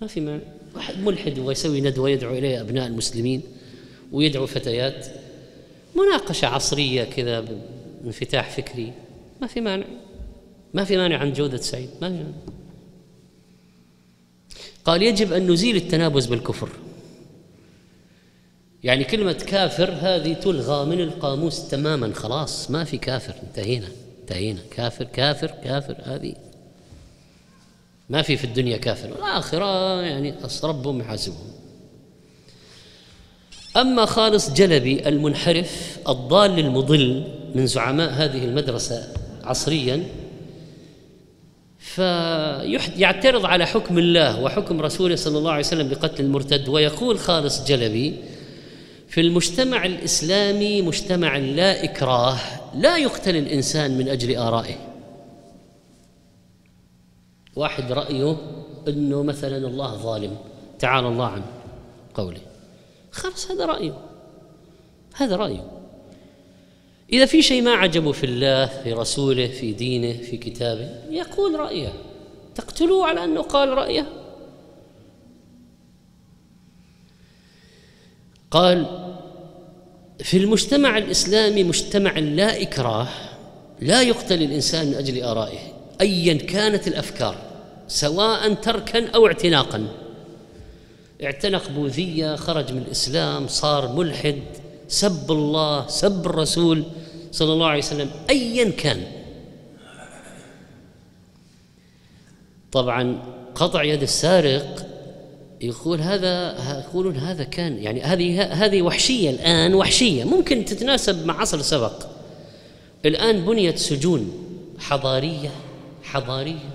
ما 0.00 0.06
في 0.06 0.20
مانع. 0.20 0.42
واحد 0.74 0.98
ملحد 0.98 1.38
ويسوي 1.38 1.80
ندوة 1.80 2.10
يدعو 2.10 2.34
إليها 2.34 2.60
أبناء 2.60 2.86
المسلمين 2.86 3.42
ويدعو 4.12 4.46
فتيات. 4.46 5.06
مناقشة 5.96 6.46
عصرية 6.46 7.04
كذا 7.04 7.44
بانفتاح 8.02 8.50
فكري. 8.50 8.92
ما 9.40 9.46
في 9.46 9.60
مانع. 9.60 9.86
ما 10.74 10.84
في 10.84 10.96
مانع 10.96 11.18
عن 11.18 11.32
جودة 11.32 11.56
سعيد. 11.56 11.90
ما 12.02 12.08
في 12.08 12.14
مانع. 12.14 12.36
قال 14.84 15.02
يجب 15.02 15.32
أن 15.32 15.50
نزيل 15.50 15.76
التنابز 15.76 16.26
بالكفر. 16.26 16.68
يعني 18.84 19.04
كلمة 19.04 19.32
كافر 19.32 19.94
هذه 20.00 20.32
تلغى 20.32 20.86
من 20.86 21.00
القاموس 21.00 21.68
تماما 21.68 22.12
خلاص 22.14 22.70
ما 22.70 22.84
في 22.84 22.98
كافر. 22.98 23.34
انتهينا 23.42 23.88
انتهينا. 24.20 24.60
كافر 24.70 25.04
كافر 25.04 25.50
كافر 25.64 25.96
هذه 26.02 26.34
ما 28.10 28.22
في 28.22 28.36
في 28.36 28.44
الدنيا 28.44 28.76
كافر. 28.76 29.08
الآخرة 29.08 30.00
يعني 30.02 30.34
ربهم 30.64 31.00
يحاسبهم. 31.00 31.52
أما 33.76 34.06
خالص 34.06 34.52
جلبي 34.52 35.08
المنحرف 35.08 35.98
الضال 36.08 36.58
المضل 36.58 37.24
من 37.54 37.66
زعماء 37.66 38.10
هذه 38.10 38.44
المدرسة 38.44 39.08
عصريا 39.44 40.04
فيعترض 41.78 43.46
على 43.46 43.66
حكم 43.66 43.98
الله 43.98 44.40
وحكم 44.40 44.80
رسوله 44.80 45.16
صلى 45.16 45.38
الله 45.38 45.50
عليه 45.50 45.60
وسلم 45.60 45.88
بقتل 45.88 46.24
المرتد 46.24 46.68
ويقول 46.68 47.18
خالص 47.18 47.64
جلبي 47.64 48.14
في 49.12 49.20
المجتمع 49.20 49.86
الإسلامي 49.86 50.82
مجتمع 50.82 51.36
لا 51.36 51.84
إكراه 51.84 52.38
لا 52.74 52.96
يقتل 52.96 53.36
الإنسان 53.36 53.98
من 53.98 54.08
أجل 54.08 54.36
آرائه. 54.36 54.76
واحد 57.56 57.92
رأيه 57.92 58.36
إنه 58.88 59.22
مثلا 59.22 59.56
الله 59.56 59.94
ظالم 59.94 60.36
تعالى 60.78 61.08
الله 61.08 61.26
عن 61.26 61.42
قوله. 62.14 62.40
خلاص 63.10 63.50
هذا 63.50 63.66
رأيه. 63.66 63.98
هذا 65.14 65.36
رأيه. 65.36 65.70
إذا 67.12 67.26
في 67.26 67.42
شيء 67.42 67.62
ما 67.62 67.72
عجبه 67.72 68.12
في 68.12 68.26
الله 68.26 68.66
في 68.66 68.92
رسوله 68.92 69.46
في 69.46 69.72
دينه 69.72 70.12
في 70.12 70.36
كتابه 70.36 70.88
يقول 71.10 71.60
رأيه. 71.60 71.92
تقتلوه 72.54 73.06
على 73.06 73.24
أنه 73.24 73.42
قال 73.42 73.68
رأيه. 73.68 74.21
قال 78.52 78.86
في 80.18 80.36
المجتمع 80.36 80.98
الإسلامي 80.98 81.64
مجتمع 81.64 82.18
لا 82.18 82.62
إكراه 82.62 83.08
لا 83.80 84.02
يقتل 84.02 84.42
الإنسان 84.42 84.86
من 84.86 84.94
أجل 84.94 85.22
آرائه 85.22 85.58
ايا 86.00 86.34
كانت 86.34 86.88
الأفكار 86.88 87.36
سواء 87.88 88.54
تركا 88.54 89.10
أو 89.10 89.26
اعتناقا. 89.26 89.86
اعتنق 91.22 91.70
بوذية 91.70 92.36
خرج 92.36 92.72
من 92.72 92.78
الإسلام 92.78 93.48
صار 93.48 93.92
ملحد 93.92 94.42
سب 94.88 95.30
الله 95.30 95.86
سب 95.88 96.26
الرسول 96.26 96.84
صلى 97.32 97.52
الله 97.52 97.66
عليه 97.66 97.78
وسلم 97.78 98.10
ايا 98.30 98.70
كان. 98.70 99.02
طبعا 102.72 103.22
قطع 103.54 103.82
يد 103.82 104.02
السارق 104.02 104.91
يقول 105.62 106.00
هذا 106.00 106.56
يقولون 106.78 107.16
هذا 107.16 107.44
كان 107.44 107.78
يعني 107.78 108.02
هذه 108.02 108.42
هذه 108.42 108.82
وحشية 108.82 109.30
الآن 109.30 109.74
وحشية. 109.74 110.24
ممكن 110.24 110.64
تتناسب 110.64 111.26
مع 111.26 111.40
عصر 111.40 111.62
سبق 111.62 112.06
الآن 113.04 113.44
بنيت 113.44 113.78
سجون 113.78 114.32
حضارية 114.78 115.50
حضارية. 116.02 116.70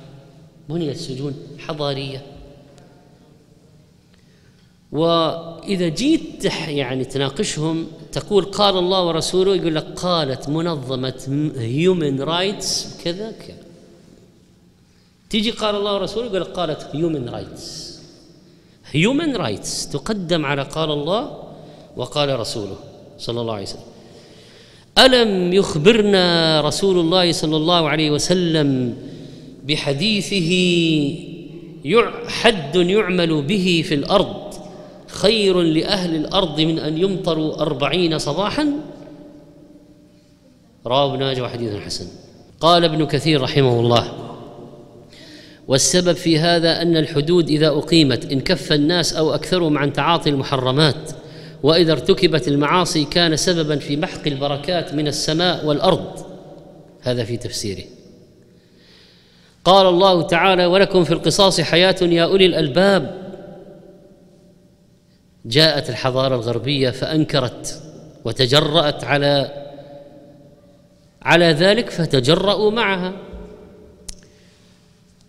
بنيت 0.69 0.97
سجون 0.97 1.33
حضارية. 1.59 2.25
وإذا 4.91 5.88
جيت 5.88 6.45
يعني 6.67 7.05
تناقشهم 7.05 7.88
تقول 8.11 8.45
قال 8.45 8.77
الله 8.77 9.05
ورسوله 9.05 9.55
يقول 9.55 9.75
لك 9.75 9.85
قالت 9.95 10.49
منظمة 10.49 11.51
Human 11.57 12.21
Rights 12.21 12.97
كذا 13.03 13.31
كذا. 13.31 13.57
تيجي 15.29 15.51
قال 15.51 15.75
الله 15.75 15.93
ورسوله 15.93 16.25
يقول 16.27 16.41
لك 16.41 16.47
قالت 16.47 16.88
Human 16.93 17.29
Rights 17.29 17.86
Human 18.91 19.35
Rights 19.35 19.89
تقدم 19.89 20.45
على 20.45 20.61
قال 20.61 20.91
الله 20.91 21.43
وقال 21.97 22.39
رسوله 22.39 22.75
صلى 23.17 23.41
الله 23.41 23.53
عليه 23.53 23.63
وسلم. 23.63 23.81
ألم 24.97 25.53
يخبرنا 25.53 26.61
رسول 26.61 26.99
الله 26.99 27.31
صلى 27.31 27.57
الله 27.57 27.89
عليه 27.89 28.11
وسلم 28.11 28.97
بحديثه 29.67 30.51
حد 32.27 32.75
يعمل 32.75 33.41
به 33.41 33.83
في 33.88 33.95
الأرض 33.95 34.53
خير 35.07 35.61
لأهل 35.61 36.15
الأرض 36.15 36.61
من 36.61 36.79
أن 36.79 36.97
يمطروا 36.97 37.61
أربعين 37.61 38.17
صباحا؟ 38.17 38.67
رواه 40.85 41.13
ابن 41.13 41.23
ماجه 41.23 41.41
وحديث 41.41 41.75
حسن. 41.75 42.07
قال 42.59 42.83
ابن 42.83 43.05
كثير 43.05 43.41
رحمه 43.41 43.79
الله 43.79 44.26
والسبب 45.68 46.13
في 46.13 46.39
هذا 46.39 46.82
أن 46.82 46.97
الحدود 46.97 47.49
إذا 47.49 47.68
أقيمت 47.68 48.32
إن 48.32 48.39
كف 48.41 48.74
الناس 48.74 49.13
أو 49.13 49.36
أكثرهم 49.36 49.78
عن 49.78 49.93
تعاطي 49.93 50.30
المحرمات 50.30 51.11
وإذا 51.63 51.91
ارتكبت 51.91 52.47
المعاصي 52.47 53.05
كان 53.05 53.36
سببا 53.36 53.76
في 53.76 53.97
محق 53.97 54.28
البركات 54.28 54.93
من 54.93 55.07
السماء 55.07 55.65
والأرض. 55.65 56.26
هذا 57.01 57.24
في 57.24 57.38
تفسيره. 57.38 57.84
قال 59.65 59.88
الله 59.88 60.22
تعالى 60.22 60.65
ولكم 60.65 61.03
في 61.03 61.11
القصاص 61.13 61.61
حياة 61.61 61.95
يا 62.01 62.24
أولي 62.24 62.45
الألباب. 62.45 63.28
جاءت 65.45 65.89
الحضارة 65.89 66.36
الغربية 66.36 66.89
فأنكرت 66.89 67.82
وتجرأت 68.26 69.03
على 69.03 69.63
على 71.22 71.45
ذلك 71.45 71.89
فتجرأوا 71.89 72.72
معها. 72.72 73.26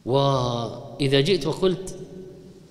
وإذا 0.08 1.20
جئت 1.20 1.46
وقلت 1.46 1.96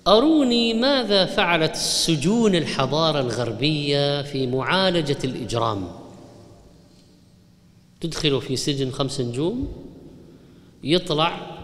أروني 0.06 0.74
ماذا 0.74 1.24
فعلت 1.24 1.76
سجون 1.76 2.54
الحضارة 2.54 3.20
الغربية 3.20 4.22
في 4.22 4.46
معالجة 4.46 5.18
الإجرام؟ 5.24 5.88
تدخله 8.00 8.40
في 8.40 8.56
سجن 8.56 8.90
خمس 8.90 9.20
نجوم 9.20 9.68
يطلع 10.84 11.58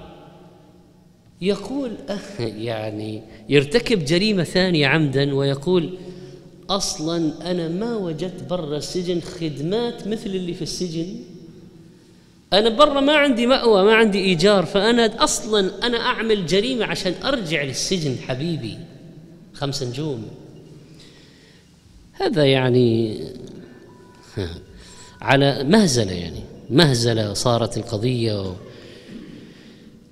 يقول 1.41 1.93
يعني 2.39 3.22
يرتكب 3.49 4.05
جريمة 4.05 4.45
ثانية 4.45 4.87
عمدا 4.87 5.35
ويقول 5.35 5.95
أصلا 6.70 7.51
أنا 7.51 7.68
ما 7.68 7.97
وجدت 7.97 8.43
برا 8.51 8.77
السجن 8.77 9.20
خدمات 9.20 10.09
مثل 10.09 10.27
اللي 10.27 10.55
في 10.55 10.62
السجن. 10.62 11.16
أنا 12.53 12.68
برا 12.68 13.01
ما 13.01 13.16
عندي 13.16 13.47
مأوى 13.47 13.84
ما 13.84 13.95
عندي 13.95 14.18
إيجار 14.18 14.66
فأنا 14.66 15.24
أصلا 15.24 15.86
أنا 15.86 15.99
أعمل 15.99 16.47
جريمة 16.47 16.84
عشان 16.84 17.14
أرجع 17.24 17.62
للسجن 17.62 18.16
حبيبي. 18.28 18.78
خمس 19.55 19.82
نجوم. 19.82 20.28
هذا 22.12 22.45
يعني 22.45 23.20
على 25.22 25.64
مهزلة 25.64 26.12
يعني. 26.12 26.40
مهزلة 26.70 27.34
صارت 27.34 27.76
القضية 27.76 28.55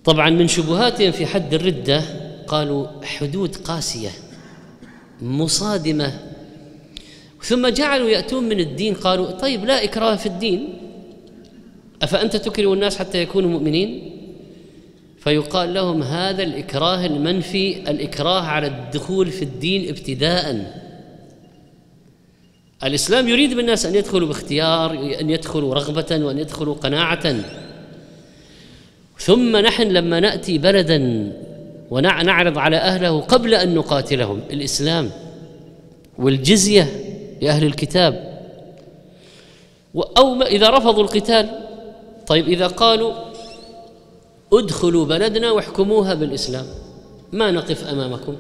طبعا 0.05 0.31
من 0.31 0.49
شبهاتهم 0.49 1.13
في 1.13 1.27
حد 1.27 1.55
الردة 1.55 2.03
قالوا 2.47 2.87
حدود 3.05 3.57
قاسية 3.57 4.11
مصادمة. 5.23 6.19
ثم 7.43 7.69
جعلوا 7.69 8.09
يأتون 8.09 8.45
من 8.45 8.61
الدين 8.61 8.95
قالوا 8.95 9.31
طيب 9.31 9.65
لا 9.65 9.85
إكراه 9.85 10.17
في 10.17 10.27
الدين. 10.27 10.79
أفأنت 12.03 12.37
تكره 12.37 12.73
الناس 12.73 12.99
حتى 12.99 13.23
يكونوا 13.23 13.51
مؤمنين؟ 13.51 14.13
فيقال 15.19 15.75
لهم 15.75 16.03
هذا 16.03 16.43
الإكراه 16.43 17.07
المنفي 17.07 17.91
الإكراه 17.91 18.41
على 18.41 18.67
الدخول 18.67 19.27
في 19.27 19.43
الدين 19.43 19.89
ابتداء. 19.89 20.73
الإسلام 22.85 23.29
يريد 23.29 23.55
بالناس 23.55 23.87
أن 23.87 23.95
يدخلوا 23.95 24.29
باختيار 24.29 24.91
أن 25.21 25.31
يدخلوا 25.31 25.75
رغبة 25.75 26.25
وأن 26.25 26.39
يدخلوا 26.39 26.75
قناعة. 26.75 27.37
ثم 29.19 29.57
نحن 29.57 29.83
لما 29.83 30.21
نأتي 30.21 30.59
بلدا 30.59 31.33
ونعرض 31.91 32.59
على 32.59 32.77
أهله 32.77 33.21
قبل 33.21 33.55
أن 33.55 33.75
نقاتلهم 33.75 34.41
الإسلام 34.51 35.11
والجزية 36.19 36.89
لأهل 37.43 37.67
الكتاب. 37.67 38.33
أو 39.97 40.43
إذا 40.43 40.71
رفضوا 40.71 41.03
القتال 41.03 41.51
طيب 42.33 42.49
إذا 42.49 42.67
قالوا 42.67 43.13
ادخلوا 44.53 45.05
بلدنا 45.07 45.51
واحكموها 45.51 46.15
بالإسلام 46.15 46.67
ما 47.33 47.51
نقف 47.51 47.85
أمامكم؟ 47.85 48.37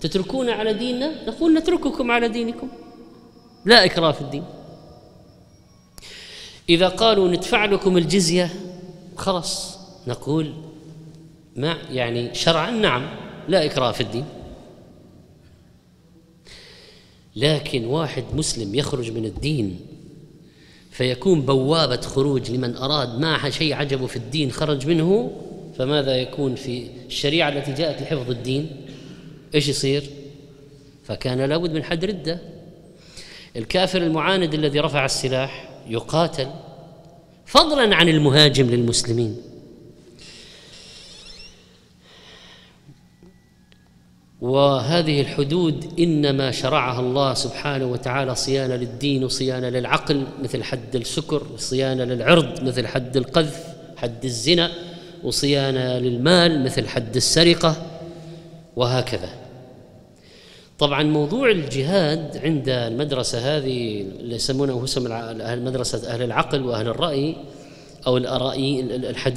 تتركون 0.00 0.50
على 0.50 0.72
ديننا؟ 0.72 1.28
نقول 1.28 1.54
نترككم 1.54 2.10
على 2.10 2.28
دينكم. 2.28 2.68
لا 3.64 3.84
إكراه 3.84 4.12
في 4.12 4.20
الدين. 4.20 4.44
إذا 6.68 6.88
قالوا 6.88 7.28
ندفع 7.28 7.64
لكم 7.64 7.96
الجزية 7.96 8.50
خلاص 9.16 9.78
نقول 10.06 10.54
ما 11.56 11.76
يعني 11.90 12.34
شرعا 12.34 12.70
نعم 12.70 13.08
لا 13.48 13.64
إكراه 13.64 13.92
في 13.92 14.00
الدين. 14.00 14.24
لكن 17.36 17.84
واحد 17.84 18.24
مسلم 18.34 18.74
يخرج 18.74 19.10
من 19.10 19.24
الدين 19.24 19.80
فيكون 20.96 21.40
بوابة 21.40 22.00
خروج 22.00 22.50
لمن 22.50 22.76
أراد 22.76 23.18
ما 23.18 23.50
شيء 23.50 23.74
عجبه 23.74 24.06
في 24.06 24.16
الدين 24.16 24.50
خرج 24.50 24.86
منه 24.86 25.30
فماذا 25.78 26.16
يكون 26.16 26.54
في 26.54 26.86
الشريعة 27.06 27.48
التي 27.48 27.72
جاءت 27.72 28.02
لحفظ 28.02 28.30
الدين؟ 28.30 28.70
إيش 29.54 29.68
يصير؟ 29.68 30.02
فكان 31.04 31.40
لابد 31.40 31.72
من 31.72 31.84
حد 31.84 32.04
ردة. 32.04 32.38
الكافر 33.56 34.02
المعاند 34.02 34.54
الذي 34.54 34.80
رفع 34.80 35.04
السلاح 35.04 35.68
يقاتل 35.88 36.48
فضلا 37.46 37.96
عن 37.96 38.08
المهاجم 38.08 38.70
للمسلمين. 38.70 39.36
وهذه 44.40 45.20
الحدود 45.20 45.84
إنما 45.98 46.50
شرعها 46.50 47.00
الله 47.00 47.34
سبحانه 47.34 47.86
وتعالى 47.86 48.34
صيانة 48.34 48.76
للدين 48.76 49.24
وصيانة 49.24 49.68
للعقل 49.68 50.24
مثل 50.42 50.62
حد 50.62 50.96
السكر 50.96 51.42
وصيانه 51.54 52.04
للعرض 52.04 52.62
مثل 52.62 52.86
حد 52.86 53.16
القذف 53.16 53.64
حد 53.96 54.24
الزنا 54.24 54.70
وصيانة 55.24 55.98
للمال 55.98 56.64
مثل 56.64 56.88
حد 56.88 57.16
السرقة 57.16 57.76
وهكذا. 58.76 59.28
طبعا 60.78 61.02
موضوع 61.02 61.50
الجهاد 61.50 62.36
عند 62.36 62.68
المدرسة 62.68 63.56
هذه 63.56 64.00
اللي 64.00 64.34
يسمونها 64.34 64.84
أهل 65.40 65.62
مدرسة 65.62 66.08
أهل 66.08 66.22
العقل 66.22 66.62
وأهل 66.62 66.88
الرأي 66.88 67.36
أو 68.06 68.16
الاراء 68.16 68.80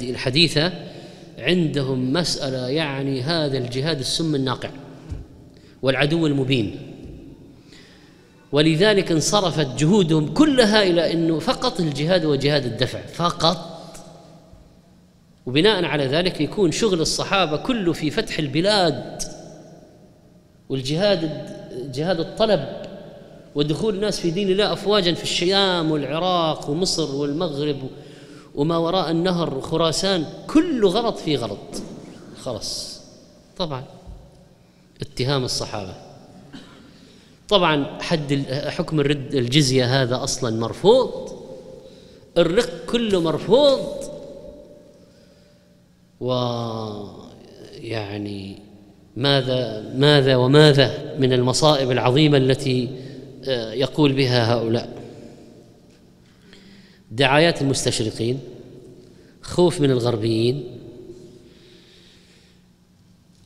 الحديثة 0.02 0.72
عندهم 1.38 2.12
مسألة 2.12 2.68
يعني 2.68 3.22
هذا 3.22 3.58
الجهاد 3.58 3.98
السم 3.98 4.34
الناقع. 4.34 4.70
والعدو 5.82 6.26
المبين. 6.26 6.86
ولذلك 8.52 9.12
انصرفت 9.12 9.66
جهودهم 9.78 10.34
كلها 10.34 10.82
إلى 10.82 11.12
إنه 11.12 11.38
فقط 11.38 11.80
الجهاد 11.80 12.24
وجهاد 12.24 12.64
الدفع 12.64 13.00
فقط. 13.06 13.66
وبناء 15.46 15.84
على 15.84 16.06
ذلك 16.06 16.40
يكون 16.40 16.72
شغل 16.72 17.00
الصحابة 17.00 17.56
كله 17.56 17.92
في 17.92 18.10
فتح 18.10 18.38
البلاد 18.38 19.22
والجهاد 20.68 21.46
جهاد 21.94 22.20
الطلب 22.20 22.68
ودخول 23.54 23.94
الناس 23.94 24.20
في 24.20 24.30
دين 24.30 24.48
الله 24.50 24.72
افواجا 24.72 25.14
في 25.14 25.22
الشيام 25.22 25.90
والعراق 25.90 26.70
ومصر 26.70 27.14
والمغرب 27.14 27.78
وما 28.54 28.76
وراء 28.76 29.10
النهر 29.10 29.54
وخراسان 29.54 30.24
كله 30.46 30.88
غلط 30.88 31.18
في 31.18 31.36
غلط 31.36 31.82
خلاص. 32.42 33.00
طبعا. 33.58 33.84
اتهام 35.00 35.44
الصحابة. 35.44 35.94
طبعا 37.48 38.02
حد 38.02 38.44
حكم 38.66 39.00
الرد 39.00 39.34
الجزية 39.34 40.02
هذا 40.02 40.24
أصلا 40.24 40.60
مرفوض. 40.60 41.32
الرق 42.38 42.84
كله 42.86 43.20
مرفوض. 43.20 44.10
و 46.20 46.32
يعني 47.74 48.56
ماذا 49.16 49.92
ماذا 49.96 50.36
وماذا 50.36 51.16
من 51.18 51.32
المصائب 51.32 51.90
العظيمة 51.90 52.36
التي 52.38 52.88
آه، 53.44 53.72
يقول 53.72 54.12
بها 54.12 54.54
هؤلاء؟ 54.54 55.02
دعايات 57.10 57.62
المستشرقين 57.62 58.40
خوف 59.42 59.80
من 59.80 59.90
الغربيين 59.90 60.79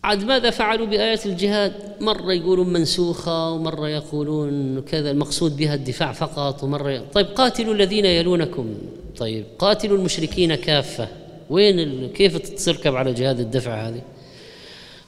عاد 0.04 0.24
ماذا 0.24 0.50
فعلوا 0.50 0.86
بآيات 0.86 1.26
الجهاد؟ 1.26 1.72
مرة 2.00 2.32
يقولون 2.32 2.72
منسوخة 2.72 3.50
ومرة 3.50 3.88
يقولون 3.88 4.80
كذا 4.80 5.10
المقصود 5.10 5.56
بها 5.56 5.74
الدفاع 5.74 6.12
فقط 6.12 6.64
ومرة 6.64 6.90
ي... 6.90 7.00
طيب 7.14 7.26
قاتلوا 7.26 7.74
الذين 7.74 8.04
يلونكم. 8.04 8.74
طيب 9.16 9.44
قاتلوا 9.58 9.98
المشركين 9.98 10.54
كافة. 10.54 11.08
وين 11.50 11.80
ال... 11.80 12.12
كيف 12.12 12.64
تركب 12.64 12.96
على 12.96 13.12
جهاد 13.12 13.40
الدفع 13.40 13.88
هذه؟ 13.88 14.00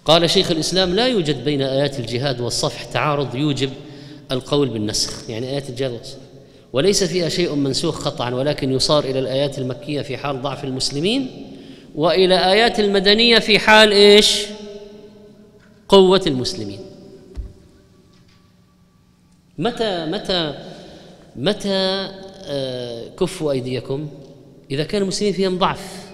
قال 0.04 0.30
شيخ 0.30 0.50
الإسلام 0.50 0.94
لا 0.94 1.06
يوجد 1.06 1.44
بين 1.44 1.62
آيات 1.62 2.00
الجهاد 2.00 2.40
والصفح 2.40 2.84
تعارض 2.84 3.34
يوجب 3.34 3.70
القول 4.32 4.68
بالنسخ 4.68 5.30
يعني 5.30 5.50
آيات 5.50 5.70
الجهاد 5.70 5.92
والصفح. 5.92 6.20
وليس 6.72 7.04
فيها 7.04 7.28
شيء 7.28 7.54
منسوخ 7.54 8.04
قطعا 8.04 8.30
ولكن 8.30 8.72
يصار 8.72 9.04
إلى 9.04 9.18
الآيات 9.18 9.58
المكية 9.58 10.02
في 10.02 10.16
حال 10.16 10.42
ضعف 10.42 10.64
المسلمين 10.64 11.30
وإلى 11.94 12.52
آيات 12.52 12.80
المدنية 12.80 13.38
في 13.38 13.58
حال 13.58 13.92
إيش؟ 13.92 14.55
قوة 15.88 16.22
المسلمين. 16.26 16.80
متى 19.58 20.06
متى 20.06 20.54
متى 21.36 22.08
آه، 22.48 23.08
كفوا 23.08 23.52
أيديكم؟ 23.52 24.08
إذا 24.70 24.84
كان 24.84 25.02
المسلمين 25.02 25.34
فيهم 25.34 25.58
ضعف. 25.58 26.06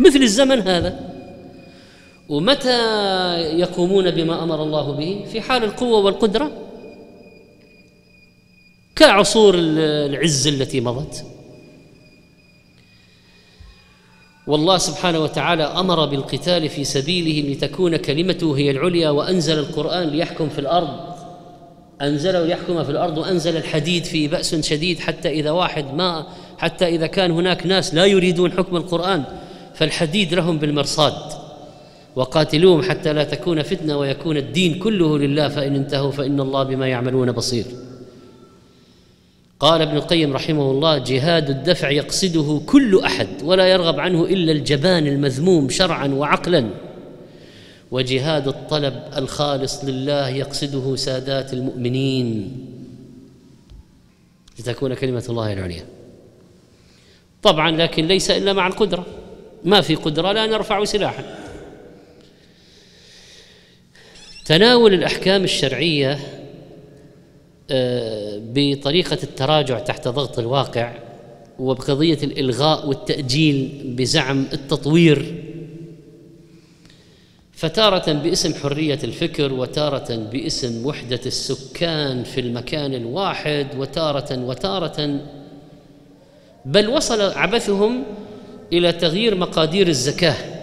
مثل 0.00 0.22
الزمن 0.22 0.60
هذا. 0.60 1.14
ومتى 2.28 2.78
يقومون 3.40 4.10
بما 4.10 4.42
أمر 4.42 4.62
الله 4.62 4.92
به؟ 4.92 5.24
في 5.32 5.40
حال 5.40 5.64
القوة 5.64 5.98
والقدرة. 5.98 6.52
كعصور 8.96 9.54
العز 9.58 10.46
التي 10.46 10.80
مضت. 10.80 11.37
والله 14.48 14.78
سبحانه 14.78 15.18
وتعالى 15.18 15.62
أمر 15.62 16.06
بالقتال 16.06 16.68
في 16.68 16.84
سبيله 16.84 17.52
لتكون 17.52 17.96
كلمته 17.96 18.56
هي 18.56 18.70
العليا 18.70 19.10
وأنزل 19.10 19.58
القرآن 19.58 20.08
ليحكم 20.08 20.48
في 20.48 20.58
الأرض. 20.58 20.88
انزله 22.02 22.44
ليحكم 22.44 22.84
في 22.84 22.90
الأرض 22.90 23.18
وأنزل 23.18 23.56
الحديد 23.56 24.04
فيه 24.04 24.28
بأس 24.28 24.54
شديد 24.54 24.98
حتى 25.00 25.28
إذا 25.28 25.50
واحد 25.50 25.94
ما 25.94 26.26
حتى 26.58 26.86
إذا 26.86 27.06
كان 27.06 27.30
هناك 27.30 27.66
ناس 27.66 27.94
لا 27.94 28.04
يريدون 28.04 28.52
حكم 28.52 28.76
القرآن 28.76 29.24
فالحديد 29.74 30.34
لهم 30.34 30.58
بالمرصاد. 30.58 31.32
وقاتلوهم 32.16 32.82
حتى 32.82 33.12
لا 33.12 33.24
تكون 33.24 33.62
فتنة 33.62 33.98
ويكون 33.98 34.36
الدين 34.36 34.78
كله 34.78 35.18
لله 35.18 35.48
فإن 35.48 35.74
انتهوا 35.74 36.10
فإن 36.10 36.40
الله 36.40 36.62
بما 36.62 36.88
يعملون 36.88 37.32
بصير. 37.32 37.64
قال 39.60 39.82
ابن 39.82 39.96
القيم 39.96 40.32
رحمه 40.32 40.70
الله 40.70 40.98
جهاد 40.98 41.50
الدفع 41.50 41.90
يقصده 41.90 42.60
كل 42.66 43.00
أحد 43.00 43.28
ولا 43.42 43.66
يرغب 43.66 44.00
عنه 44.00 44.24
إلا 44.24 44.52
الجبان 44.52 45.06
المذموم 45.06 45.70
شرعا 45.70 46.06
وعقلا. 46.06 46.70
وجهاد 47.90 48.48
الطلب 48.48 49.02
الخالص 49.16 49.84
لله 49.84 50.28
يقصده 50.28 50.96
سادات 50.96 51.52
المؤمنين. 51.52 52.66
لتكون 54.58 54.94
كلمة 54.94 55.24
الله 55.28 55.52
العليا. 55.52 55.84
طبعا 57.42 57.70
لكن 57.70 58.06
ليس 58.06 58.30
إلا 58.30 58.52
مع 58.52 58.66
القدرة. 58.66 59.06
ما 59.64 59.80
في 59.80 59.94
قدرة 59.94 60.32
لا 60.32 60.46
نرفع 60.46 60.84
سلاحا. 60.84 61.24
تناول 64.44 64.94
الأحكام 64.94 65.44
الشرعية 65.44 66.37
بطريقة 68.38 69.18
التراجع 69.22 69.78
تحت 69.78 70.08
ضغط 70.08 70.38
الواقع 70.38 70.92
وبقضية 71.58 72.18
الإلغاء 72.22 72.88
والتأجيل 72.88 73.82
بزعم 73.98 74.46
التطوير. 74.52 75.44
فتارة 77.52 78.12
باسم 78.12 78.54
حرية 78.54 78.98
الفكر 79.04 79.52
وتارة 79.52 80.16
باسم 80.16 80.86
وحدة 80.86 81.20
السكان 81.26 82.24
في 82.24 82.40
المكان 82.40 82.94
الواحد 82.94 83.66
وتارة 83.76 84.44
وتارة 84.44 85.20
بل 86.64 86.88
وصل 86.88 87.20
عبثهم 87.20 88.02
إلى 88.72 88.92
تغيير 88.92 89.34
مقادير 89.34 89.88
الزكاة. 89.88 90.57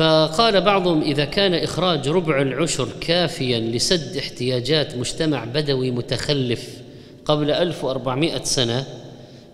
فقال 0.00 0.60
بعضهم 0.60 1.02
إذا 1.02 1.24
كان 1.24 1.54
إخراج 1.54 2.08
ربع 2.08 2.42
العشر 2.42 2.88
كافيا 3.00 3.60
لسد 3.60 4.16
احتياجات 4.16 4.96
مجتمع 4.96 5.44
بدوي 5.44 5.90
متخلف 5.90 6.76
قبل 7.24 7.50
1400 7.50 8.44
سنة 8.44 8.86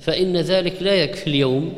فإن 0.01 0.37
ذلك 0.37 0.83
لا 0.83 0.95
يكفي 0.95 1.27
اليوم. 1.27 1.75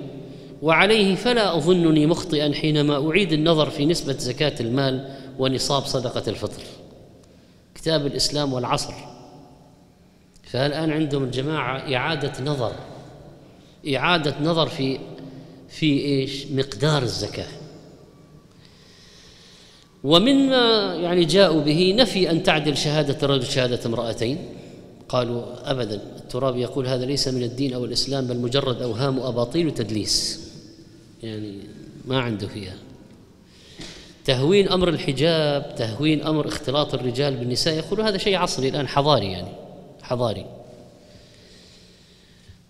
وعليه 0.63 1.15
فلا 1.15 1.57
أظنني 1.57 2.07
مخطئا 2.07 2.53
حينما 2.53 3.11
أعيد 3.11 3.33
النظر 3.33 3.71
في 3.71 3.87
نسبة 3.87 4.13
زكاة 4.13 4.55
المال 4.61 5.09
ونصاب 5.39 5.83
صدقة 5.83 6.31
الفطر. 6.31 6.63
كتاب 7.75 8.07
الإسلام 8.07 8.53
والعصر. 8.53 8.95
فالآن 10.43 10.91
عندهم 10.91 11.25
الجماعة 11.25 11.95
إعادة 11.95 12.45
نظر. 12.45 12.73
إعادة 13.95 14.35
نظر 14.43 14.67
في 14.67 14.99
في 15.69 16.01
إيش؟ 16.01 16.47
مقدار 16.47 17.03
الزكاة. 17.03 17.58
ومما 20.05 20.95
يعني 20.95 21.25
جاءوا 21.25 21.61
به 21.61 21.95
نفي 21.99 22.31
أن 22.31 22.43
تعدل 22.43 22.77
شهادة 22.77 23.17
الرجل 23.23 23.47
شهادة 23.47 23.81
امرأتين. 23.87 24.39
قالوا 25.09 25.71
أبدا 25.71 25.95
التراب 25.95 26.57
يقول 26.57 26.87
هذا 26.87 27.05
ليس 27.05 27.29
من 27.29 27.43
الدين 27.43 27.73
أو 27.73 27.85
الإسلام 27.85 28.27
بل 28.27 28.37
مجرد 28.37 28.83
أوهام 28.83 29.19
وأباطيل 29.19 29.67
وتدليس. 29.67 30.41
يعني 31.23 31.59
ما 32.05 32.21
عنده 32.21 32.49
فيها. 32.49 32.75
تهوين 34.25 34.69
أمر 34.69 34.89
الحجاب 34.89 35.75
تهوين 35.79 36.23
أمر 36.23 36.49
اختلاط 36.49 36.95
الرجال 36.95 37.37
بالنساء 37.37 37.75
يقولوا 37.75 38.09
هذا 38.09 38.19
شيء 38.19 38.37
عصري 38.37 38.69
الآن 38.69 38.89
حضاري 38.89 39.33
يعني 39.33 39.53
حضاري. 40.03 40.47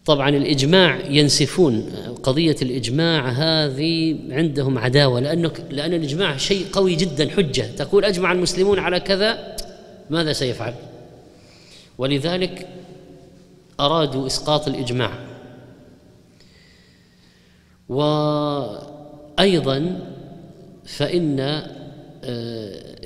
طبعا 0.08 0.28
الإجماع 0.28 1.00
ينسفون 1.10 1.90
قضية 2.22 2.56
الإجماع 2.62 3.28
هذه 3.28 4.18
عندهم 4.30 4.78
عداوة 4.78 5.20
لأنه 5.20 5.52
لأن 5.70 5.94
الإجماع 5.94 6.36
شيء 6.36 6.66
قوي 6.72 6.94
جدا 6.96 7.30
حجة 7.30 7.62
تقول 7.76 8.04
أجمع 8.04 8.32
المسلمون 8.32 8.78
على 8.78 9.00
كذا 9.00 9.56
ماذا 10.10 10.32
سيفعل؟ 10.32 10.74
ولذلك 11.98 12.68
أرادوا 13.80 14.26
إسقاط 14.26 14.68
الإجماع. 14.68 15.12
وأيضا 17.88 19.68
فإن 20.84 21.40
آه، 21.40 21.68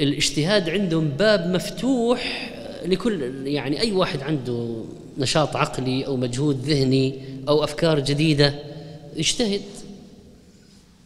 الاجتهاد 0.02 0.70
عندهم 0.70 1.08
باب 1.08 1.46
مفتوح 1.46 2.50
لكل 2.84 3.46
يعني 3.46 3.80
أي 3.80 3.92
واحد 3.92 4.22
عنده 4.22 4.84
نشاط 5.18 5.56
عقلي 5.56 6.06
أو 6.06 6.16
مجهود 6.16 6.60
ذهني 6.60 7.14
أو 7.48 7.64
أفكار 7.64 8.00
جديدة 8.00 8.54
اجتهد. 9.16 9.62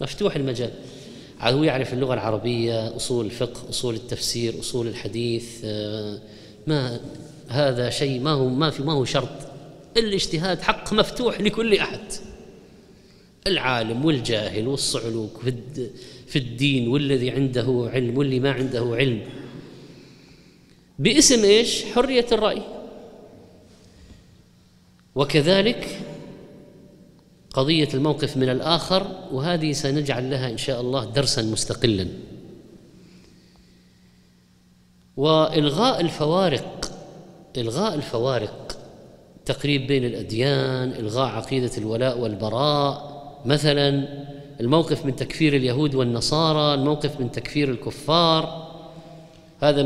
مفتوح 0.00 0.36
المجال. 0.36 0.70
هو 1.40 1.64
يعرف 1.64 1.92
اللغة 1.92 2.14
العربية 2.14 2.96
أصول 2.96 3.26
الفقه 3.26 3.68
أصول 3.70 3.94
التفسير 3.94 4.60
أصول 4.60 4.86
الحديث 4.86 5.60
آه، 5.64 6.18
ما 6.66 7.00
هذا 7.48 7.90
شيء 7.90 8.20
ما 8.20 8.30
هو 8.30 8.48
ما 8.48 8.70
في 8.70 8.82
ما 8.82 8.92
هو 8.92 9.04
شرط. 9.04 9.28
الاجتهاد 9.96 10.62
حق 10.62 10.92
مفتوح 10.92 11.40
لكل 11.40 11.74
أحد. 11.74 12.00
العالم 13.46 14.04
والجاهل 14.04 14.68
والصعلوك 14.68 15.40
في 16.26 16.36
الدين 16.36 16.88
والذي 16.88 17.30
عنده 17.30 17.90
علم 17.94 18.18
واللي 18.18 18.40
ما 18.40 18.52
عنده 18.52 18.94
علم. 18.94 19.22
باسم 20.98 21.44
إيش؟ 21.44 21.84
حرية 21.84 22.26
الرأي. 22.32 22.62
وكذلك 25.16 26.00
قضية 27.54 27.88
الموقف 27.94 28.36
من 28.36 28.48
الآخر 28.48 29.06
وهذه 29.32 29.72
سنجعل 29.72 30.30
لها 30.30 30.50
إن 30.50 30.56
شاء 30.56 30.80
الله 30.80 31.04
درسا 31.04 31.42
مستقلا. 31.42 32.08
وإلغاء 35.16 36.00
الفوارق 36.00 36.90
إلغاء 37.56 37.94
الفوارق 37.94 38.78
تقريب 39.44 39.86
بين 39.86 40.04
الأديان 40.04 40.92
إلغاء 40.92 41.26
عقيدة 41.26 41.70
الولاء 41.78 42.18
والبراء. 42.18 43.16
مثلا 43.44 44.08
الموقف 44.60 45.06
من 45.06 45.16
تكفير 45.16 45.56
اليهود 45.56 45.94
والنصارى 45.94 46.74
الموقف 46.74 47.20
من 47.20 47.30
تكفير 47.32 47.70
الكفار. 47.70 48.66
هذا 49.60 49.82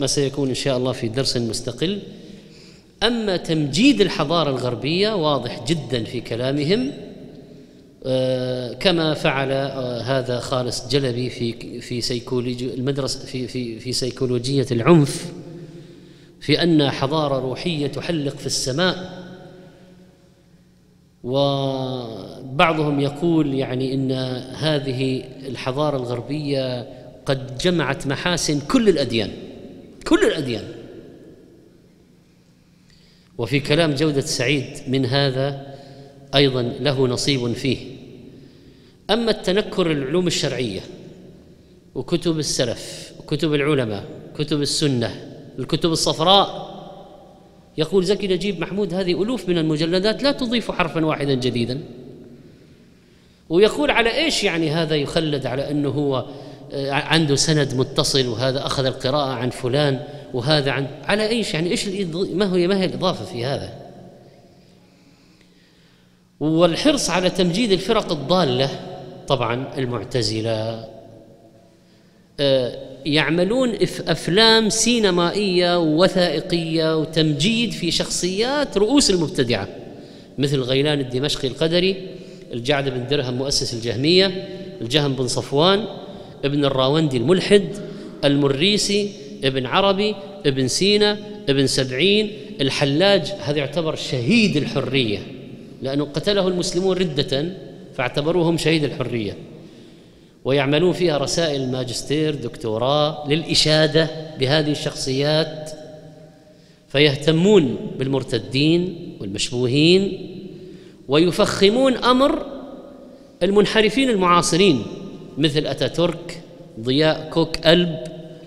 ما 0.00 0.06
سيكون 0.06 0.48
إن 0.48 0.54
شاء 0.54 0.76
الله 0.76 0.92
في 0.92 1.08
درس 1.08 1.36
مستقل. 1.36 2.02
أما 3.02 3.36
تمجيد 3.36 4.00
الحضارة 4.00 4.50
الغربية 4.50 5.14
واضح 5.14 5.64
جدا 5.66 6.04
في 6.04 6.20
كلامهم 6.20 6.92
آه، 8.04 8.72
كما 8.72 9.14
فعل 9.14 9.52
آه، 9.52 10.00
هذا 10.00 10.40
خالص 10.40 10.88
جلبي 10.88 11.30
في 11.30 11.80
في 11.80 12.00
سيكولوجي 12.00 12.74
المدرسة 12.74 13.26
في 13.26 13.48
في 13.48 13.78
في 13.78 13.92
سيكولوجية 13.92 14.66
العنف 14.70 15.32
في 16.40 16.62
أن 16.62 16.90
حضارة 16.90 17.38
روحية 17.38 17.86
تحلق 17.86 18.36
في 18.36 18.46
السماء. 18.46 19.22
وبعضهم 21.24 23.00
يقول 23.00 23.54
يعني 23.54 23.94
إن 23.94 24.12
هذه 24.54 25.24
الحضارة 25.48 25.96
الغربية 25.96 26.88
قد 27.26 27.58
جمعت 27.58 28.06
محاسن 28.06 28.60
كل 28.60 28.88
الأديان 28.88 29.30
كل 30.06 30.24
الأديان. 30.24 30.64
وفي 33.42 33.60
كلام 33.60 33.94
جودة 33.94 34.20
سعيد 34.20 34.66
من 34.88 35.06
هذا 35.06 35.74
أيضا 36.34 36.62
له 36.62 37.06
نصيب 37.06 37.52
فيه. 37.52 37.78
أما 39.10 39.30
التنكر 39.30 39.90
العلوم 39.90 40.26
الشرعية 40.26 40.80
وكتب 41.94 42.38
السلف 42.38 43.12
وكتب 43.18 43.54
العلماء 43.54 44.04
كتب 44.38 44.62
السنة 44.62 45.34
الكتب 45.58 45.92
الصفراء 45.92 46.72
يقول 47.78 48.04
زكي 48.04 48.28
نجيب 48.28 48.60
محمود 48.60 48.94
هذه 48.94 49.22
ألوف 49.22 49.48
من 49.48 49.58
المجلدات 49.58 50.22
لا 50.22 50.32
تضيف 50.32 50.70
حرفا 50.70 51.04
واحدا 51.04 51.34
جديدا. 51.34 51.80
ويقول 53.48 53.90
على 53.90 54.14
إيش 54.24 54.44
يعني 54.44 54.70
هذا 54.70 54.96
يخلد 54.96 55.46
على 55.46 55.70
أنه 55.70 55.88
هو 55.88 56.26
عنده 56.90 57.36
سند 57.36 57.74
متصل 57.74 58.26
وهذا 58.26 58.66
أخذ 58.66 58.84
القراءة 58.84 59.32
عن 59.32 59.50
فلان؟ 59.50 60.00
وهذا 60.34 60.70
عن 60.70 60.86
على 61.04 61.28
إيش 61.28 61.54
يعني؟ 61.54 61.70
إيش 61.70 61.88
ما 62.14 62.56
هي 62.56 62.66
ما 62.66 62.80
هي 62.80 62.84
الإضافة 62.84 63.24
في 63.24 63.44
هذا؟ 63.44 63.82
والحرص 66.40 67.10
على 67.10 67.30
تمجيد 67.30 67.72
الفرق 67.72 68.12
الضالة 68.12 68.70
طبعا 69.28 69.66
المعتزلة 69.78 70.88
آه، 72.40 72.78
يعملون 73.06 73.74
أفلام 74.08 74.68
سينمائية 74.68 75.78
ووثائقية 75.78 76.98
وتمجيد 76.98 77.72
في 77.72 77.90
شخصيات 77.90 78.78
رؤوس 78.78 79.10
المبتدعة 79.10 79.68
مثل 80.38 80.60
غيلان 80.60 81.00
الدمشقي 81.00 81.48
القدري 81.48 82.08
الجعد 82.52 82.88
بن 82.88 83.06
درهم 83.06 83.34
مؤسس 83.34 83.74
الجهمية 83.74 84.48
الجهم 84.80 85.12
بن 85.12 85.26
صفوان 85.26 85.84
ابن 86.44 86.64
الراوندي 86.64 87.16
الملحد 87.16 87.68
المريسي 88.24 89.12
ابن 89.44 89.66
عربي 89.66 90.14
ابن 90.46 90.68
سينا 90.68 91.18
ابن 91.48 91.66
سبعين. 91.66 92.30
الحلاج 92.60 93.32
هذا 93.40 93.58
يعتبر 93.58 93.94
شهيد 93.94 94.56
الحرية 94.56 95.18
لأنه 95.82 96.04
قتله 96.04 96.48
المسلمون 96.48 96.96
ردة 96.96 97.52
فاعتبروهم 97.94 98.58
شهيد 98.58 98.84
الحرية. 98.84 99.36
ويعملون 100.44 100.92
فيها 100.92 101.18
رسائل 101.18 101.70
ماجستير 101.72 102.34
دكتوراه 102.34 103.28
للإشادة 103.28 104.10
بهذه 104.40 104.70
الشخصيات. 104.70 105.70
فيهتمون 106.88 107.76
بالمرتدين 107.98 108.96
والمشبوهين 109.20 110.28
ويفخمون 111.08 111.96
أمر 111.96 112.46
المنحرفين 113.42 114.10
المعاصرين 114.10 114.82
مثل 115.38 115.66
أتاتورك 115.66 116.42
ضياء 116.80 117.30
كوك 117.32 117.66
ألب 117.66 117.98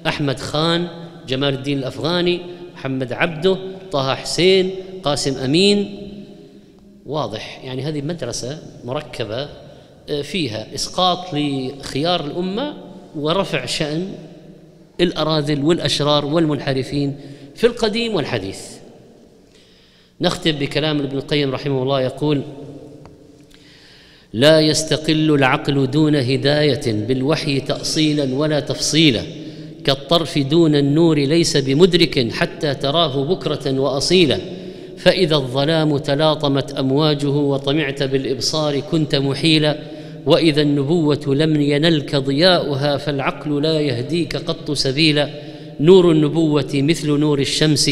أحمد 0.08 0.39
خان 0.39 0.88
جمال 1.28 1.53
الدين 1.53 1.78
الأفغاني 1.78 2.41
محمد 2.74 3.14
عبده 3.14 3.58
طه 3.91 4.16
حسين 4.16 4.72
قاسم 5.03 5.38
أمين. 5.38 6.01
واضح 7.06 7.62
يعني 7.64 7.82
هذه 7.82 8.01
مدرسة 8.01 8.60
مركبة 8.86 9.49
فيها 10.24 10.76
إسقاط 10.76 11.34
لخيار 11.34 12.26
الأمة 12.26 12.74
ورفع 13.16 13.66
شأن 13.66 14.14
الأراذل 15.01 15.64
والأشرار 15.64 16.26
والمنحرفين 16.26 17.20
في 17.56 17.68
القديم 17.68 18.16
والحديث. 18.16 18.60
نختم 20.22 20.51
بكلام 20.51 20.99
ابن 20.99 21.18
القيم 21.18 21.51
رحمه 21.51 21.84
الله 21.84 22.01
يقول 22.01 22.41
لا 24.34 24.60
يستقل 24.62 25.36
العقل 25.36 25.91
دون 25.91 26.16
هداية 26.16 27.06
بالوحي 27.08 27.60
تاصيلا 27.60 28.36
ولا 28.36 28.60
تفصيلا 28.60 29.22
كالطرف 29.86 30.38
دون 30.38 30.76
النور 30.76 31.18
ليس 31.20 31.58
بمدرك 31.58 32.32
حتى 32.32 32.74
تراه 32.74 33.24
بكرة 33.24 33.80
وأصيلا. 33.80 34.40
فإذا 34.98 35.36
الظلام 35.36 35.98
تلاطمت 35.98 36.72
أمواجه 36.72 37.30
وطمعت 37.30 38.04
بالإبصار 38.04 38.80
كنت 38.80 39.16
محيلا. 39.16 39.78
وإذا 40.26 40.62
النبوة 40.62 41.36
لم 41.36 41.62
ينلك 41.62 42.16
ضياؤها 42.16 42.98
فالعقل 42.98 43.64
لا 43.64 43.80
يهديك 43.80 44.36
قط 44.36 44.72
سبيلا. 44.72 45.30
نور 45.80 46.12
النبوة 46.12 46.70
مثل 46.74 47.12
نور 47.12 47.40
الشمس 47.40 47.92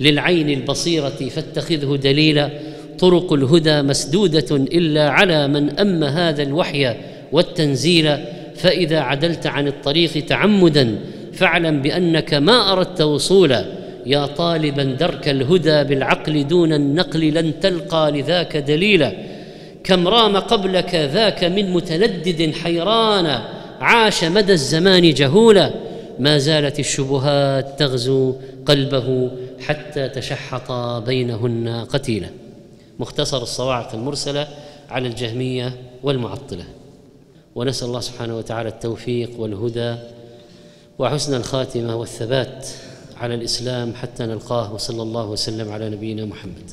للعين 0.00 0.50
البصيرة 0.50 1.28
فاتخذه 1.30 1.96
دليلا. 1.96 2.50
طرق 2.98 3.32
الهدى 3.32 3.82
مسدودة 3.82 4.56
إلا 4.56 5.10
على 5.10 5.48
من 5.48 5.70
أم 5.70 6.04
هذا 6.04 6.42
الوحي 6.42 6.94
والتنزيل 7.32 8.16
فإذا 8.56 9.00
عدلت 9.00 9.46
عن 9.46 9.66
الطريق 9.68 10.24
تعمدا 10.26 10.98
فاعلم 11.32 11.82
بأنك 11.82 12.34
ما 12.34 12.72
أردت 12.72 13.00
وصولا. 13.00 13.64
يا 14.06 14.26
طالبا 14.26 14.84
درك 14.84 15.28
الهدى 15.28 15.84
بالعقل 15.84 16.46
دون 16.46 16.72
النقل 16.72 17.20
لن 17.20 17.60
تلقى 17.60 18.10
لذاك 18.12 18.56
دليلا. 18.56 19.12
كم 19.84 20.08
رام 20.08 20.36
قبلك 20.36 20.94
ذاك 20.94 21.44
من 21.44 21.72
متلدد 21.72 22.52
حيران. 22.54 23.40
عاش 23.80 24.24
مدى 24.24 24.52
الزمان 24.52 25.14
جهولا. 25.14 25.70
ما 26.18 26.38
زالت 26.38 26.78
الشبهات 26.78 27.78
تغزو 27.78 28.34
قلبه 28.66 29.30
حتى 29.60 30.08
تشحط 30.08 30.72
بينهن 31.06 31.86
قتيلا. 31.88 32.28
مختصر 32.98 33.42
الصواعق 33.42 33.94
المرسلة 33.94 34.48
على 34.90 35.08
الجهمية 35.08 35.72
والمعطلة. 36.02 36.64
ونسأل 37.54 37.88
الله 37.88 38.00
سبحانه 38.00 38.38
وتعالى 38.38 38.68
التوفيق 38.68 39.30
والهدى 39.38 39.94
وحسن 41.02 41.34
الخاتمة 41.34 41.96
والثبات 41.96 42.66
على 43.16 43.34
الإسلام 43.34 43.94
حتى 43.94 44.26
نلقاه 44.26 44.74
وصلى 44.74 45.02
الله 45.02 45.26
وسلم 45.26 45.72
على 45.72 45.90
نبينا 45.90 46.24
محمد. 46.24 46.70